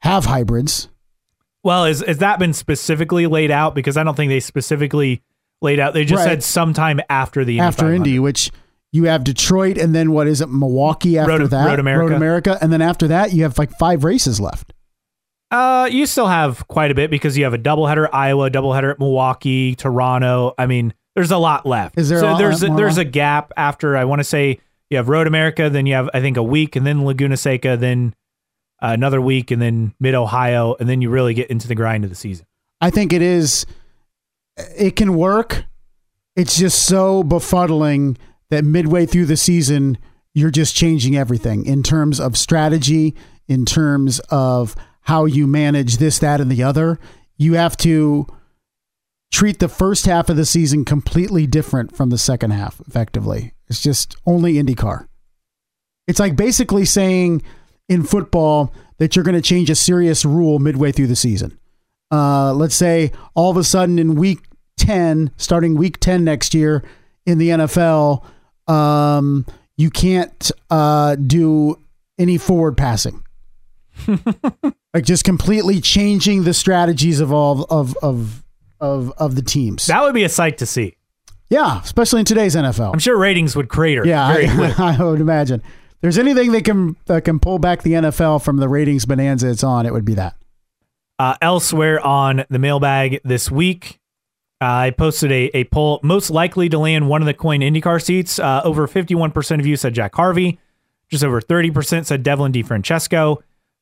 have 0.00 0.24
hybrids. 0.26 0.88
Well, 1.64 1.84
is 1.84 2.02
has 2.06 2.18
that 2.18 2.38
been 2.38 2.52
specifically 2.52 3.26
laid 3.26 3.50
out? 3.50 3.74
Because 3.74 3.96
I 3.96 4.04
don't 4.04 4.14
think 4.14 4.30
they 4.30 4.40
specifically 4.40 5.22
laid 5.60 5.80
out. 5.80 5.94
They 5.94 6.04
just 6.04 6.20
Right. 6.20 6.30
said 6.30 6.42
sometime 6.44 7.00
after 7.10 7.44
the 7.44 7.54
Indy 7.58 7.66
after 7.66 7.82
500. 7.82 7.94
Indy, 7.96 8.18
which 8.18 8.50
you 8.96 9.04
have 9.04 9.22
Detroit, 9.24 9.78
and 9.78 9.94
then 9.94 10.10
what 10.12 10.26
is 10.26 10.40
it, 10.40 10.48
Milwaukee 10.48 11.18
after 11.18 11.38
Road- 11.38 11.50
that? 11.50 11.66
Road 11.66 11.78
America. 12.12 12.58
and 12.60 12.72
then 12.72 12.82
after 12.82 13.06
that, 13.08 13.32
you 13.32 13.42
have 13.42 13.58
like 13.58 13.70
five 13.78 14.02
races 14.04 14.40
left. 14.40 14.72
Uh, 15.50 15.88
you 15.90 16.06
still 16.06 16.26
have 16.26 16.66
quite 16.66 16.90
a 16.90 16.94
bit 16.94 17.10
because 17.10 17.38
you 17.38 17.44
have 17.44 17.54
a 17.54 17.58
doubleheader 17.58 18.06
at 18.06 18.14
Iowa, 18.14 18.50
doubleheader 18.50 18.90
at 18.90 18.98
Milwaukee, 18.98 19.76
Toronto. 19.76 20.54
I 20.58 20.66
mean, 20.66 20.92
there's 21.14 21.30
a 21.30 21.38
lot 21.38 21.64
left. 21.66 21.96
Is 21.98 22.08
there 22.08 22.18
So 22.18 22.28
a 22.28 22.30
lot 22.32 22.38
there's 22.38 22.62
a, 22.64 22.66
there's 22.68 22.98
a 22.98 23.04
gap 23.04 23.52
after 23.56 23.96
I 23.96 24.04
want 24.04 24.18
to 24.20 24.24
say 24.24 24.58
you 24.90 24.96
have 24.96 25.08
Road 25.08 25.26
America, 25.28 25.70
then 25.70 25.86
you 25.86 25.94
have 25.94 26.10
I 26.12 26.20
think 26.20 26.36
a 26.36 26.42
week, 26.42 26.74
and 26.74 26.84
then 26.84 27.04
Laguna 27.04 27.36
Seca, 27.36 27.76
then 27.76 28.14
uh, 28.82 28.88
another 28.92 29.20
week, 29.20 29.50
and 29.52 29.62
then 29.62 29.94
Mid 30.00 30.14
Ohio, 30.14 30.74
and 30.80 30.88
then 30.88 31.00
you 31.00 31.10
really 31.10 31.32
get 31.32 31.48
into 31.48 31.68
the 31.68 31.74
grind 31.76 32.02
of 32.04 32.10
the 32.10 32.16
season. 32.16 32.46
I 32.80 32.90
think 32.90 33.12
it 33.12 33.22
is. 33.22 33.66
It 34.76 34.96
can 34.96 35.14
work. 35.14 35.64
It's 36.34 36.58
just 36.58 36.86
so 36.86 37.22
befuddling 37.22 38.16
that 38.50 38.64
midway 38.64 39.06
through 39.06 39.26
the 39.26 39.36
season, 39.36 39.98
you're 40.34 40.50
just 40.50 40.74
changing 40.74 41.16
everything 41.16 41.64
in 41.64 41.82
terms 41.82 42.20
of 42.20 42.36
strategy, 42.36 43.14
in 43.48 43.64
terms 43.64 44.18
of 44.30 44.76
how 45.02 45.24
you 45.24 45.46
manage 45.46 45.98
this, 45.98 46.18
that, 46.18 46.40
and 46.40 46.50
the 46.50 46.62
other. 46.62 46.98
You 47.36 47.54
have 47.54 47.76
to 47.78 48.26
treat 49.30 49.58
the 49.58 49.68
first 49.68 50.06
half 50.06 50.28
of 50.28 50.36
the 50.36 50.46
season 50.46 50.84
completely 50.84 51.46
different 51.46 51.94
from 51.96 52.10
the 52.10 52.18
second 52.18 52.52
half, 52.52 52.80
effectively. 52.86 53.52
It's 53.68 53.82
just 53.82 54.16
only 54.26 54.54
IndyCar. 54.54 55.08
It's 56.06 56.20
like 56.20 56.36
basically 56.36 56.84
saying 56.84 57.42
in 57.88 58.04
football 58.04 58.72
that 58.98 59.14
you're 59.14 59.24
going 59.24 59.34
to 59.34 59.42
change 59.42 59.70
a 59.70 59.74
serious 59.74 60.24
rule 60.24 60.58
midway 60.58 60.92
through 60.92 61.08
the 61.08 61.16
season 61.16 61.58
uh, 62.10 62.52
let's 62.52 62.74
say 62.74 63.12
all 63.34 63.50
of 63.50 63.56
a 63.56 63.64
sudden 63.64 63.98
in 63.98 64.14
week 64.14 64.40
10, 64.78 65.30
starting 65.36 65.74
week 65.74 65.98
10 66.00 66.24
next 66.24 66.54
year 66.54 66.82
in 67.24 67.38
the 67.38 67.48
NFL, 67.48 68.24
um, 68.68 69.46
you 69.76 69.90
can't 69.90 70.50
uh, 70.70 71.16
do 71.16 71.78
any 72.18 72.38
forward 72.38 72.76
passing. 72.76 73.22
like 74.06 75.04
just 75.04 75.24
completely 75.24 75.80
changing 75.80 76.44
the 76.44 76.54
strategies 76.54 77.20
of 77.20 77.32
all 77.32 77.64
of 77.64 77.96
of 78.02 78.44
of 78.80 79.12
of 79.16 79.34
the 79.34 79.42
teams. 79.42 79.86
That 79.86 80.02
would 80.02 80.14
be 80.14 80.24
a 80.24 80.28
sight 80.28 80.58
to 80.58 80.66
see. 80.66 80.96
yeah, 81.48 81.80
especially 81.82 82.20
in 82.20 82.26
today's 82.26 82.54
NFL. 82.54 82.92
I'm 82.92 82.98
sure 82.98 83.16
ratings 83.16 83.56
would 83.56 83.68
crater. 83.68 84.06
Yeah. 84.06 84.26
I, 84.26 84.74
I 84.98 85.02
would 85.04 85.20
imagine. 85.20 85.60
If 85.60 86.00
there's 86.02 86.18
anything 86.18 86.52
that 86.52 86.64
can 86.64 86.96
that 87.06 87.24
can 87.24 87.40
pull 87.40 87.58
back 87.58 87.82
the 87.82 87.92
NFL 87.92 88.44
from 88.44 88.58
the 88.58 88.68
ratings 88.68 89.06
bonanza 89.06 89.48
it's 89.48 89.64
on, 89.64 89.86
it 89.86 89.92
would 89.92 90.04
be 90.04 90.14
that. 90.14 90.36
Uh, 91.18 91.34
elsewhere 91.40 91.98
on 92.04 92.44
the 92.50 92.58
mailbag 92.58 93.20
this 93.24 93.50
week, 93.50 94.00
I 94.60 94.90
posted 94.90 95.30
a, 95.32 95.50
a 95.56 95.64
poll 95.64 96.00
most 96.02 96.30
likely 96.30 96.68
to 96.70 96.78
land 96.78 97.08
one 97.08 97.20
of 97.22 97.26
the 97.26 97.34
Coyne 97.34 97.60
IndyCar 97.60 98.02
seats. 98.02 98.38
Uh, 98.38 98.62
over 98.64 98.86
51% 98.88 99.60
of 99.60 99.66
you 99.66 99.76
said 99.76 99.94
Jack 99.94 100.14
Harvey. 100.14 100.58
Just 101.10 101.22
over 101.22 101.40
30% 101.40 102.06
said 102.06 102.22
Devlin 102.22 102.52
DiFrancesco. 102.52 103.36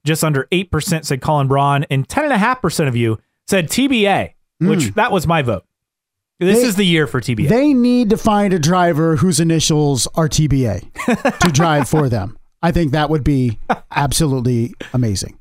Just 0.04 0.22
under 0.24 0.46
8% 0.52 1.04
said 1.04 1.20
Colin 1.22 1.48
Braun. 1.48 1.84
And 1.90 2.06
10.5% 2.08 2.88
of 2.88 2.96
you 2.96 3.18
said 3.46 3.68
TBA, 3.68 4.32
which 4.60 4.92
that 4.94 5.12
was 5.12 5.26
my 5.26 5.42
vote. 5.42 5.64
This 6.40 6.60
They- 6.60 6.66
is 6.66 6.76
the 6.76 6.84
year 6.84 7.06
for 7.06 7.20
TBA. 7.20 7.48
They 7.48 7.72
need 7.72 8.10
to 8.10 8.16
find 8.16 8.52
a 8.52 8.58
driver 8.58 9.16
whose 9.16 9.38
initials 9.40 10.06
are 10.16 10.28
TBA 10.28 11.38
to 11.40 11.48
drive 11.52 11.88
for 11.88 12.08
them. 12.08 12.36
I 12.62 12.72
think 12.72 12.92
that 12.92 13.08
would 13.10 13.22
be 13.24 13.58
absolutely 13.90 14.74
amazing. 14.92 15.38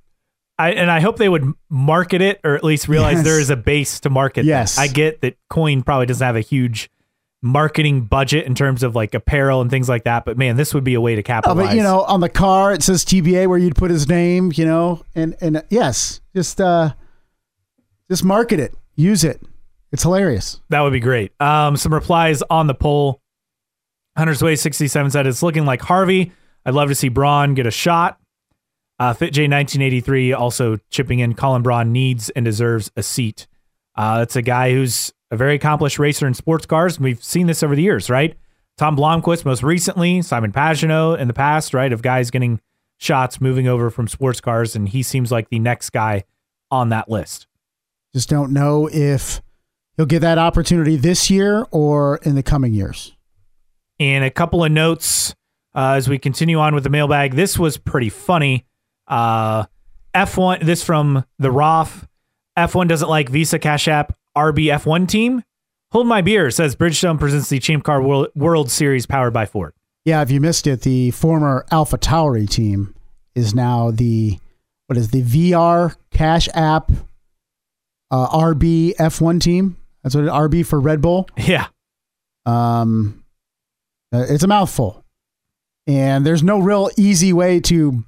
I, 0.60 0.72
and 0.74 0.89
I 0.91 0.99
hope 0.99 1.18
they 1.18 1.30
would 1.30 1.51
market 1.70 2.22
it 2.22 2.39
or 2.43 2.56
at 2.56 2.64
least 2.64 2.88
realize 2.88 3.16
Yes. 3.18 3.24
there 3.26 3.39
is 3.39 3.49
a 3.49 3.56
base 3.56 3.99
to 4.01 4.10
market. 4.10 4.45
Yes. 4.45 4.78
I 4.78 4.88
get 4.88 5.22
that 5.22 5.36
Coyne 5.49 5.82
probably 5.84 6.06
doesn't 6.06 6.26
have 6.26 6.36
a 6.36 6.41
huge 6.41 6.89
marketing 7.41 8.01
budget 8.01 8.45
in 8.45 8.56
terms 8.56 8.84
of 8.84 8.95
like 8.95 9.14
apparel 9.14 9.60
and 9.62 9.70
things 9.70 9.89
like 9.89 10.04
that, 10.06 10.24
but 10.26 10.38
man, 10.38 10.56
this 10.56 10.74
would 10.74 10.84
be 10.84 10.93
a 10.93 11.01
way 11.01 11.16
to 11.16 11.22
Oh, 11.22 11.24
capitalize. 11.24 11.68
but 11.70 11.76
you 11.76 11.84
know, 11.84 12.04
on 12.04 12.20
the 12.22 12.30
car 12.30 12.72
it 12.74 12.82
says 12.84 13.04
TBA 13.04 13.47
where 13.47 13.58
you'd 13.58 13.76
put 13.76 13.91
his 13.91 14.08
name, 14.08 14.51
you 14.56 14.64
know, 14.66 15.04
and 15.16 15.36
and 15.41 15.58
uh, 15.58 15.62
yes, 15.70 16.22
just 16.36 16.62
uh, 16.62 16.93
just 18.10 18.24
market 18.24 18.60
it, 18.60 18.74
use 18.95 19.24
it. 19.24 19.41
It's 19.91 20.04
hilarious. 20.04 20.60
that 20.70 20.82
would 20.82 20.93
be 20.93 20.99
great. 20.99 21.34
Um, 21.41 21.76
some 21.78 21.93
replies 21.93 22.41
on 22.49 22.68
the 22.68 22.74
poll. 22.74 23.22
Hunter's 24.18 24.41
Way 24.41 24.56
67 24.56 25.12
said 25.12 25.28
it's 25.28 25.43
looking 25.43 25.66
like 25.66 25.82
Harvey. 25.82 26.32
I'd 26.66 26.74
love 26.76 26.89
to 26.89 26.95
see 26.95 27.10
Braun 27.10 27.54
get 27.56 27.66
a 27.68 27.72
shot. 27.72 28.18
Uh, 29.00 29.14
FitJ 29.14 29.50
1983 29.50 30.34
also 30.34 30.78
chipping 30.89 31.20
in. 31.20 31.34
Colin 31.34 31.62
Braun 31.62 31.91
needs 31.91 32.30
and 32.32 32.46
deserves 32.46 32.91
a 32.96 33.04
seat. 33.04 33.48
Uh, 33.96 34.20
it's 34.24 34.36
a 34.36 34.41
guy 34.41 34.72
who's 34.72 35.14
a 35.32 35.38
very 35.38 35.56
accomplished 35.56 36.00
racer 36.00 36.28
in 36.28 36.34
sports 36.34 36.66
cars. 36.66 37.00
We've 37.00 37.24
seen 37.24 37.48
this 37.48 37.64
over 37.64 37.76
the 37.76 37.82
years, 37.82 38.10
right? 38.10 38.36
Tom 38.78 38.96
Blomqvist 38.96 39.46
most 39.46 39.64
recently, 39.64 40.22
Simon 40.22 40.52
Pagenaud 40.52 41.20
in 41.20 41.28
the 41.28 41.34
past, 41.34 41.74
right? 41.74 41.91
Of 41.91 42.02
guys 42.02 42.32
getting 42.32 42.60
shots 42.98 43.41
moving 43.41 43.68
over 43.68 43.89
from 43.89 44.08
sports 44.08 44.41
cars, 44.41 44.76
and 44.76 44.89
he 44.89 45.04
seems 45.04 45.32
like 45.32 45.50
the 45.50 45.60
next 45.60 45.91
guy 45.91 46.24
on 46.72 46.89
that 46.89 47.10
list. 47.10 47.48
Just 48.14 48.30
don't 48.30 48.52
know 48.52 48.89
if 48.91 49.41
he'll 49.98 50.06
get 50.06 50.20
that 50.20 50.38
opportunity 50.38 50.96
this 50.96 51.30
year 51.30 51.66
or 51.72 52.18
in 52.18 52.36
the 52.36 52.44
coming 52.44 52.74
years. 52.74 53.16
And 54.00 54.24
a 54.24 54.32
couple 54.32 54.64
of 54.64 54.72
notes 54.72 55.36
uh, 55.76 55.94
as 55.98 56.08
we 56.08 56.20
continue 56.20 56.60
on 56.60 56.76
with 56.76 56.84
the 56.84 56.89
mailbag. 56.89 57.34
This 57.36 57.58
was 57.58 57.78
pretty 57.78 58.10
funny. 58.10 58.66
Uh, 59.08 59.66
F1, 60.16 60.64
this 60.64 60.84
from 60.84 61.26
the 61.39 61.51
Roth. 61.51 62.08
F1 62.58 62.88
doesn't 62.88 63.10
like 63.10 63.30
Visa 63.30 63.58
Cash 63.60 63.88
App 63.88 64.16
RB 64.38 64.66
F1 64.66 65.08
team. 65.08 65.43
Hold 65.91 66.08
my 66.08 66.22
beer 66.22 66.49
says 66.49 66.76
Bridgestone 66.76 67.20
presents 67.20 67.49
the 67.49 67.60
Champ 67.60 67.84
Car 67.84 68.01
World, 68.01 68.30
World 68.36 68.72
Series 68.72 69.06
powered 69.06 69.34
by 69.34 69.45
Ford. 69.45 69.74
Yeah, 70.06 70.22
if 70.22 70.32
you 70.32 70.41
missed 70.41 70.68
it, 70.68 70.82
the 70.82 71.12
former 71.12 71.66
Alpha 71.72 71.97
Tauri 71.97 72.49
team 72.49 72.95
is 73.36 73.54
now 73.54 73.91
the 73.91 74.39
what 74.88 74.97
is 74.97 75.12
the 75.12 75.22
VR 75.22 75.95
Cash 76.12 76.49
App 76.54 76.91
uh, 78.12 78.28
RB 78.30 78.95
F1 78.95 79.39
team. 79.41 79.78
That's 80.01 80.16
what 80.16 80.26
it, 80.26 80.30
RB 80.32 80.66
for 80.66 80.80
Red 80.80 81.01
Bull. 81.01 81.28
Yeah. 81.38 81.68
Um, 82.45 83.24
uh, 84.14 84.26
it's 84.28 84.43
a 84.43 84.47
mouthful, 84.47 85.06
and 85.88 86.26
there's 86.26 86.43
no 86.43 86.60
real 86.60 86.89
easy 86.97 87.32
way 87.32 87.62
to 87.62 88.04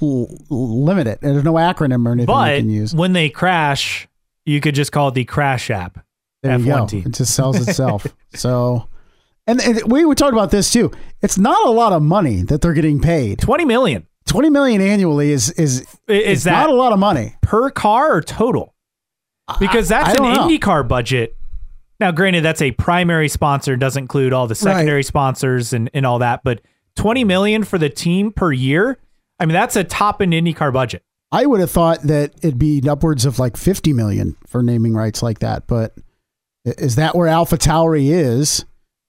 limit 0.00 1.06
it. 1.06 1.20
There's 1.20 1.44
no 1.44 1.54
acronym 1.54 2.06
or 2.06 2.12
anything 2.12 2.26
But 2.26 2.54
you 2.56 2.60
can 2.62 2.70
use. 2.70 2.94
when 2.94 3.12
they 3.12 3.28
crash, 3.28 4.08
you 4.44 4.60
could 4.60 4.74
just 4.74 4.92
call 4.92 5.08
it 5.08 5.14
the 5.14 5.24
Crash 5.24 5.70
App. 5.70 6.04
There 6.42 6.58
you 6.58 6.64
F1 6.64 6.78
go. 6.78 6.86
team. 6.86 7.02
It 7.06 7.12
just 7.14 7.34
sells 7.34 7.56
itself. 7.68 8.06
so, 8.34 8.88
and, 9.46 9.60
and 9.60 9.82
we 9.92 10.04
we 10.04 10.14
talked 10.14 10.32
about 10.32 10.50
this 10.50 10.72
too. 10.72 10.90
It's 11.20 11.36
not 11.38 11.66
a 11.66 11.70
lot 11.70 11.92
of 11.92 12.02
money 12.02 12.42
that 12.42 12.60
they're 12.62 12.72
getting 12.72 13.00
paid. 13.00 13.38
20 13.40 13.64
million. 13.64 14.06
Twenty 14.26 14.48
million 14.50 14.80
annually 14.80 15.32
is 15.32 15.50
is 15.52 15.80
Is 15.80 15.86
is 16.06 16.44
that 16.44 16.52
not 16.52 16.70
a 16.70 16.74
lot 16.74 16.92
of 16.92 16.98
money. 17.00 17.34
per 17.42 17.68
car 17.70 18.12
or 18.14 18.20
total? 18.22 18.74
Because 19.58 19.88
that's 19.88 20.10
I 20.10 20.12
an 20.12 20.34
don't. 20.34 20.48
IndyCar 20.50 20.86
budget. 20.86 21.36
Now, 21.98 22.12
granted, 22.12 22.44
that's 22.44 22.62
a 22.62 22.70
primary 22.70 23.28
sponsor, 23.28 23.76
doesn't 23.76 24.02
include 24.04 24.32
all 24.32 24.46
the 24.46 24.54
secondary 24.54 25.02
sponsors 25.02 25.72
and, 25.72 25.90
and 25.92 26.06
all 26.06 26.20
that, 26.20 26.42
but 26.44 26.60
20 26.96 27.24
million 27.24 27.64
for 27.64 27.76
the 27.76 27.90
team 27.90 28.30
per 28.32 28.52
year. 28.52 28.98
I 29.40 29.46
mean, 29.46 29.54
that's 29.54 29.74
a 29.74 29.82
top 29.82 30.20
end 30.20 30.34
IndyCar 30.34 30.72
budget. 30.72 31.02
I 31.32 31.46
would 31.46 31.60
have 31.60 31.70
thought 31.70 32.02
that 32.02 32.34
it'd 32.38 32.58
be 32.58 32.86
upwards 32.88 33.24
of 33.24 33.38
like 33.38 33.56
50 33.56 33.92
million 33.92 34.36
for 34.46 34.62
naming 34.62 34.94
rights 34.94 35.22
like 35.22 35.38
that. 35.38 35.66
But 35.66 35.94
is 36.64 36.96
that 36.96 37.16
where 37.16 37.28
Alpha 37.28 37.56
Tauri 37.56 38.10
is 38.10 38.64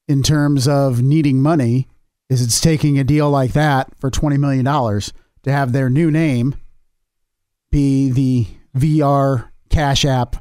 in 0.07 0.23
terms 0.23 0.67
of 0.67 1.01
needing 1.01 1.41
money? 1.41 1.87
Is 2.29 2.41
it's 2.41 2.61
taking 2.61 2.97
a 2.97 3.03
deal 3.03 3.29
like 3.29 3.53
that 3.53 3.93
for 3.99 4.09
$20 4.09 4.37
million 4.37 4.63
to 4.63 5.51
have 5.51 5.73
their 5.73 5.89
new 5.89 6.09
name 6.09 6.55
be 7.71 8.09
the 8.11 8.47
VR 8.77 9.49
Cash 9.69 10.05
App 10.05 10.37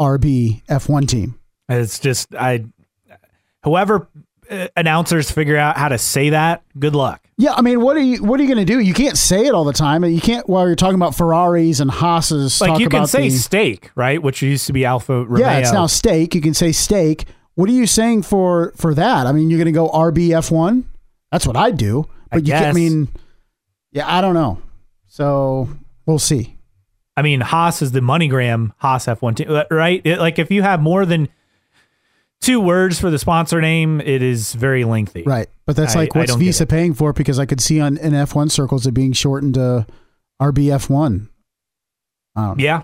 RB 0.00 0.64
F1 0.66 1.06
team? 1.06 1.38
It's 1.68 2.00
just, 2.00 2.34
I, 2.34 2.64
whoever 3.62 4.08
Uh, 4.52 4.68
announcers 4.76 5.30
figure 5.30 5.56
out 5.56 5.76
how 5.78 5.88
to 5.88 5.96
say 5.98 6.30
that, 6.30 6.62
good 6.78 6.94
luck. 6.94 7.24
Yeah, 7.38 7.54
I 7.54 7.62
mean, 7.62 7.80
what 7.80 7.96
are 7.96 8.00
you 8.00 8.22
what 8.22 8.38
are 8.38 8.42
you 8.42 8.48
going 8.54 8.64
to 8.64 8.70
do? 8.72 8.78
You 8.80 8.92
can't 8.94 9.16
say 9.16 9.46
it 9.46 9.54
all 9.54 9.64
the 9.64 9.72
time. 9.72 10.04
You 10.04 10.20
can't 10.20 10.48
while 10.48 10.66
you're 10.66 10.76
talking 10.76 10.96
about 10.96 11.14
Ferraris 11.14 11.80
and 11.80 11.90
Haas's. 11.90 12.60
Like 12.60 12.78
you 12.78 12.88
can 12.88 13.06
say 13.06 13.28
the- 13.28 13.36
Stake, 13.36 13.90
right? 13.94 14.22
Which 14.22 14.42
used 14.42 14.66
to 14.66 14.72
be 14.72 14.84
Alfa 14.84 15.24
Romeo. 15.24 15.38
Yeah, 15.46 15.58
it's 15.58 15.72
now 15.72 15.86
Stake. 15.86 16.34
You 16.34 16.40
can 16.40 16.54
say 16.54 16.70
Stake. 16.72 17.24
What 17.54 17.68
are 17.68 17.72
you 17.72 17.86
saying 17.86 18.22
for 18.22 18.72
for 18.76 18.94
that? 18.94 19.26
I 19.26 19.32
mean, 19.32 19.48
you're 19.50 19.58
going 19.58 19.66
to 19.66 19.72
go 19.72 19.88
RBF 19.88 20.50
one. 20.50 20.88
That's 21.30 21.46
what 21.46 21.56
I'd 21.56 21.76
do. 21.76 22.06
I 22.30 22.36
But 22.36 22.46
you 22.46 22.52
can't. 22.52 22.66
I 22.66 22.72
mean, 22.72 23.08
yeah, 23.92 24.04
I 24.06 24.20
don't 24.20 24.34
know. 24.34 24.60
So 25.06 25.68
we'll 26.06 26.18
see. 26.18 26.56
I 27.16 27.22
mean, 27.22 27.40
Haas 27.40 27.82
is 27.82 27.92
the 27.92 28.00
MoneyGram 28.00 28.72
Haas 28.78 29.06
F1 29.06 29.36
team, 29.36 29.62
right? 29.70 30.00
It- 30.04 30.18
like 30.18 30.38
if 30.38 30.50
you 30.50 30.62
have 30.62 30.80
more 30.80 31.04
than 31.06 31.28
two 32.42 32.60
words 32.60 33.00
for 33.00 33.10
the 33.10 33.18
sponsor 33.18 33.60
name, 33.60 34.00
it 34.02 34.20
is 34.22 34.52
very 34.52 34.84
lengthy. 34.84 35.22
Right, 35.22 35.48
but 35.66 35.76
that's 35.76 35.96
I- 35.96 36.00
like 36.00 36.14
what's 36.14 36.34
Visa 36.34 36.66
paying 36.66 36.92
for? 36.92 37.12
Because 37.14 37.38
I 37.38 37.46
could 37.46 37.60
see 37.60 37.80
on 37.80 37.96
in 37.96 38.14
F 38.14 38.34
one 38.34 38.50
circles 38.50 38.86
it 38.86 38.92
being 38.92 39.12
shortened 39.12 39.54
to 39.54 39.86
RBF 40.40 40.90
one. 40.90 41.28
I. 42.36 42.54
Yeah. 42.58 42.82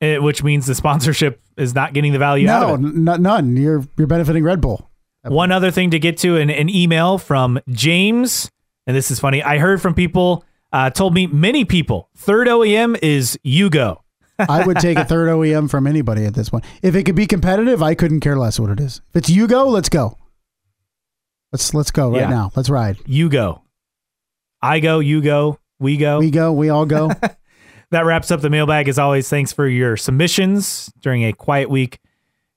It- 0.00 0.22
which 0.22 0.42
means 0.44 0.66
the 0.66 0.74
sponsorship 0.74 1.40
is 1.56 1.74
not 1.74 1.92
getting 1.92 2.12
the 2.12 2.18
value 2.18 2.48
out 2.48 2.66
No, 2.68 2.74
of 2.74 2.80
it. 2.84 3.08
n- 3.08 3.22
none. 3.22 3.56
You're 3.56 3.84
you're 3.96 4.06
benefiting 4.06 4.44
Red 4.44 4.60
Bull. 4.60 4.90
One 5.24 5.52
other 5.52 5.70
thing 5.70 5.90
to 5.90 5.98
get 5.98 6.16
to 6.18 6.36
an, 6.36 6.48
an 6.48 6.70
email 6.70 7.18
from 7.18 7.58
James, 7.68 8.50
and 8.86 8.96
this 8.96 9.10
is 9.10 9.18
funny. 9.20 9.42
I 9.42 9.58
heard 9.58 9.82
from 9.82 9.92
people, 9.92 10.44
uh, 10.72 10.88
told 10.90 11.12
me 11.12 11.26
many 11.26 11.64
people, 11.66 12.08
third 12.16 12.46
OEM 12.48 12.96
is 13.02 13.38
Yugo. 13.44 13.98
I 14.38 14.66
would 14.66 14.78
take 14.78 14.98
a 14.98 15.04
third 15.04 15.28
OEM 15.28 15.68
from 15.70 15.86
anybody 15.86 16.24
at 16.24 16.34
this 16.34 16.48
point. 16.50 16.64
If 16.82 16.94
it 16.94 17.04
could 17.04 17.14
be 17.16 17.26
competitive, 17.26 17.82
I 17.82 17.94
couldn't 17.94 18.20
care 18.20 18.36
less 18.36 18.58
what 18.60 18.70
it 18.70 18.80
is. 18.80 19.00
If 19.10 19.16
it's 19.16 19.30
you 19.30 19.46
go, 19.46 19.68
let's 19.68 19.88
go. 19.88 20.16
Let's 21.52 21.72
let's 21.74 21.90
go 21.90 22.10
right 22.10 22.20
Yeah. 22.22 22.28
now. 22.30 22.50
Let's 22.54 22.68
ride. 22.70 22.98
Yugo. 22.98 23.62
I 24.60 24.80
go, 24.80 24.98
you 24.98 25.20
go, 25.22 25.58
we 25.78 25.96
go. 25.96 26.18
We 26.18 26.30
go. 26.30 26.52
We 26.52 26.68
all 26.68 26.84
go. 26.86 27.10
that 27.90 28.04
wraps 28.04 28.30
up 28.30 28.40
the 28.40 28.50
mailbag. 28.50 28.88
As 28.88 28.98
always, 28.98 29.28
thanks 29.28 29.52
for 29.52 29.66
your 29.66 29.96
submissions 29.96 30.92
during 31.00 31.24
a 31.24 31.32
quiet 31.32 31.70
week 31.70 32.00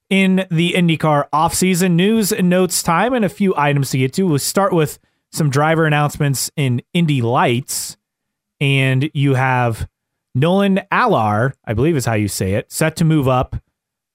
in 0.09 0.45
the 0.51 0.73
IndyCar 0.73 1.29
offseason 1.31 1.91
news 1.91 2.31
and 2.33 2.49
notes 2.49 2.83
time 2.83 3.13
and 3.13 3.23
a 3.23 3.29
few 3.29 3.55
items 3.55 3.91
to 3.91 3.97
get 3.97 4.13
to. 4.13 4.27
We'll 4.27 4.39
start 4.39 4.73
with 4.73 4.99
some 5.31 5.49
driver 5.49 5.85
announcements 5.85 6.51
in 6.57 6.81
Indy 6.93 7.21
Lights. 7.21 7.95
And 8.59 9.09
you 9.13 9.35
have 9.35 9.87
Nolan 10.33 10.79
Allaer, 10.91 11.53
I 11.65 11.73
believe 11.73 11.95
is 11.95 12.05
how 12.05 12.13
you 12.13 12.27
say 12.27 12.53
it, 12.53 12.71
set 12.71 12.95
to 12.97 13.05
move 13.05 13.27
up 13.27 13.55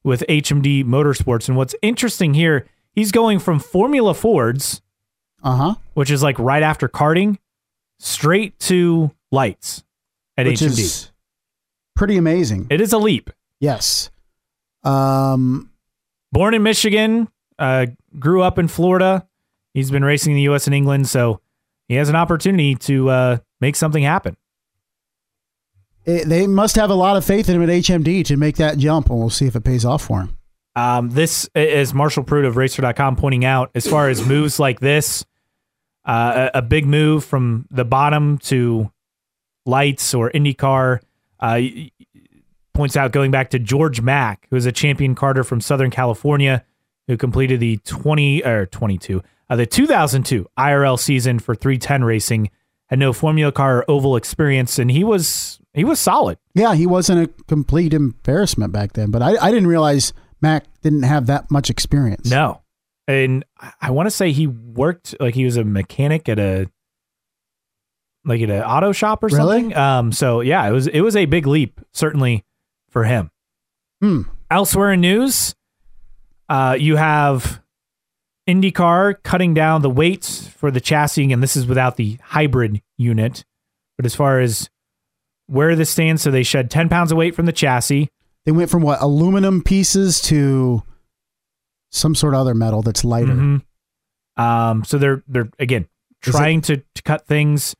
with 0.04 0.24
HMD 0.28 0.84
Motorsports. 0.84 1.48
And 1.48 1.56
what's 1.56 1.74
interesting 1.82 2.34
here, 2.34 2.66
he's 2.92 3.12
going 3.12 3.38
from 3.38 3.58
Formula 3.58 4.14
Fords, 4.14 4.80
Uh 5.42 5.56
huh. 5.56 5.74
which 5.94 6.10
is 6.10 6.22
like 6.22 6.38
right 6.38 6.62
after 6.62 6.88
karting, 6.88 7.38
straight 7.98 8.58
to 8.60 9.10
lights 9.32 9.84
at 10.36 10.46
Which 10.46 10.60
HMD. 10.60 10.78
is 10.78 11.12
pretty 11.94 12.16
amazing. 12.16 12.66
it 12.70 12.80
is 12.80 12.92
a 12.92 12.98
leap. 12.98 13.30
Yes. 13.60 14.10
Um. 14.84 15.70
born 16.32 16.54
in 16.54 16.62
Michigan, 16.62 17.28
uh, 17.58 17.86
grew 18.18 18.42
up 18.42 18.58
in 18.58 18.68
Florida. 18.68 19.26
He's 19.74 19.90
been 19.90 20.04
racing 20.04 20.32
in 20.32 20.36
the 20.36 20.42
U.S. 20.42 20.66
and 20.66 20.74
England, 20.74 21.08
so 21.08 21.40
he 21.88 21.94
has 21.96 22.08
an 22.08 22.16
opportunity 22.16 22.74
to 22.76 23.08
uh, 23.10 23.38
make 23.60 23.76
something 23.76 24.02
happen. 24.02 24.36
It- 26.06 26.28
they 26.28 26.46
must 26.46 26.76
have 26.76 26.88
a 26.90 26.94
lot 26.94 27.16
of 27.16 27.24
faith 27.24 27.48
in 27.48 27.56
him 27.56 27.62
at 27.62 27.68
HMD 27.68 28.22
to 28.24 28.36
make 28.36 28.56
that 28.56 28.78
jump, 28.78 29.10
and 29.10 29.18
we'll 29.18 29.28
see 29.30 29.46
if 29.46 29.56
it 29.56 29.64
pays 29.64 29.84
off 29.84 30.02
for 30.04 30.20
him. 30.20 30.36
Um, 30.76 31.10
this 31.10 31.48
is 31.54 31.92
Marshall 31.94 32.22
Pruett 32.24 32.46
of 32.46 32.56
Racer.com 32.56 33.16
pointing 33.16 33.44
out 33.44 33.70
as 33.74 33.86
far 33.86 34.08
as 34.08 34.24
moves 34.26 34.60
like 34.60 34.78
this, 34.80 35.24
uh, 36.04 36.50
a, 36.54 36.58
a 36.58 36.62
big 36.62 36.86
move 36.86 37.24
from 37.24 37.66
the 37.70 37.84
bottom 37.84 38.38
to 38.38 38.90
lights 39.64 40.14
or 40.14 40.30
IndyCar. 40.30 41.00
Uh, 41.40 41.60
points 42.74 42.96
out 42.96 43.10
going 43.10 43.30
back 43.30 43.50
to 43.50 43.58
George 43.58 44.02
Mack, 44.02 44.46
who 44.50 44.56
is 44.56 44.66
a 44.66 44.72
champion 44.72 45.14
carter 45.14 45.42
from 45.42 45.60
Southern 45.62 45.90
California, 45.90 46.62
who 47.06 47.16
completed 47.16 47.58
the 47.58 47.78
20 47.78 48.44
or 48.44 48.66
22, 48.66 49.22
uh, 49.48 49.56
the 49.56 49.64
2002 49.66 50.46
IRL 50.58 50.98
season 50.98 51.38
for 51.38 51.54
310 51.54 52.04
racing, 52.04 52.50
had 52.88 52.98
no 52.98 53.12
Formula 53.12 53.50
Car 53.52 53.78
or 53.78 53.84
oval 53.90 54.16
experience, 54.16 54.78
and 54.78 54.90
he 54.90 55.02
was 55.04 55.58
he 55.74 55.84
was 55.84 55.98
solid. 56.00 56.38
Yeah, 56.54 56.74
he 56.74 56.86
wasn't 56.86 57.24
a 57.28 57.44
complete 57.44 57.92
embarrassment 57.92 58.72
back 58.72 58.92
then, 58.94 59.10
but 59.10 59.22
I, 59.22 59.36
I 59.36 59.50
didn't 59.50 59.66
realize 59.68 60.12
Mack 60.40 60.64
didn't 60.82 61.02
have 61.02 61.26
that 61.26 61.50
much 61.50 61.68
experience. 61.70 62.30
No. 62.30 62.62
And 63.08 63.44
I- 63.60 63.72
I 63.82 63.90
want 63.90 64.06
to 64.06 64.10
say 64.10 64.32
he 64.32 64.46
worked 64.46 65.14
like 65.20 65.34
he 65.34 65.44
was 65.44 65.56
a 65.56 65.64
mechanic 65.64 66.28
at 66.28 66.38
a 66.38 66.66
like 68.24 68.40
at 68.42 68.50
an 68.50 68.62
auto 68.62 68.92
shop 68.92 69.22
or 69.22 69.28
Really? 69.28 69.38
something. 69.60 69.76
Um 69.76 70.12
so 70.12 70.40
yeah, 70.40 70.66
it 70.66 70.72
was 70.72 70.86
it 70.88 71.00
was 71.00 71.14
a 71.16 71.26
big 71.26 71.46
leap 71.46 71.80
certainly 71.92 72.44
for 72.90 73.04
him. 73.04 73.30
Hmm. 74.00 74.22
Elsewhere 74.50 74.92
in 74.92 75.00
news, 75.00 75.54
uh 76.48 76.76
you 76.78 76.96
have 76.96 77.60
IndyCar 78.48 79.22
cutting 79.22 79.54
down 79.54 79.82
the 79.82 79.90
weights 79.90 80.46
for 80.48 80.70
the 80.70 80.80
chassis 80.80 81.32
and 81.32 81.42
this 81.42 81.56
is 81.56 81.66
without 81.66 81.96
the 81.96 82.18
hybrid 82.22 82.80
unit. 82.96 83.44
But 83.96 84.06
as 84.06 84.14
far 84.14 84.40
as 84.40 84.68
where 85.46 85.74
this 85.76 85.90
stands, 85.90 86.22
so 86.22 86.30
they 86.30 86.42
shed 86.42 86.70
10 86.70 86.88
pounds 86.88 87.10
of 87.12 87.18
weight 87.18 87.34
from 87.34 87.46
the 87.46 87.52
chassis. 87.52 88.08
They 88.44 88.52
went 88.52 88.70
from 88.70 88.82
what 88.82 89.00
aluminum 89.02 89.62
pieces 89.62 90.20
to 90.22 90.82
some 91.90 92.14
sort 92.14 92.34
of 92.34 92.40
other 92.40 92.54
metal 92.54 92.82
that's 92.82 93.04
lighter. 93.04 93.32
Mhm. 93.34 93.62
Um, 94.36 94.84
so 94.84 94.98
they're 94.98 95.22
they're 95.26 95.48
again 95.58 95.86
trying 96.20 96.60
to, 96.62 96.76
to 96.94 97.02
cut 97.02 97.26
things. 97.26 97.74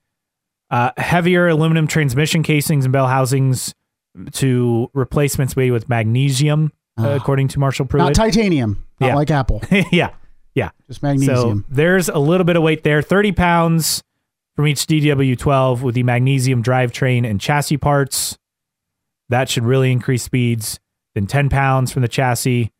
Uh, 0.71 0.91
heavier 0.97 1.47
aluminum 1.49 1.87
transmission 1.87 2.43
casings 2.43 2.85
and 2.85 2.93
bell 2.93 3.07
housings 3.07 3.75
to 4.33 4.91
replacements 4.95 5.57
made 5.57 5.71
with 5.71 5.89
magnesium, 5.89 6.73
uh, 6.99 7.11
according 7.11 7.47
to 7.49 7.59
Marshall 7.61 7.87
Not 7.93 8.13
Pruett. 8.13 8.15
titanium, 8.15 8.85
not 8.99 9.09
Yeah. 9.09 9.15
like 9.15 9.31
Apple, 9.31 9.63
yeah, 9.93 10.11
yeah. 10.57 10.71
just 10.89 11.03
magnesium. 11.03 11.65
So 11.69 11.75
there's 11.75 12.09
a 12.09 12.19
little 12.19 12.45
bit 12.45 12.57
of 12.57 12.65
weight 12.65 12.83
there. 12.83 13.03
30 13.03 13.31
pounds 13.33 14.03
from 14.57 14.67
each 14.67 14.87
DW12 14.87 15.83
with 15.83 15.95
the 15.95 16.03
magnesium 16.03 16.63
drivetrain 16.63 17.29
and 17.29 17.41
chassis 17.41 17.77
parts. 17.77 18.37
That 19.29 19.49
should 19.49 19.65
really 19.65 19.93
increase 19.93 20.25
speeds. 20.25 20.81
Then 21.15 21.27
10 21.27 21.49
pounds 21.49 21.93
from 21.93 22.03
the 22.03 22.09
chassis 22.09 22.73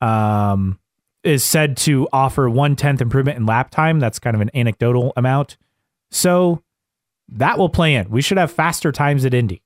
um, 0.00 0.78
is 1.22 1.44
said 1.44 1.76
to 1.78 2.08
offer 2.12 2.48
one 2.48 2.76
tenth 2.76 3.00
improvement 3.00 3.36
in 3.38 3.46
lap 3.46 3.70
time. 3.70 4.00
That's 4.00 4.18
kind 4.18 4.34
of 4.34 4.40
an 4.40 4.50
anecdotal 4.54 5.12
amount. 5.16 5.56
So 6.10 6.62
that 7.28 7.58
will 7.58 7.68
play 7.68 7.94
in. 7.94 8.08
We 8.10 8.22
should 8.22 8.38
have 8.38 8.50
faster 8.50 8.92
times 8.92 9.24
at 9.24 9.34
Indy, 9.34 9.62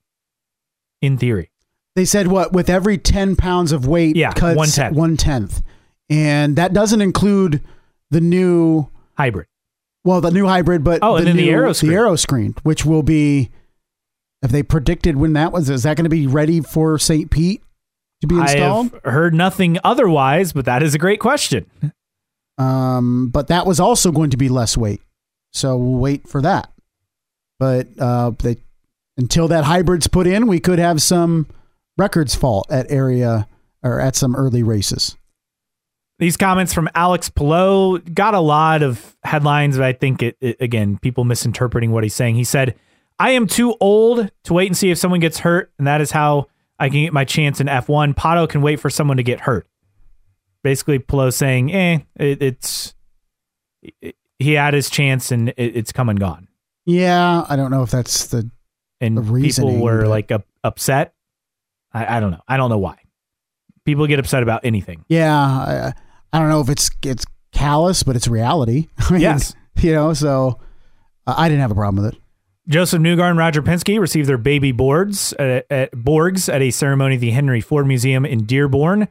in 1.01 1.17
theory. 1.17 1.51
They 1.95 2.05
said 2.05 2.27
what 2.27 2.53
with 2.53 2.69
every 2.69 2.97
ten 2.97 3.35
pounds 3.35 3.71
of 3.71 3.85
weight, 3.85 4.15
Yeah, 4.15 4.31
cuts 4.31 4.57
one-tenth. 4.57 4.95
one 4.95 5.17
tenth, 5.17 5.61
and 6.11 6.55
that 6.57 6.73
doesn't 6.73 7.01
include 7.01 7.61
the 8.11 8.21
new, 8.21 8.87
Hybrid. 9.17 9.47
well, 10.03 10.21
the 10.21 10.29
new 10.31 10.45
hybrid, 10.45 10.83
but 10.83 10.99
Oh, 11.01 11.15
and 11.15 11.25
then 11.25 11.37
the 11.37 11.45
new- 11.45 11.51
aero 11.51 11.73
screen. 11.73 11.91
the 11.91 11.97
aero 11.97 12.15
screen, 12.15 12.55
which 12.63 12.85
will 12.85 13.01
be. 13.03 13.49
Have 14.43 14.51
they 14.51 14.63
predicted 14.63 15.15
when 15.17 15.33
that 15.33 15.51
was? 15.51 15.69
Is 15.69 15.83
that 15.83 15.95
going 15.97 16.05
to 16.05 16.09
be 16.09 16.25
ready 16.27 16.61
for 16.61 16.97
St. 16.99 17.29
Pete 17.29 17.61
to 18.21 18.27
be 18.27 18.35
installed? 18.39 18.91
I 18.91 18.95
have 19.05 19.13
heard 19.13 19.33
nothing 19.35 19.77
otherwise, 19.83 20.51
but 20.51 20.65
that 20.65 20.81
is 20.83 20.93
a 20.95 20.97
great 20.97 21.19
question. 21.19 21.65
Um, 22.57 23.29
but 23.29 23.47
that 23.47 23.65
was 23.65 23.79
also 23.79 24.11
going 24.11 24.31
to 24.31 24.37
be 24.37 24.49
less 24.49 24.75
weight, 24.75 25.01
so 25.53 25.77
we'll 25.77 25.99
wait 25.99 26.27
for 26.27 26.41
that. 26.41 26.71
But 27.59 27.87
uh, 27.99 28.31
they, 28.39 28.57
until 29.17 29.47
that 29.49 29.63
hybrid's 29.65 30.07
put 30.07 30.25
in, 30.27 30.47
we 30.47 30.59
could 30.59 30.79
have 30.79 31.01
some 31.03 31.47
records 31.97 32.33
fall 32.35 32.65
at 32.69 32.91
area 32.91 33.47
or 33.83 33.99
at 33.99 34.15
some 34.15 34.35
early 34.35 34.63
races. 34.63 35.15
These 36.21 36.37
comments 36.37 36.71
from 36.73 36.87
Alex 36.95 37.27
Palou 37.29 37.99
got 37.99 38.33
a 38.35 38.39
lot 38.39 38.83
of 38.83 39.17
headlines, 39.23 39.75
but 39.77 39.83
I 39.85 39.91
think 39.93 40.21
it, 40.23 40.37
it 40.39 40.55
again, 40.61 40.97
people 40.99 41.25
misinterpreting 41.25 41.91
what 41.91 42.03
he's 42.03 42.13
saying. 42.13 42.35
He 42.35 42.43
said, 42.45 42.75
I 43.19 43.31
am 43.31 43.47
too 43.47 43.75
old 43.81 44.31
to 44.45 44.53
wait 44.53 44.67
and 44.67 44.77
see 44.77 44.91
if 44.91 44.97
someone 44.97 45.19
gets 45.19 45.39
hurt, 45.39 45.73
and 45.79 45.87
that 45.87 45.99
is 45.99 46.11
how 46.11 46.47
I 46.79 46.89
can 46.89 47.01
get 47.03 47.11
my 47.11 47.25
chance 47.25 47.59
in 47.59 47.65
F1. 47.67 48.13
Pato 48.15 48.47
can 48.47 48.61
wait 48.61 48.79
for 48.79 48.89
someone 48.89 49.17
to 49.17 49.23
get 49.23 49.41
hurt. 49.41 49.67
Basically, 50.63 50.99
Palou 50.99 51.31
saying, 51.31 51.73
eh, 51.73 51.99
it, 52.15 52.41
it's 52.41 52.93
it- 53.81 54.15
he 54.37 54.53
had 54.53 54.73
his 54.75 54.89
chance 54.89 55.31
and 55.31 55.49
it, 55.49 55.55
it's 55.57 55.91
come 55.91 56.07
and 56.09 56.19
gone. 56.19 56.47
Yeah, 56.85 57.45
I 57.49 57.55
don't 57.55 57.69
know 57.71 57.83
if 57.83 57.91
that's 57.91 58.27
the 58.27 58.49
And 58.99 59.17
The 59.17 59.41
people 59.41 59.77
were 59.77 60.01
but- 60.01 60.09
like 60.09 60.31
up, 60.31 60.45
upset. 60.63 61.13
I, 61.93 62.17
I 62.17 62.19
don't 62.19 62.31
know. 62.31 62.41
I 62.47 62.57
don't 62.57 62.69
know 62.69 62.77
why. 62.79 62.97
People 63.85 64.05
get 64.07 64.19
upset 64.19 64.43
about 64.43 64.61
anything. 64.65 65.03
yeah. 65.09 65.35
I, 65.35 65.93
I 66.33 66.39
don't 66.39 66.49
know 66.49 66.61
if 66.61 66.69
it's 66.69 66.89
it's 67.03 67.25
callous, 67.51 68.03
but 68.03 68.15
it's 68.15 68.27
reality. 68.27 68.87
I 68.97 69.11
mean, 69.13 69.21
Yes. 69.21 69.53
you 69.81 69.93
know. 69.93 70.13
So 70.13 70.59
uh, 71.27 71.35
I 71.37 71.49
didn't 71.49 71.61
have 71.61 71.71
a 71.71 71.75
problem 71.75 72.03
with 72.03 72.13
it. 72.13 72.19
Josef 72.67 73.01
Newgarden 73.01 73.31
and 73.31 73.37
Roger 73.39 73.61
Penske 73.61 73.99
received 73.99 74.29
their 74.29 74.37
Baby 74.37 74.71
Borgs 74.71 75.33
at, 75.39 75.65
at 75.71 75.91
Borgs 75.93 76.51
at 76.53 76.61
a 76.61 76.71
ceremony 76.71 77.15
at 77.15 77.21
the 77.21 77.31
Henry 77.31 77.59
Ford 77.59 77.87
Museum 77.87 78.23
in 78.25 78.45
Dearborn 78.45 79.07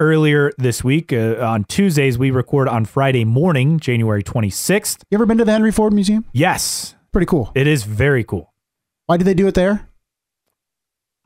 earlier 0.00 0.50
this 0.58 0.82
week. 0.82 1.12
Uh, 1.12 1.36
on 1.40 1.64
Tuesdays, 1.64 2.18
we 2.18 2.30
record 2.30 2.66
on 2.66 2.86
Friday 2.86 3.24
morning, 3.24 3.78
January 3.78 4.22
26th. 4.24 5.02
You 5.10 5.16
ever 5.16 5.26
been 5.26 5.38
to 5.38 5.44
the 5.44 5.52
Henry 5.52 5.70
Ford 5.70 5.92
Museum? 5.92 6.24
Yes, 6.32 6.96
Pretty 7.12 7.26
cool. 7.26 7.52
it 7.54 7.66
is 7.68 7.84
very 7.84 8.24
cool. 8.24 8.52
Why 9.06 9.18
did 9.18 9.24
they 9.26 9.34
do 9.34 9.46
it 9.46 9.54
there? 9.54 9.88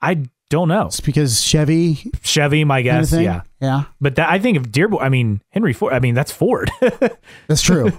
I 0.02 0.24
don't 0.50 0.68
know. 0.68 0.86
It's 0.86 1.00
because 1.00 1.42
Chevy. 1.42 2.10
Chevy, 2.22 2.64
my 2.64 2.76
kind 2.78 2.84
guess. 2.84 3.12
of? 3.12 3.22
Yeah. 3.22 3.42
Yeah. 3.60 3.84
But 4.00 4.16
that, 4.16 4.28
I 4.30 4.38
think 4.38 4.56
of 4.56 4.70
Dearborn, 4.72 5.04
I 5.04 5.08
mean, 5.08 5.42
Henry 5.50 5.72
Ford, 5.72 5.92
I 5.92 5.98
mean, 6.00 6.14
that's 6.14 6.32
Ford. 6.32 6.70
That's 7.48 7.60
true. 7.62 7.92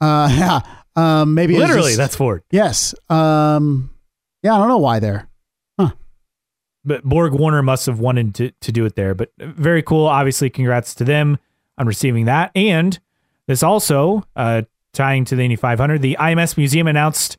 uh, 0.00 0.28
yeah. 0.32 0.60
Um, 0.96 1.34
maybe 1.34 1.58
Literally, 1.58 1.88
just- 1.90 1.98
that's 1.98 2.16
Ford. 2.16 2.42
yes. 2.50 2.94
Um, 3.10 3.90
yeah, 4.42 4.54
I 4.54 4.58
don't 4.58 4.68
know 4.68 4.78
why 4.78 4.98
there. 4.98 5.28
Huh. 5.78 5.90
But 6.84 7.04
Borg 7.04 7.34
Warner 7.34 7.62
must 7.62 7.86
have 7.86 7.98
wanted 8.00 8.34
to, 8.36 8.50
to 8.62 8.72
do 8.72 8.84
it 8.86 8.94
there. 8.96 9.14
But 9.14 9.30
very 9.38 9.82
cool. 9.82 10.06
Obviously, 10.06 10.48
congrats 10.50 10.94
to 10.96 11.04
them 11.04 11.38
on 11.78 11.86
receiving 11.86 12.24
that. 12.26 12.50
And 12.54 12.98
this 13.46 13.62
also, 13.62 14.24
uh, 14.36 14.62
tying 14.92 15.24
to 15.26 15.36
the 15.36 15.42
Indy 15.42 15.56
500, 15.56 16.00
the 16.00 16.16
IMS 16.18 16.56
Museum 16.56 16.86
announced 16.86 17.36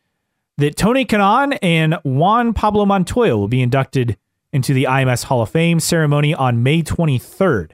that 0.57 0.75
Tony 0.75 1.05
Kanaan 1.05 1.57
and 1.61 1.95
Juan 2.03 2.53
Pablo 2.53 2.85
Montoya 2.85 3.35
will 3.35 3.47
be 3.47 3.61
inducted 3.61 4.17
into 4.53 4.73
the 4.73 4.85
IMS 4.85 5.25
Hall 5.25 5.41
of 5.41 5.49
Fame 5.49 5.79
ceremony 5.79 6.33
on 6.33 6.63
May 6.63 6.81
23rd. 6.81 7.71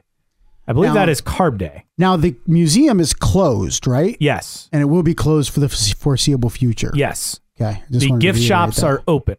I 0.66 0.72
believe 0.72 0.90
Now- 0.90 0.94
that 0.94 1.08
is 1.08 1.20
Carb 1.20 1.58
Day. 1.58 1.84
Now 1.98 2.16
the 2.16 2.34
museum 2.46 2.98
is 3.00 3.12
closed, 3.14 3.86
right? 3.86 4.16
Yes. 4.18 4.68
And 4.72 4.80
it 4.82 4.86
will 4.86 5.02
be 5.02 5.14
closed 5.14 5.52
for 5.52 5.60
the 5.60 5.68
foreseeable 5.68 6.50
future. 6.50 6.90
Yes. 6.94 7.38
Okay. 7.60 7.82
Just 7.90 8.00
the 8.00 8.10
wanted 8.10 8.20
to 8.20 8.26
gift 8.26 8.36
reiterate 8.38 8.48
shops 8.48 8.76
that. 8.78 8.86
are 8.86 9.02
open. 9.06 9.36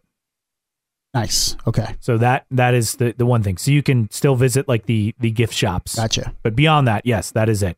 nice. 1.14 1.56
Okay. 1.66 1.96
So 2.00 2.16
that 2.18 2.46
that 2.50 2.74
is 2.74 2.94
the, 2.94 3.12
the 3.16 3.26
one 3.26 3.42
thing. 3.42 3.56
So 3.58 3.70
you 3.70 3.82
can 3.82 4.10
still 4.10 4.36
visit 4.36 4.68
like 4.68 4.86
the 4.86 5.14
the 5.18 5.30
gift 5.30 5.52
shops. 5.54 5.96
Gotcha. 5.96 6.32
But 6.42 6.54
beyond 6.56 6.86
that, 6.88 7.04
yes, 7.06 7.30
that 7.32 7.48
is 7.48 7.62
it. 7.62 7.76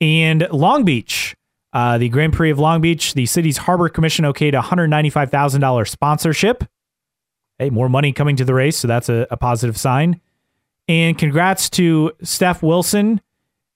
And 0.00 0.46
Long 0.52 0.84
Beach, 0.84 1.34
uh, 1.72 1.98
the 1.98 2.08
Grand 2.08 2.32
Prix 2.32 2.50
of 2.50 2.58
Long 2.58 2.80
Beach, 2.80 3.14
the 3.14 3.26
city's 3.26 3.58
harbor 3.58 3.88
commission 3.88 4.24
okayed 4.24 4.56
a 4.58 4.62
$195,000 4.62 5.88
sponsorship. 5.88 6.64
Hey, 7.58 7.70
more 7.70 7.88
money 7.88 8.12
coming 8.12 8.36
to 8.36 8.44
the 8.44 8.54
race, 8.54 8.76
so 8.76 8.88
that's 8.88 9.08
a, 9.08 9.26
a 9.30 9.36
positive 9.36 9.76
sign. 9.76 10.20
And 10.86 11.18
congrats 11.18 11.68
to 11.70 12.12
Steph 12.22 12.62
Wilson 12.62 13.20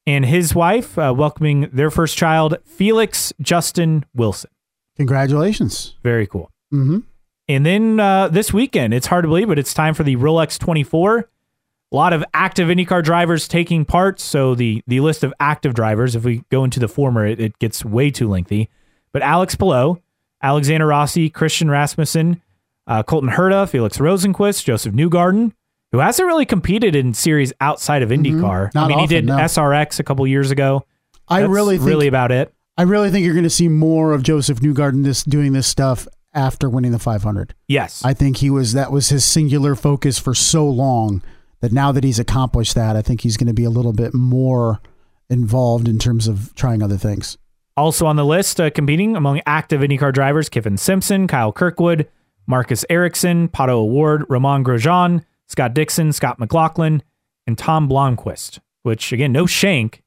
and 0.06 0.24
his 0.24 0.54
wife, 0.54 0.98
uh, 0.98 1.12
welcoming 1.16 1.68
their 1.72 1.90
first 1.90 2.16
child, 2.16 2.56
Felix 2.64 3.32
Justin 3.40 4.04
Wilson. 4.14 4.50
Congratulations. 4.96 5.96
Very 6.02 6.26
cool. 6.26 6.50
Mm-hmm. 6.72 7.00
And 7.48 7.66
then 7.66 8.00
uh, 8.00 8.28
this 8.28 8.52
weekend, 8.52 8.94
it's 8.94 9.06
hard 9.06 9.24
to 9.24 9.28
believe, 9.28 9.48
but 9.48 9.58
it's 9.58 9.74
time 9.74 9.94
for 9.94 10.04
the 10.04 10.16
Rolex 10.16 10.58
24. 10.58 11.18
A 11.18 11.94
lot 11.94 12.12
of 12.12 12.24
active 12.32 12.68
IndyCar 12.68 13.02
drivers 13.04 13.46
taking 13.46 13.84
part. 13.84 14.18
So 14.18 14.54
the 14.54 14.82
the 14.86 15.00
list 15.00 15.22
of 15.22 15.34
active 15.38 15.74
drivers, 15.74 16.16
if 16.16 16.24
we 16.24 16.42
go 16.50 16.64
into 16.64 16.80
the 16.80 16.88
former, 16.88 17.26
it, 17.26 17.38
it 17.38 17.58
gets 17.58 17.84
way 17.84 18.10
too 18.10 18.28
lengthy. 18.28 18.70
But 19.12 19.20
Alex 19.20 19.54
Palou, 19.54 20.00
Alexander 20.42 20.86
Rossi, 20.86 21.28
Christian 21.28 21.70
Rasmussen, 21.70 22.40
uh, 22.86 23.02
Colton 23.02 23.30
Herta, 23.30 23.68
Felix 23.68 23.98
Rosenqvist, 23.98 24.64
Josef 24.64 24.92
Newgarden, 24.92 25.52
who 25.92 25.98
hasn't 25.98 26.26
really 26.26 26.46
competed 26.46 26.96
in 26.96 27.14
series 27.14 27.52
outside 27.60 28.02
of 28.02 28.10
IndyCar. 28.10 28.66
I 28.68 28.70
Not 28.74 28.88
mean, 28.88 28.98
he 28.98 29.06
did 29.06 29.26
no. 29.26 29.36
SRX 29.36 30.00
a 30.00 30.04
couple 30.04 30.26
years 30.26 30.50
ago. 30.50 30.84
I 31.28 31.40
That's 31.42 31.50
really 31.52 31.76
think 31.78 31.88
really 31.88 32.06
about 32.08 32.32
it. 32.32 32.52
I 32.76 32.82
really 32.82 33.10
think 33.10 33.24
you're 33.24 33.34
going 33.34 33.44
to 33.44 33.50
see 33.50 33.68
more 33.68 34.12
of 34.12 34.22
Josef 34.22 34.60
Newgarden 34.60 35.04
this 35.04 35.22
doing 35.22 35.52
this 35.52 35.66
stuff 35.66 36.08
after 36.34 36.68
winning 36.70 36.92
the 36.92 36.98
500. 36.98 37.54
Yes. 37.68 38.02
I 38.04 38.14
think 38.14 38.38
he 38.38 38.48
was 38.50 38.72
that 38.72 38.90
was 38.90 39.10
his 39.10 39.24
singular 39.24 39.74
focus 39.74 40.18
for 40.18 40.34
so 40.34 40.66
long 40.68 41.22
that 41.60 41.72
now 41.72 41.92
that 41.92 42.02
he's 42.02 42.18
accomplished 42.18 42.74
that, 42.74 42.96
I 42.96 43.02
think 43.02 43.20
he's 43.20 43.36
going 43.36 43.46
to 43.46 43.52
be 43.52 43.64
a 43.64 43.70
little 43.70 43.92
bit 43.92 44.14
more 44.14 44.80
involved 45.28 45.88
in 45.88 45.98
terms 45.98 46.26
of 46.26 46.54
trying 46.54 46.82
other 46.82 46.96
things. 46.96 47.36
Also 47.76 48.06
on 48.06 48.16
the 48.16 48.24
list, 48.24 48.60
uh, 48.60 48.70
competing 48.70 49.16
among 49.16 49.40
active 49.46 49.80
IndyCar 49.80 50.12
drivers, 50.12 50.48
Kyffin 50.48 50.78
Simpson, 50.78 51.26
Kyle 51.26 51.52
Kirkwood, 51.52 52.08
Marcus 52.46 52.84
Ericsson, 52.90 53.48
Pato 53.48 53.70
O'Ward, 53.70 54.24
Romain 54.28 54.64
Grosjean, 54.64 55.24
Scott 55.48 55.74
Dixon, 55.74 56.12
Scott 56.12 56.38
McLaughlin, 56.38 57.02
and 57.46 57.56
Tom 57.58 57.88
Blomqvist. 57.88 58.58
Which 58.82 59.12
again, 59.12 59.30
no 59.32 59.46
Shank, 59.46 60.02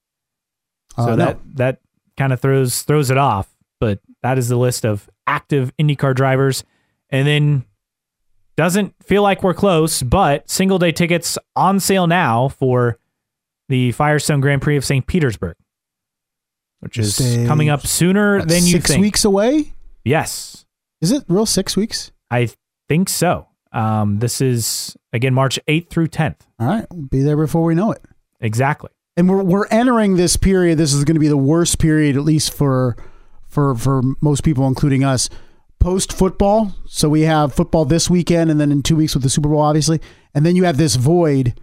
so 0.97 1.03
Uh, 1.03 1.07
no. 1.11 1.15
that 1.15 1.39
that 1.55 1.79
kind 2.17 2.33
of 2.33 2.41
throws 2.41 2.81
throws 2.81 3.09
it 3.09 3.17
off. 3.17 3.47
But 3.79 3.99
that 4.23 4.37
is 4.37 4.49
the 4.49 4.57
list 4.57 4.85
of 4.85 5.09
active 5.27 5.71
IndyCar 5.77 6.13
drivers, 6.15 6.63
and 7.09 7.25
then 7.27 7.65
doesn't 8.57 8.93
feel 9.03 9.21
like 9.21 9.43
we're 9.43 9.53
close. 9.53 10.01
But 10.03 10.49
single 10.49 10.77
day 10.79 10.91
tickets 10.91 11.37
on 11.55 11.79
sale 11.79 12.07
now 12.07 12.47
for 12.49 12.97
the 13.69 13.91
Firestone 13.93 14.41
Grand 14.41 14.61
Prix 14.61 14.75
of 14.77 14.85
St. 14.85 15.05
Petersburg, 15.07 15.55
which 16.81 16.97
is 16.97 17.15
Stay- 17.15 17.45
coming 17.47 17.69
up 17.69 17.85
sooner 17.87 18.39
than 18.41 18.63
you 18.63 18.73
six 18.73 18.91
think. 18.91 19.01
weeks 19.01 19.23
away. 19.25 19.73
Yes, 20.03 20.65
Is 21.01 21.11
it 21.11 21.23
real 21.27 21.45
six 21.45 21.75
weeks? 21.77 22.11
I 22.31 22.49
think 22.87 23.09
so. 23.09 23.47
Um, 23.71 24.19
this 24.19 24.41
is 24.41 24.95
again 25.13 25.33
March 25.33 25.59
8th 25.67 25.89
through 25.89 26.07
10th. 26.07 26.37
All 26.59 26.67
right, 26.67 26.85
we'll 26.91 27.07
be 27.07 27.21
there 27.21 27.37
before 27.37 27.63
we 27.63 27.75
know 27.75 27.91
it. 27.91 28.01
Exactly. 28.39 28.89
and 29.17 29.29
we're 29.29 29.43
we're 29.43 29.67
entering 29.67 30.15
this 30.15 30.37
period. 30.37 30.77
This 30.77 30.93
is 30.93 31.03
going 31.03 31.15
to 31.15 31.19
be 31.19 31.27
the 31.27 31.37
worst 31.37 31.79
period, 31.79 32.15
at 32.15 32.23
least 32.23 32.53
for 32.53 32.95
for 33.47 33.75
for 33.75 34.01
most 34.21 34.43
people, 34.43 34.67
including 34.67 35.03
us. 35.03 35.29
Post 35.79 36.13
football, 36.13 36.73
so 36.87 37.09
we 37.09 37.21
have 37.21 37.53
football 37.53 37.85
this 37.85 38.09
weekend, 38.09 38.49
and 38.49 38.59
then 38.59 38.71
in 38.71 38.81
two 38.81 38.95
weeks 38.95 39.13
with 39.13 39.23
the 39.23 39.29
Super 39.29 39.49
Bowl, 39.49 39.59
obviously, 39.61 39.99
and 40.33 40.45
then 40.45 40.55
you 40.55 40.63
have 40.63 40.77
this 40.77 40.95
void. 40.95 41.53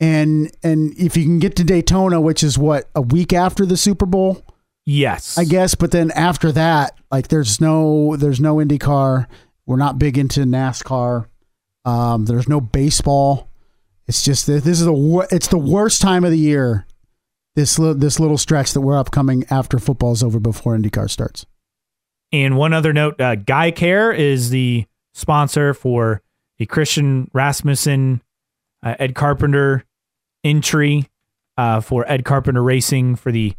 And 0.00 0.50
and 0.64 0.92
if 0.98 1.16
you 1.16 1.22
can 1.24 1.38
get 1.38 1.54
to 1.56 1.64
Daytona, 1.64 2.20
which 2.20 2.42
is 2.42 2.58
what 2.58 2.90
a 2.94 3.00
week 3.00 3.32
after 3.32 3.64
the 3.64 3.76
Super 3.76 4.04
Bowl, 4.06 4.42
Yes. 4.84 5.38
I 5.38 5.44
guess, 5.44 5.76
but 5.76 5.92
then 5.92 6.10
after 6.10 6.50
that, 6.52 6.98
Like 7.10 7.28
there's 7.28 7.60
no 7.60 8.16
there's 8.16 8.40
no 8.40 8.56
IndyCar. 8.56 9.26
We're 9.66 9.76
not 9.76 9.98
big 9.98 10.18
into 10.18 10.40
NASCAR. 10.40 11.26
Um, 11.84 12.24
there's 12.26 12.48
no 12.48 12.60
baseball. 12.60 13.48
It's 14.06 14.24
just 14.24 14.46
this 14.46 14.66
is 14.66 14.84
the 14.84 15.26
it's 15.30 15.48
the 15.48 15.58
worst 15.58 16.02
time 16.02 16.24
of 16.24 16.30
the 16.30 16.38
year. 16.38 16.86
This 17.54 17.76
this 17.76 18.18
little 18.18 18.38
stretch 18.38 18.72
that 18.72 18.80
we're 18.80 18.98
upcoming 18.98 19.44
after 19.50 19.78
football's 19.78 20.22
over 20.22 20.40
before 20.40 20.76
IndyCar 20.76 21.08
starts. 21.08 21.46
And 22.32 22.56
one 22.56 22.72
other 22.72 22.92
note: 22.92 23.20
uh, 23.20 23.36
Guy 23.36 23.70
Care 23.70 24.12
is 24.12 24.50
the 24.50 24.86
sponsor 25.14 25.74
for 25.74 26.22
the 26.58 26.66
Christian 26.66 27.30
Rasmussen 27.32 28.22
uh, 28.82 28.94
Ed 28.98 29.14
Carpenter 29.14 29.84
entry 30.42 31.08
uh, 31.56 31.80
for 31.80 32.10
Ed 32.10 32.24
Carpenter 32.24 32.62
Racing 32.62 33.16
for 33.16 33.30
the 33.30 33.54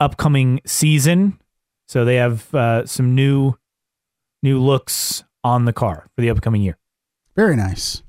upcoming 0.00 0.60
season. 0.66 1.40
So 1.88 2.04
they 2.04 2.16
have 2.16 2.52
uh, 2.54 2.86
some 2.86 3.14
new 3.14 3.54
new 4.42 4.60
looks 4.60 5.24
on 5.46 5.64
the 5.64 5.72
car 5.72 6.08
for 6.14 6.20
the 6.22 6.30
upcoming 6.30 6.62
year. 6.62 6.76
Very 7.36 7.54
nice. 7.56 8.02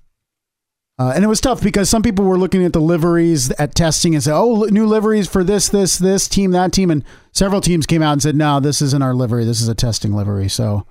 Uh, 0.99 1.11
and 1.13 1.23
it 1.23 1.27
was 1.27 1.39
tough 1.39 1.61
because 1.61 1.87
some 1.89 2.01
people 2.01 2.25
were 2.25 2.39
looking 2.39 2.65
at 2.65 2.73
the 2.73 2.81
liveries 2.81 3.51
at 3.51 3.75
testing 3.75 4.15
and 4.15 4.23
said, 4.23 4.33
"Oh, 4.35 4.63
new 4.63 4.87
liveries 4.87 5.27
for 5.27 5.43
this, 5.43 5.69
this, 5.69 5.97
this 5.99 6.27
team, 6.27 6.49
that 6.51 6.71
team," 6.73 6.89
and 6.89 7.03
several 7.31 7.61
teams 7.61 7.85
came 7.85 8.01
out 8.01 8.13
and 8.13 8.21
said, 8.21 8.35
"No, 8.35 8.59
this 8.59 8.81
isn't 8.81 9.03
our 9.03 9.13
livery. 9.13 9.45
This 9.45 9.61
is 9.61 9.67
a 9.67 9.75
testing 9.75 10.13
livery." 10.13 10.49
So, 10.49 10.87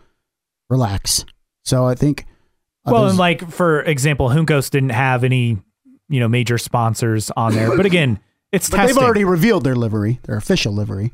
relax. 0.71 1.25
So 1.65 1.87
I 1.87 1.97
think. 1.97 2.25
uh, 2.87 2.93
Well, 2.93 3.09
and 3.09 3.19
like 3.19 3.51
for 3.51 3.83
example, 3.83 4.29
Juncos 4.29 4.71
didn't 4.71 4.91
have 4.91 5.25
any 5.25 5.59
you 6.09 6.21
know 6.21 6.29
major 6.29 6.57
sponsors 6.59 7.33
on 7.37 7.55
there, 7.55 7.77
but 7.77 7.85
again, 7.85 8.21
it's 8.53 8.71
but 8.71 8.77
testing. 8.77 8.95
they've 8.95 9.05
already 9.05 9.25
revealed 9.25 9.65
their 9.65 9.75
livery, 9.75 10.21
their 10.23 10.37
official 10.37 10.73
livery. 10.73 11.11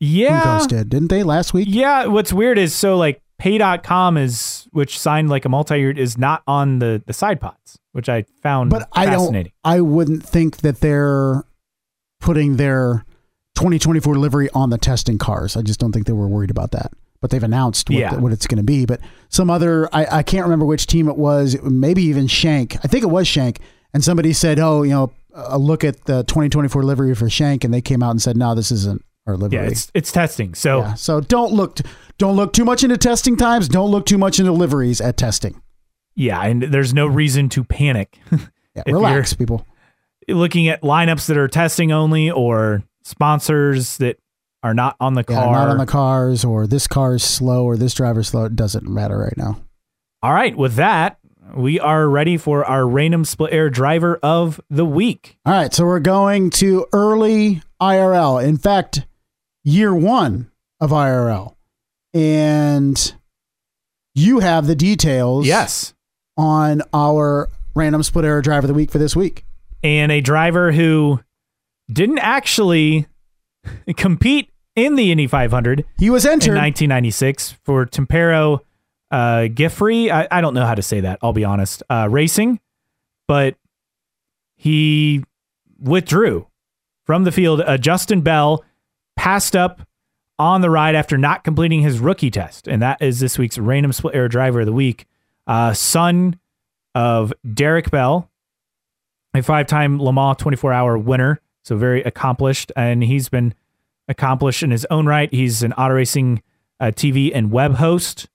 yeah, 0.00 0.40
Juncos 0.42 0.68
did, 0.68 0.88
didn't 0.88 1.08
they, 1.08 1.22
last 1.22 1.52
week? 1.52 1.68
Yeah, 1.70 2.06
what's 2.06 2.32
weird 2.32 2.56
is 2.56 2.74
so 2.74 2.96
like 2.96 3.20
pay.com 3.44 4.16
is 4.16 4.66
which 4.72 4.98
signed 4.98 5.28
like 5.28 5.44
a 5.44 5.48
multi-year 5.50 5.90
is 5.90 6.16
not 6.16 6.42
on 6.46 6.78
the 6.78 7.02
the 7.06 7.12
side 7.12 7.40
pods, 7.42 7.78
which 7.92 8.08
I 8.08 8.24
found 8.42 8.70
But 8.70 8.88
I 8.92 9.04
don't. 9.06 9.48
I 9.62 9.82
wouldn't 9.82 10.24
think 10.24 10.58
that 10.58 10.80
they're 10.80 11.44
putting 12.20 12.56
their 12.56 13.04
2024 13.56 14.16
livery 14.16 14.48
on 14.54 14.70
the 14.70 14.78
testing 14.78 15.18
cars. 15.18 15.58
I 15.58 15.62
just 15.62 15.78
don't 15.78 15.92
think 15.92 16.06
they 16.06 16.14
were 16.14 16.26
worried 16.26 16.50
about 16.50 16.70
that. 16.70 16.92
But 17.20 17.30
they've 17.30 17.42
announced 17.42 17.90
what, 17.90 17.98
Yeah. 17.98 18.14
what 18.16 18.32
it's 18.32 18.46
going 18.46 18.56
to 18.58 18.64
be. 18.64 18.86
But 18.86 19.00
some 19.28 19.50
other, 19.50 19.88
I, 19.94 20.18
I 20.18 20.22
can't 20.22 20.44
remember 20.44 20.64
which 20.64 20.86
team 20.86 21.08
it 21.08 21.16
was. 21.16 21.56
Maybe 21.62 22.02
even 22.04 22.26
Shank. 22.26 22.76
I 22.76 22.88
think 22.88 23.02
it 23.02 23.08
was 23.10 23.28
Shank. 23.28 23.60
And 23.92 24.02
somebody 24.02 24.32
said, 24.32 24.58
"Oh, 24.58 24.82
you 24.82 24.90
know, 24.90 25.12
a 25.34 25.58
look 25.58 25.84
at 25.84 26.04
the 26.06 26.24
2024 26.24 26.82
livery 26.82 27.14
for 27.14 27.28
Shank," 27.28 27.62
and 27.62 27.74
they 27.74 27.82
came 27.82 28.02
out 28.02 28.10
and 28.10 28.22
said, 28.22 28.36
"No, 28.38 28.54
this 28.54 28.72
isn't 28.72 29.03
our 29.26 29.36
livery." 29.36 29.58
Yeah, 29.58 29.64
it's 29.70 29.90
it's 29.94 30.12
testing. 30.12 30.54
So 30.54 30.80
Yeah, 30.80 30.94
So 30.94 31.20
don't 31.20 31.52
look 31.52 31.78
don't 32.18 32.36
look 32.36 32.52
too 32.52 32.64
much 32.64 32.84
into 32.84 32.96
testing 32.96 33.36
times. 33.36 33.68
Don't 33.68 33.90
look 33.90 34.06
too 34.06 34.18
much 34.18 34.38
into 34.38 34.52
liveries 34.52 35.00
at 35.00 35.16
testing. 35.16 35.60
yeah, 36.16 36.40
and 36.44 36.62
there's 36.62 36.94
no 36.94 37.06
reason 37.06 37.48
to 37.50 37.64
panic. 37.64 38.18
Yeah, 38.76 38.82
relax, 38.88 39.32
people. 39.34 39.64
Looking 40.28 40.66
at 40.66 40.82
lineups 40.82 41.26
that 41.28 41.36
are 41.36 41.46
testing 41.46 41.92
only 41.92 42.28
or 42.28 42.82
sponsors 43.04 43.98
that 43.98 44.18
are 44.64 44.74
not 44.74 44.96
on 44.98 45.14
the 45.14 45.24
Yeah, 45.28 45.36
car. 45.36 45.52
not 45.52 45.68
on 45.68 45.78
the 45.78 45.86
cars, 45.86 46.44
or 46.44 46.66
this 46.66 46.88
car 46.88 47.14
is 47.14 47.22
slow, 47.22 47.64
or 47.66 47.76
this 47.76 47.94
driver's 47.94 48.26
slow. 48.28 48.46
It 48.46 48.56
doesn't 48.56 48.88
matter 48.88 49.16
right 49.16 49.36
now. 49.36 49.60
All 50.24 50.32
right, 50.32 50.56
with 50.56 50.74
that, 50.74 51.18
we 51.54 51.78
are 51.78 52.08
ready 52.08 52.36
for 52.36 52.64
our 52.64 52.84
random 52.84 53.24
split 53.24 53.52
air 53.52 53.70
driver 53.70 54.18
of 54.24 54.60
the 54.68 54.84
week. 54.84 55.36
All 55.46 55.52
right, 55.52 55.72
so 55.72 55.84
we're 55.84 56.00
going 56.00 56.50
to 56.50 56.86
early 56.92 57.62
IRL. 57.80 58.42
In 58.42 58.56
fact, 58.56 59.06
year 59.64 59.94
one 59.94 60.50
of 60.80 60.90
IRL, 60.90 61.56
and 62.12 63.14
you 64.14 64.40
have 64.40 64.66
the 64.66 64.74
details. 64.76 65.46
Yes. 65.46 65.94
on 66.36 66.82
our 66.92 67.48
random 67.74 68.02
split 68.02 68.24
error 68.24 68.42
driver 68.42 68.64
of 68.64 68.68
the 68.68 68.74
week 68.74 68.90
for 68.90 68.98
this 68.98 69.14
week. 69.16 69.44
and 69.82 70.10
a 70.12 70.20
driver 70.20 70.72
who 70.72 71.20
didn't 71.92 72.18
actually 72.18 73.06
compete 73.96 74.50
in 74.76 74.96
the 74.96 75.12
Indy 75.12 75.26
500 75.28 75.84
He 75.98 76.10
was 76.10 76.24
entered 76.26 76.52
in 76.56 76.62
1996 76.62 77.52
for 77.64 77.86
Tempero 77.86 78.60
uh, 79.10 79.46
Giuffre. 79.48 80.10
I, 80.10 80.26
I 80.30 80.40
don't 80.40 80.54
know 80.54 80.66
how 80.66 80.74
to 80.74 80.82
say 80.82 81.00
that. 81.00 81.18
I'll 81.22 81.32
be 81.32 81.44
honest. 81.44 81.82
Uh, 81.88 82.08
racing, 82.10 82.58
but 83.28 83.54
he 84.56 85.22
withdrew 85.78 86.46
from 87.04 87.22
the 87.24 87.30
field. 87.32 87.60
Uh, 87.60 87.76
Justin 87.78 88.22
Bell 88.22 88.64
passed 89.16 89.56
up 89.56 89.86
on 90.38 90.60
the 90.60 90.70
ride 90.70 90.94
after 90.94 91.16
not 91.16 91.44
completing 91.44 91.80
his 91.80 91.98
rookie 91.98 92.30
test, 92.30 92.66
and 92.66 92.82
that 92.82 93.00
is 93.00 93.20
this 93.20 93.38
week's 93.38 93.58
random 93.58 93.92
split 93.92 94.14
air 94.14 94.28
driver 94.28 94.60
of 94.60 94.66
the 94.66 94.72
week. 94.72 95.06
Uh, 95.46 95.72
son 95.72 96.38
of 96.94 97.32
Derek 97.52 97.90
Bell, 97.90 98.30
a 99.34 99.42
five-time 99.42 100.00
Le 100.00 100.12
Mans 100.12 100.36
24-hour 100.36 100.98
winner, 100.98 101.40
so 101.62 101.76
very 101.76 102.02
accomplished, 102.02 102.72
and 102.76 103.04
he's 103.04 103.28
been 103.28 103.54
accomplished 104.08 104.62
in 104.62 104.70
his 104.70 104.86
own 104.90 105.06
right. 105.06 105.32
He's 105.32 105.62
an 105.62 105.72
auto 105.74 105.94
racing 105.94 106.42
uh, 106.80 106.86
TV 106.86 107.30
and 107.34 107.50
web 107.50 107.76
host. 107.76 108.28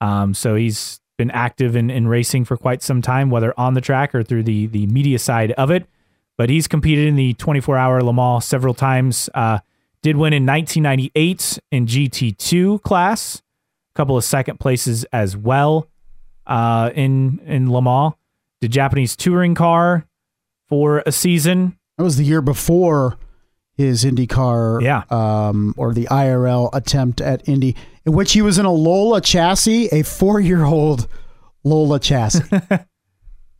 Um, 0.00 0.34
so 0.34 0.54
he's 0.54 1.00
been 1.16 1.30
active 1.30 1.74
in, 1.74 1.90
in 1.90 2.06
racing 2.06 2.44
for 2.44 2.56
quite 2.56 2.82
some 2.82 3.02
time, 3.02 3.30
whether 3.30 3.52
on 3.58 3.74
the 3.74 3.80
track 3.80 4.14
or 4.14 4.22
through 4.22 4.44
the 4.44 4.66
the 4.66 4.86
media 4.86 5.18
side 5.18 5.52
of 5.52 5.70
it. 5.70 5.86
But 6.38 6.48
he's 6.48 6.66
competed 6.68 7.06
in 7.08 7.16
the 7.16 7.34
24-hour 7.34 8.00
Le 8.02 8.12
Mans 8.14 8.42
several 8.44 8.72
times. 8.72 9.28
Uh, 9.34 9.58
did 10.02 10.16
win 10.16 10.32
in 10.32 10.46
1998 10.46 11.58
in 11.72 11.86
GT2 11.86 12.80
class, 12.82 13.42
a 13.92 13.96
couple 13.96 14.16
of 14.16 14.24
second 14.24 14.58
places 14.60 15.04
as 15.12 15.36
well 15.36 15.88
uh, 16.46 16.90
in 16.94 17.40
in 17.44 17.70
Le 17.70 17.82
Mans. 17.82 18.14
Did 18.60 18.70
Japanese 18.72 19.14
touring 19.16 19.54
car 19.54 20.06
for 20.68 21.02
a 21.06 21.12
season. 21.12 21.76
that 21.96 22.04
was 22.04 22.16
the 22.16 22.24
year 22.24 22.40
before 22.42 23.16
his 23.76 24.04
IndyCar, 24.04 24.82
Yeah. 24.82 25.02
um, 25.10 25.74
or 25.76 25.92
the 25.94 26.06
IRL 26.10 26.68
attempt 26.72 27.20
at 27.20 27.48
Indy, 27.48 27.76
in 28.04 28.12
which 28.12 28.32
he 28.32 28.42
was 28.42 28.58
in 28.58 28.66
a 28.66 28.72
Lola 28.72 29.20
chassis, 29.20 29.86
a 29.92 30.02
four-year-old 30.02 31.06
Lola 31.64 31.98
chassis, 32.00 32.42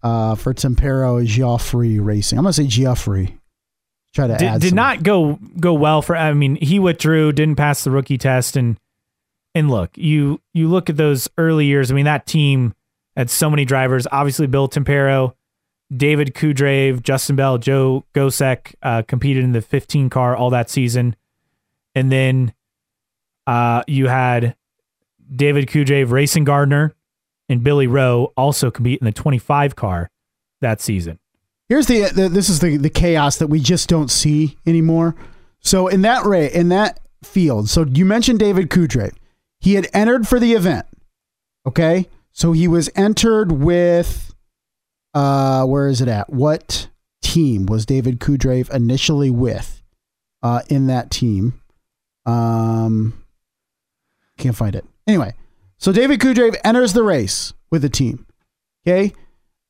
uh, 0.03 0.35
for 0.35 0.55
Tempero 0.55 1.23
Geoffrey 1.25 1.99
Racing. 1.99 2.39
I'm 2.39 2.45
gonna 2.45 2.53
say 2.53 2.67
Geoffrey. 2.67 3.39
Try 4.15 4.27
to 4.27 4.37
did, 4.37 4.49
add 4.49 4.61
did 4.61 4.75
not 4.75 5.03
go 5.03 5.39
go 5.61 5.75
well 5.75 6.03
for 6.03 6.17
I 6.17 6.33
mean 6.33 6.57
he 6.57 6.79
withdrew 6.79 7.33
didn't 7.33 7.57
pass 7.57 7.85
the 7.85 7.91
rookie 7.91 8.19
test 8.19 8.57
and 8.57 8.79
and 9.55 9.71
look 9.71 9.91
you 9.97 10.41
you 10.55 10.69
look 10.69 10.89
at 10.89 10.97
those 10.97 11.29
early 11.37 11.67
years 11.67 11.91
I 11.91 11.95
mean 11.95 12.07
that 12.07 12.27
team 12.27 12.75
had 13.17 13.29
so 13.29 13.51
many 13.51 13.65
drivers 13.67 14.07
obviously 14.11 14.47
Bill 14.47 14.67
Tempero 14.67 15.35
David 15.95 16.35
Kudrave 16.35 17.03
Justin 17.03 17.37
Bell 17.37 17.59
Joe 17.59 18.07
Gosek 18.15 18.75
uh, 18.83 19.03
competed 19.03 19.45
in 19.45 19.53
the 19.53 19.61
15 19.61 20.09
car 20.09 20.35
all 20.35 20.51
that 20.51 20.71
season 20.71 21.15
and 21.95 22.11
then 22.11 22.55
uh, 23.47 23.83
you 23.87 24.09
had 24.09 24.57
David 25.35 25.69
Kudrave 25.69 26.11
Racing 26.11 26.45
Gardner 26.45 26.95
and 27.49 27.65
Billy 27.65 27.87
Rowe 27.87 28.33
also 28.37 28.71
compete 28.71 29.01
in 29.01 29.05
the 29.05 29.13
25 29.13 29.77
car 29.77 30.11
that 30.61 30.81
season 30.81 31.19
Here's 31.69 31.87
the, 31.87 32.05
the 32.15 32.29
this 32.29 32.49
is 32.49 32.61
the 32.61 32.79
the 32.79 32.89
chaos 32.89 33.37
that 33.37 33.49
we 33.49 33.61
just 33.61 33.89
don't 33.89 34.11
see 34.11 34.57
anymore. 34.67 35.15
So 35.61 35.87
in 35.87 36.03
that 36.03 36.25
ray 36.25 36.51
in 36.51 36.71
that 36.71 37.01
field, 37.23 37.69
so 37.69 37.85
you 37.85 38.05
mentioned 38.05 38.39
David 38.39 38.71
Kudre. 38.71 39.13
He 39.61 39.75
had 39.75 39.89
entered 39.93 40.27
for 40.27 40.39
the 40.39 40.53
event. 40.53 40.87
Okay? 41.67 42.09
So 42.31 42.53
he 42.53 42.69
was 42.69 42.89
entered 42.95 43.53
with 43.53 44.35
uh 45.13 45.67
where 45.67 45.89
is 45.89 46.01
it 46.01 46.09
at? 46.09 46.31
What 46.31 46.89
team 47.23 47.67
was 47.67 47.85
David 47.85 48.19
Kudrave 48.19 48.73
initially 48.73 49.31
with 49.31 49.83
uh 50.43 50.63
in 50.71 50.87
that 50.87 51.11
team? 51.11 51.61
Um 52.25 53.25
can't 54.39 54.57
find 54.57 54.75
it. 54.75 54.87
Anyway, 55.07 55.35
so 55.79 55.93
David 55.93 56.21
Kudrave 56.21 56.57
enters 56.65 56.93
the 56.93 57.03
race 57.03 57.55
with 57.71 57.83
the 57.83 57.89
team. 57.89 58.27
Okay? 58.87 59.13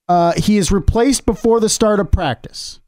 Uh, 0.08 0.32
he 0.36 0.56
is 0.56 0.72
replaced 0.72 1.26
before 1.26 1.60
the 1.60 1.68
start 1.68 2.00
of 2.00 2.10
practice. 2.10 2.80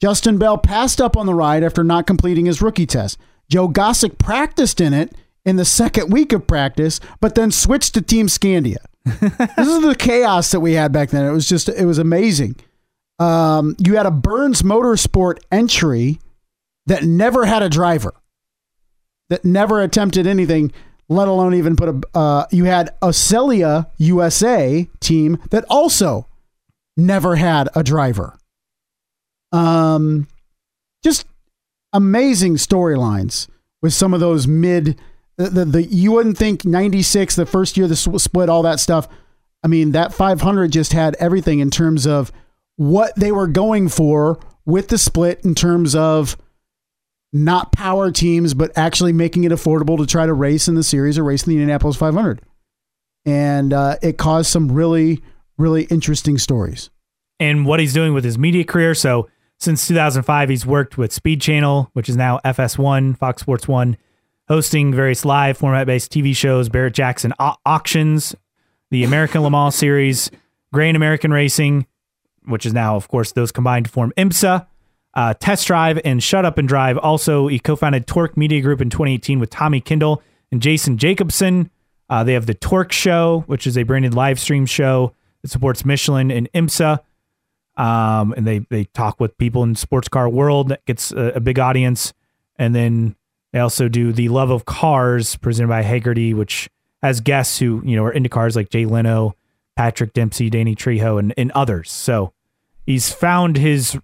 Justin 0.00 0.38
Bell 0.38 0.58
passed 0.58 1.00
up 1.00 1.16
on 1.16 1.26
the 1.26 1.34
ride 1.34 1.62
after 1.62 1.82
not 1.82 2.06
completing 2.06 2.46
his 2.46 2.60
rookie 2.60 2.86
test. 2.86 3.18
Joe 3.48 3.68
Gosek 3.68 4.18
practiced 4.18 4.80
in 4.80 4.92
it 4.92 5.14
in 5.44 5.56
the 5.56 5.64
second 5.64 6.12
week 6.12 6.32
of 6.32 6.46
practice, 6.46 7.00
but 7.20 7.34
then 7.34 7.50
switched 7.50 7.94
to 7.94 8.02
Team 8.02 8.26
Scandia. 8.26 8.84
this 9.04 9.68
is 9.68 9.82
the 9.82 9.96
chaos 9.98 10.50
that 10.50 10.60
we 10.60 10.74
had 10.74 10.92
back 10.92 11.10
then. 11.10 11.24
It 11.24 11.32
was 11.32 11.48
just, 11.48 11.68
it 11.68 11.86
was 11.86 11.98
amazing. 11.98 12.56
Um, 13.18 13.74
you 13.78 13.96
had 13.96 14.06
a 14.06 14.10
Burns 14.10 14.62
Motorsport 14.62 15.38
entry 15.50 16.20
that 16.86 17.04
never 17.04 17.46
had 17.46 17.62
a 17.62 17.68
driver, 17.68 18.14
that 19.30 19.44
never 19.44 19.80
attempted 19.82 20.26
anything, 20.26 20.72
let 21.08 21.28
alone 21.28 21.54
even 21.54 21.76
put 21.76 21.88
a. 21.88 22.00
Uh, 22.16 22.46
you 22.50 22.64
had 22.64 22.90
a 23.00 23.12
Celia 23.12 23.88
USA 23.98 24.88
team 25.00 25.38
that 25.50 25.64
also 25.68 26.26
never 26.96 27.36
had 27.36 27.68
a 27.74 27.82
driver. 27.82 28.38
Um, 29.52 30.26
just 31.02 31.26
amazing 31.92 32.56
storylines 32.56 33.48
with 33.80 33.94
some 33.94 34.12
of 34.12 34.20
those 34.20 34.46
mid 34.46 34.98
The, 35.36 35.48
the, 35.50 35.64
the 35.64 35.82
you 35.84 36.12
wouldn't 36.12 36.36
think 36.36 36.64
96, 36.64 37.36
the 37.36 37.46
first 37.46 37.76
year 37.76 37.86
the 37.86 37.96
split, 37.96 38.48
all 38.48 38.62
that 38.62 38.80
stuff. 38.80 39.08
I 39.64 39.68
mean, 39.68 39.92
that 39.92 40.12
500 40.12 40.70
just 40.70 40.92
had 40.92 41.16
everything 41.18 41.60
in 41.60 41.70
terms 41.70 42.06
of 42.06 42.30
what 42.76 43.14
they 43.16 43.32
were 43.32 43.48
going 43.48 43.88
for 43.88 44.38
with 44.64 44.88
the 44.88 44.98
split 44.98 45.44
in 45.44 45.54
terms 45.54 45.94
of 45.94 46.36
not 47.32 47.72
power 47.72 48.10
teams, 48.10 48.54
but 48.54 48.76
actually 48.76 49.12
making 49.12 49.44
it 49.44 49.52
affordable 49.52 49.98
to 49.98 50.06
try 50.06 50.26
to 50.26 50.32
race 50.32 50.68
in 50.68 50.74
the 50.74 50.82
series 50.82 51.18
or 51.18 51.24
race 51.24 51.46
in 51.46 51.50
the 51.50 51.56
Indianapolis 51.56 51.96
500. 51.96 52.40
And 53.26 53.72
uh, 53.72 53.96
it 54.02 54.16
caused 54.16 54.50
some 54.50 54.72
really, 54.72 55.22
really 55.58 55.84
interesting 55.84 56.38
stories. 56.38 56.90
And 57.38 57.66
what 57.66 57.80
he's 57.80 57.92
doing 57.92 58.14
with 58.14 58.24
his 58.24 58.38
media 58.38 58.64
career. 58.64 58.94
So 58.94 59.28
since 59.58 59.86
2005, 59.86 60.48
he's 60.48 60.64
worked 60.64 60.96
with 60.96 61.12
Speed 61.12 61.40
Channel, 61.40 61.90
which 61.92 62.08
is 62.08 62.16
now 62.16 62.40
FS1, 62.44 63.18
Fox 63.18 63.42
Sports 63.42 63.68
1, 63.68 63.96
hosting 64.48 64.94
various 64.94 65.24
live 65.24 65.58
format 65.58 65.86
based 65.86 66.10
TV 66.10 66.34
shows, 66.34 66.68
Barrett 66.68 66.94
Jackson 66.94 67.32
au- 67.38 67.56
Auctions, 67.66 68.34
the 68.90 69.04
American 69.04 69.42
Le 69.42 69.50
Mans 69.50 69.74
Series, 69.74 70.30
Great 70.72 70.96
American 70.96 71.32
Racing, 71.32 71.86
which 72.46 72.64
is 72.64 72.72
now, 72.72 72.96
of 72.96 73.08
course, 73.08 73.32
those 73.32 73.52
combined 73.52 73.86
to 73.86 73.90
form 73.90 74.12
IMSA 74.16 74.66
uh, 75.14 75.34
Test 75.34 75.66
Drive 75.66 76.00
and 76.04 76.22
Shut 76.22 76.44
Up 76.44 76.58
and 76.58 76.68
Drive. 76.68 76.98
Also, 76.98 77.48
he 77.48 77.58
co 77.58 77.76
founded 77.76 78.06
Torque 78.06 78.36
Media 78.36 78.60
Group 78.60 78.80
in 78.80 78.90
2018 78.90 79.40
with 79.40 79.50
Tommy 79.50 79.80
Kendall 79.80 80.22
and 80.52 80.62
Jason 80.62 80.98
Jacobson. 80.98 81.70
Uh, 82.10 82.24
they 82.24 82.32
have 82.32 82.46
the 82.46 82.54
Torque 82.54 82.92
Show, 82.92 83.44
which 83.46 83.66
is 83.66 83.76
a 83.76 83.82
branded 83.82 84.14
live 84.14 84.38
stream 84.38 84.66
show 84.66 85.14
that 85.42 85.50
supports 85.50 85.84
Michelin 85.84 86.30
and 86.30 86.50
IMSA. 86.52 87.00
Um, 87.76 88.34
and 88.36 88.46
they, 88.46 88.60
they 88.70 88.84
talk 88.84 89.20
with 89.20 89.38
people 89.38 89.62
in 89.62 89.76
sports 89.76 90.08
car 90.08 90.28
world 90.28 90.70
that 90.70 90.84
gets 90.84 91.12
a, 91.12 91.34
a, 91.36 91.40
big 91.40 91.60
audience. 91.60 92.12
And 92.56 92.74
then 92.74 93.14
they 93.52 93.60
also 93.60 93.88
do 93.88 94.12
the 94.12 94.28
Love 94.30 94.50
of 94.50 94.64
Cars 94.64 95.36
presented 95.36 95.68
by 95.68 95.84
Hagerty, 95.84 96.34
which 96.34 96.68
has 97.02 97.20
guests 97.20 97.60
who, 97.60 97.80
you 97.84 97.94
know, 97.94 98.04
are 98.04 98.12
into 98.12 98.28
cars 98.28 98.56
like 98.56 98.70
Jay 98.70 98.84
Leno, 98.84 99.36
Patrick 99.76 100.12
Dempsey, 100.12 100.50
Danny 100.50 100.74
Trejo, 100.74 101.20
and, 101.20 101.32
and 101.36 101.52
others. 101.52 101.88
So 101.92 102.32
he's 102.84 103.12
found 103.12 103.56
his 103.56 103.96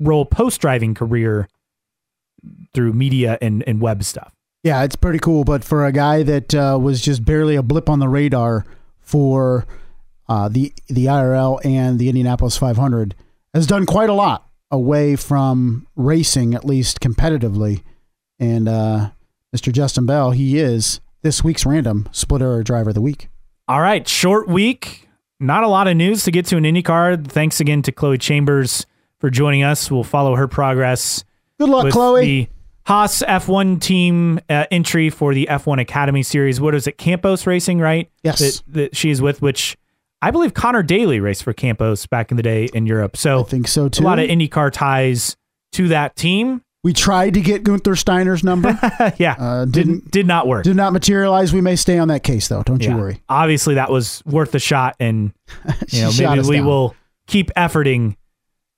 role 0.00 0.24
post 0.24 0.60
driving 0.60 0.94
career 0.94 1.48
through 2.74 2.92
media 2.92 3.38
and, 3.40 3.62
and 3.66 3.80
web 3.80 4.02
stuff. 4.02 4.34
Yeah, 4.62 4.82
it's 4.82 4.96
pretty 4.96 5.18
cool. 5.18 5.44
But 5.44 5.64
for 5.64 5.86
a 5.86 5.92
guy 5.92 6.22
that 6.22 6.54
uh, 6.54 6.78
was 6.80 7.00
just 7.00 7.24
barely 7.24 7.56
a 7.56 7.62
blip 7.62 7.88
on 7.88 7.98
the 7.98 8.08
radar 8.08 8.66
for 9.00 9.66
uh, 10.28 10.48
the 10.48 10.72
the 10.88 11.06
IRL 11.06 11.64
and 11.64 11.98
the 11.98 12.08
Indianapolis 12.08 12.56
500, 12.56 13.14
has 13.54 13.66
done 13.66 13.86
quite 13.86 14.10
a 14.10 14.14
lot 14.14 14.48
away 14.70 15.16
from 15.16 15.86
racing, 15.96 16.54
at 16.54 16.64
least 16.64 17.00
competitively. 17.00 17.82
And 18.38 18.68
uh, 18.68 19.10
Mr. 19.54 19.72
Justin 19.72 20.06
Bell, 20.06 20.30
he 20.30 20.58
is 20.58 21.00
this 21.22 21.42
week's 21.42 21.66
random 21.66 22.08
splitter 22.12 22.62
driver 22.62 22.90
of 22.90 22.94
the 22.94 23.00
week. 23.00 23.28
All 23.66 23.80
right, 23.80 24.06
short 24.06 24.48
week. 24.48 25.08
Not 25.40 25.64
a 25.64 25.68
lot 25.68 25.88
of 25.88 25.96
news 25.96 26.24
to 26.24 26.30
get 26.30 26.44
to 26.46 26.56
an 26.56 26.64
IndyCar. 26.64 27.26
Thanks 27.26 27.60
again 27.60 27.82
to 27.82 27.92
Chloe 27.92 28.18
Chambers 28.18 28.84
for 29.20 29.30
joining 29.30 29.62
us. 29.62 29.90
We'll 29.90 30.04
follow 30.04 30.34
her 30.34 30.48
progress. 30.48 31.24
Good 31.58 31.68
luck, 31.68 31.92
Chloe. 31.92 32.24
The 32.24 32.48
Haas 32.86 33.22
F1 33.22 33.80
team 33.80 34.40
uh, 34.48 34.64
entry 34.70 35.10
for 35.10 35.34
the 35.34 35.46
F1 35.50 35.80
Academy 35.80 36.22
Series. 36.22 36.60
What 36.60 36.74
is 36.74 36.86
it? 36.86 36.98
Campos 36.98 37.46
Racing, 37.46 37.78
right? 37.78 38.10
Yes. 38.24 38.38
That, 38.38 38.62
that 38.68 38.96
she 38.96 39.10
is 39.10 39.22
with, 39.22 39.42
which 39.42 39.76
I 40.22 40.30
believe 40.30 40.54
Conor 40.54 40.82
Daly 40.82 41.20
raced 41.20 41.44
for 41.44 41.52
Campos 41.52 42.06
back 42.06 42.30
in 42.30 42.36
the 42.36 42.42
day 42.42 42.68
in 42.74 42.86
Europe. 42.86 43.16
So 43.16 43.40
I 43.40 43.42
think 43.44 43.68
so 43.68 43.88
too. 43.88 44.02
A 44.02 44.06
lot 44.06 44.18
of 44.18 44.28
IndyCar 44.28 44.72
ties 44.72 45.36
to 45.72 45.88
that 45.88 46.16
team. 46.16 46.62
We 46.82 46.94
tried 46.94 47.34
to 47.34 47.42
get 47.42 47.62
Gunther 47.62 47.94
Steiner's 47.94 48.42
number. 48.42 48.70
yeah, 49.18 49.36
uh, 49.38 49.66
didn't 49.66 50.10
did 50.10 50.26
not 50.26 50.46
work. 50.46 50.64
Did 50.64 50.76
not 50.76 50.94
materialize. 50.94 51.52
We 51.52 51.60
may 51.60 51.76
stay 51.76 51.98
on 51.98 52.08
that 52.08 52.22
case 52.22 52.48
though. 52.48 52.62
Don't 52.62 52.82
yeah. 52.82 52.92
you 52.92 52.96
worry. 52.96 53.22
Obviously, 53.28 53.74
that 53.74 53.90
was 53.90 54.22
worth 54.24 54.54
a 54.54 54.58
shot, 54.58 54.96
and 54.98 55.34
you 55.88 56.00
know 56.00 56.10
maybe 56.18 56.48
we 56.48 56.56
down. 56.56 56.66
will 56.66 56.96
keep 57.26 57.50
efforting 57.54 58.16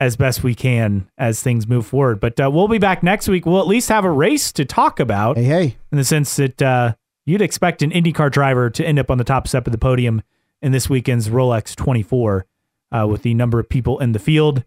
as 0.03 0.17
best 0.17 0.43
we 0.43 0.53
can 0.53 1.09
as 1.17 1.41
things 1.41 1.69
move 1.69 1.87
forward. 1.87 2.19
But 2.19 2.41
uh, 2.41 2.51
we'll 2.51 2.67
be 2.67 2.79
back 2.79 3.05
next 3.05 3.29
week. 3.29 3.47
We'll 3.47 3.61
at 3.61 3.69
least 3.69 3.89
have 3.89 4.05
a 4.05 4.11
race 4.11 4.51
to 4.53 4.65
talk 4.65 4.99
about. 4.99 5.37
Hey, 5.37 5.45
hey. 5.45 5.77
In 5.93 5.99
the 5.99 6.05
sense 6.05 6.35
that 6.37 6.61
uh, 6.61 6.95
you'd 7.25 7.41
expect 7.41 7.83
an 7.83 7.93
IndyCar 7.93 8.31
driver 8.33 8.69
to 8.69 8.85
end 8.85 8.99
up 8.99 9.13
on 9.13 9.19
the 9.19 9.25
top 9.25 9.47
step 9.47 9.67
of 9.67 9.73
the 9.73 9.79
podium 9.79 10.23
in 10.61 10.73
this 10.73 10.91
weekend's 10.91 11.29
Rolex 11.29 11.77
24 11.77 12.47
uh, 12.91 13.07
with 13.09 13.23
the 13.23 13.33
number 13.35 13.61
of 13.61 13.69
people 13.69 14.01
in 14.01 14.11
the 14.11 14.19
field. 14.19 14.65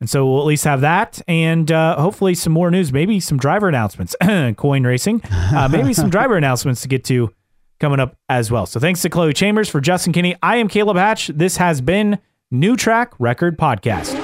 And 0.00 0.10
so 0.10 0.28
we'll 0.28 0.40
at 0.40 0.46
least 0.46 0.64
have 0.64 0.80
that 0.80 1.22
and 1.28 1.70
uh, 1.70 1.96
hopefully 1.96 2.34
some 2.34 2.52
more 2.52 2.68
news, 2.68 2.92
maybe 2.92 3.20
some 3.20 3.38
driver 3.38 3.68
announcements, 3.68 4.16
Coyne 4.56 4.84
racing, 4.84 5.22
uh, 5.30 5.68
maybe 5.70 5.92
some 5.92 6.10
driver 6.10 6.36
announcements 6.36 6.82
to 6.82 6.88
get 6.88 7.04
to 7.04 7.32
coming 7.78 8.00
up 8.00 8.16
as 8.28 8.50
well. 8.50 8.66
So 8.66 8.80
thanks 8.80 9.02
to 9.02 9.08
Chloe 9.08 9.32
Chambers 9.32 9.68
for 9.68 9.80
Justin 9.80 10.12
Kinney. 10.12 10.34
I 10.42 10.56
am 10.56 10.68
Caleb 10.68 10.96
Hatch. 10.96 11.28
This 11.28 11.58
has 11.58 11.80
been 11.80 12.18
New 12.50 12.76
Track 12.76 13.12
Record 13.20 13.56
Podcast. 13.56 14.23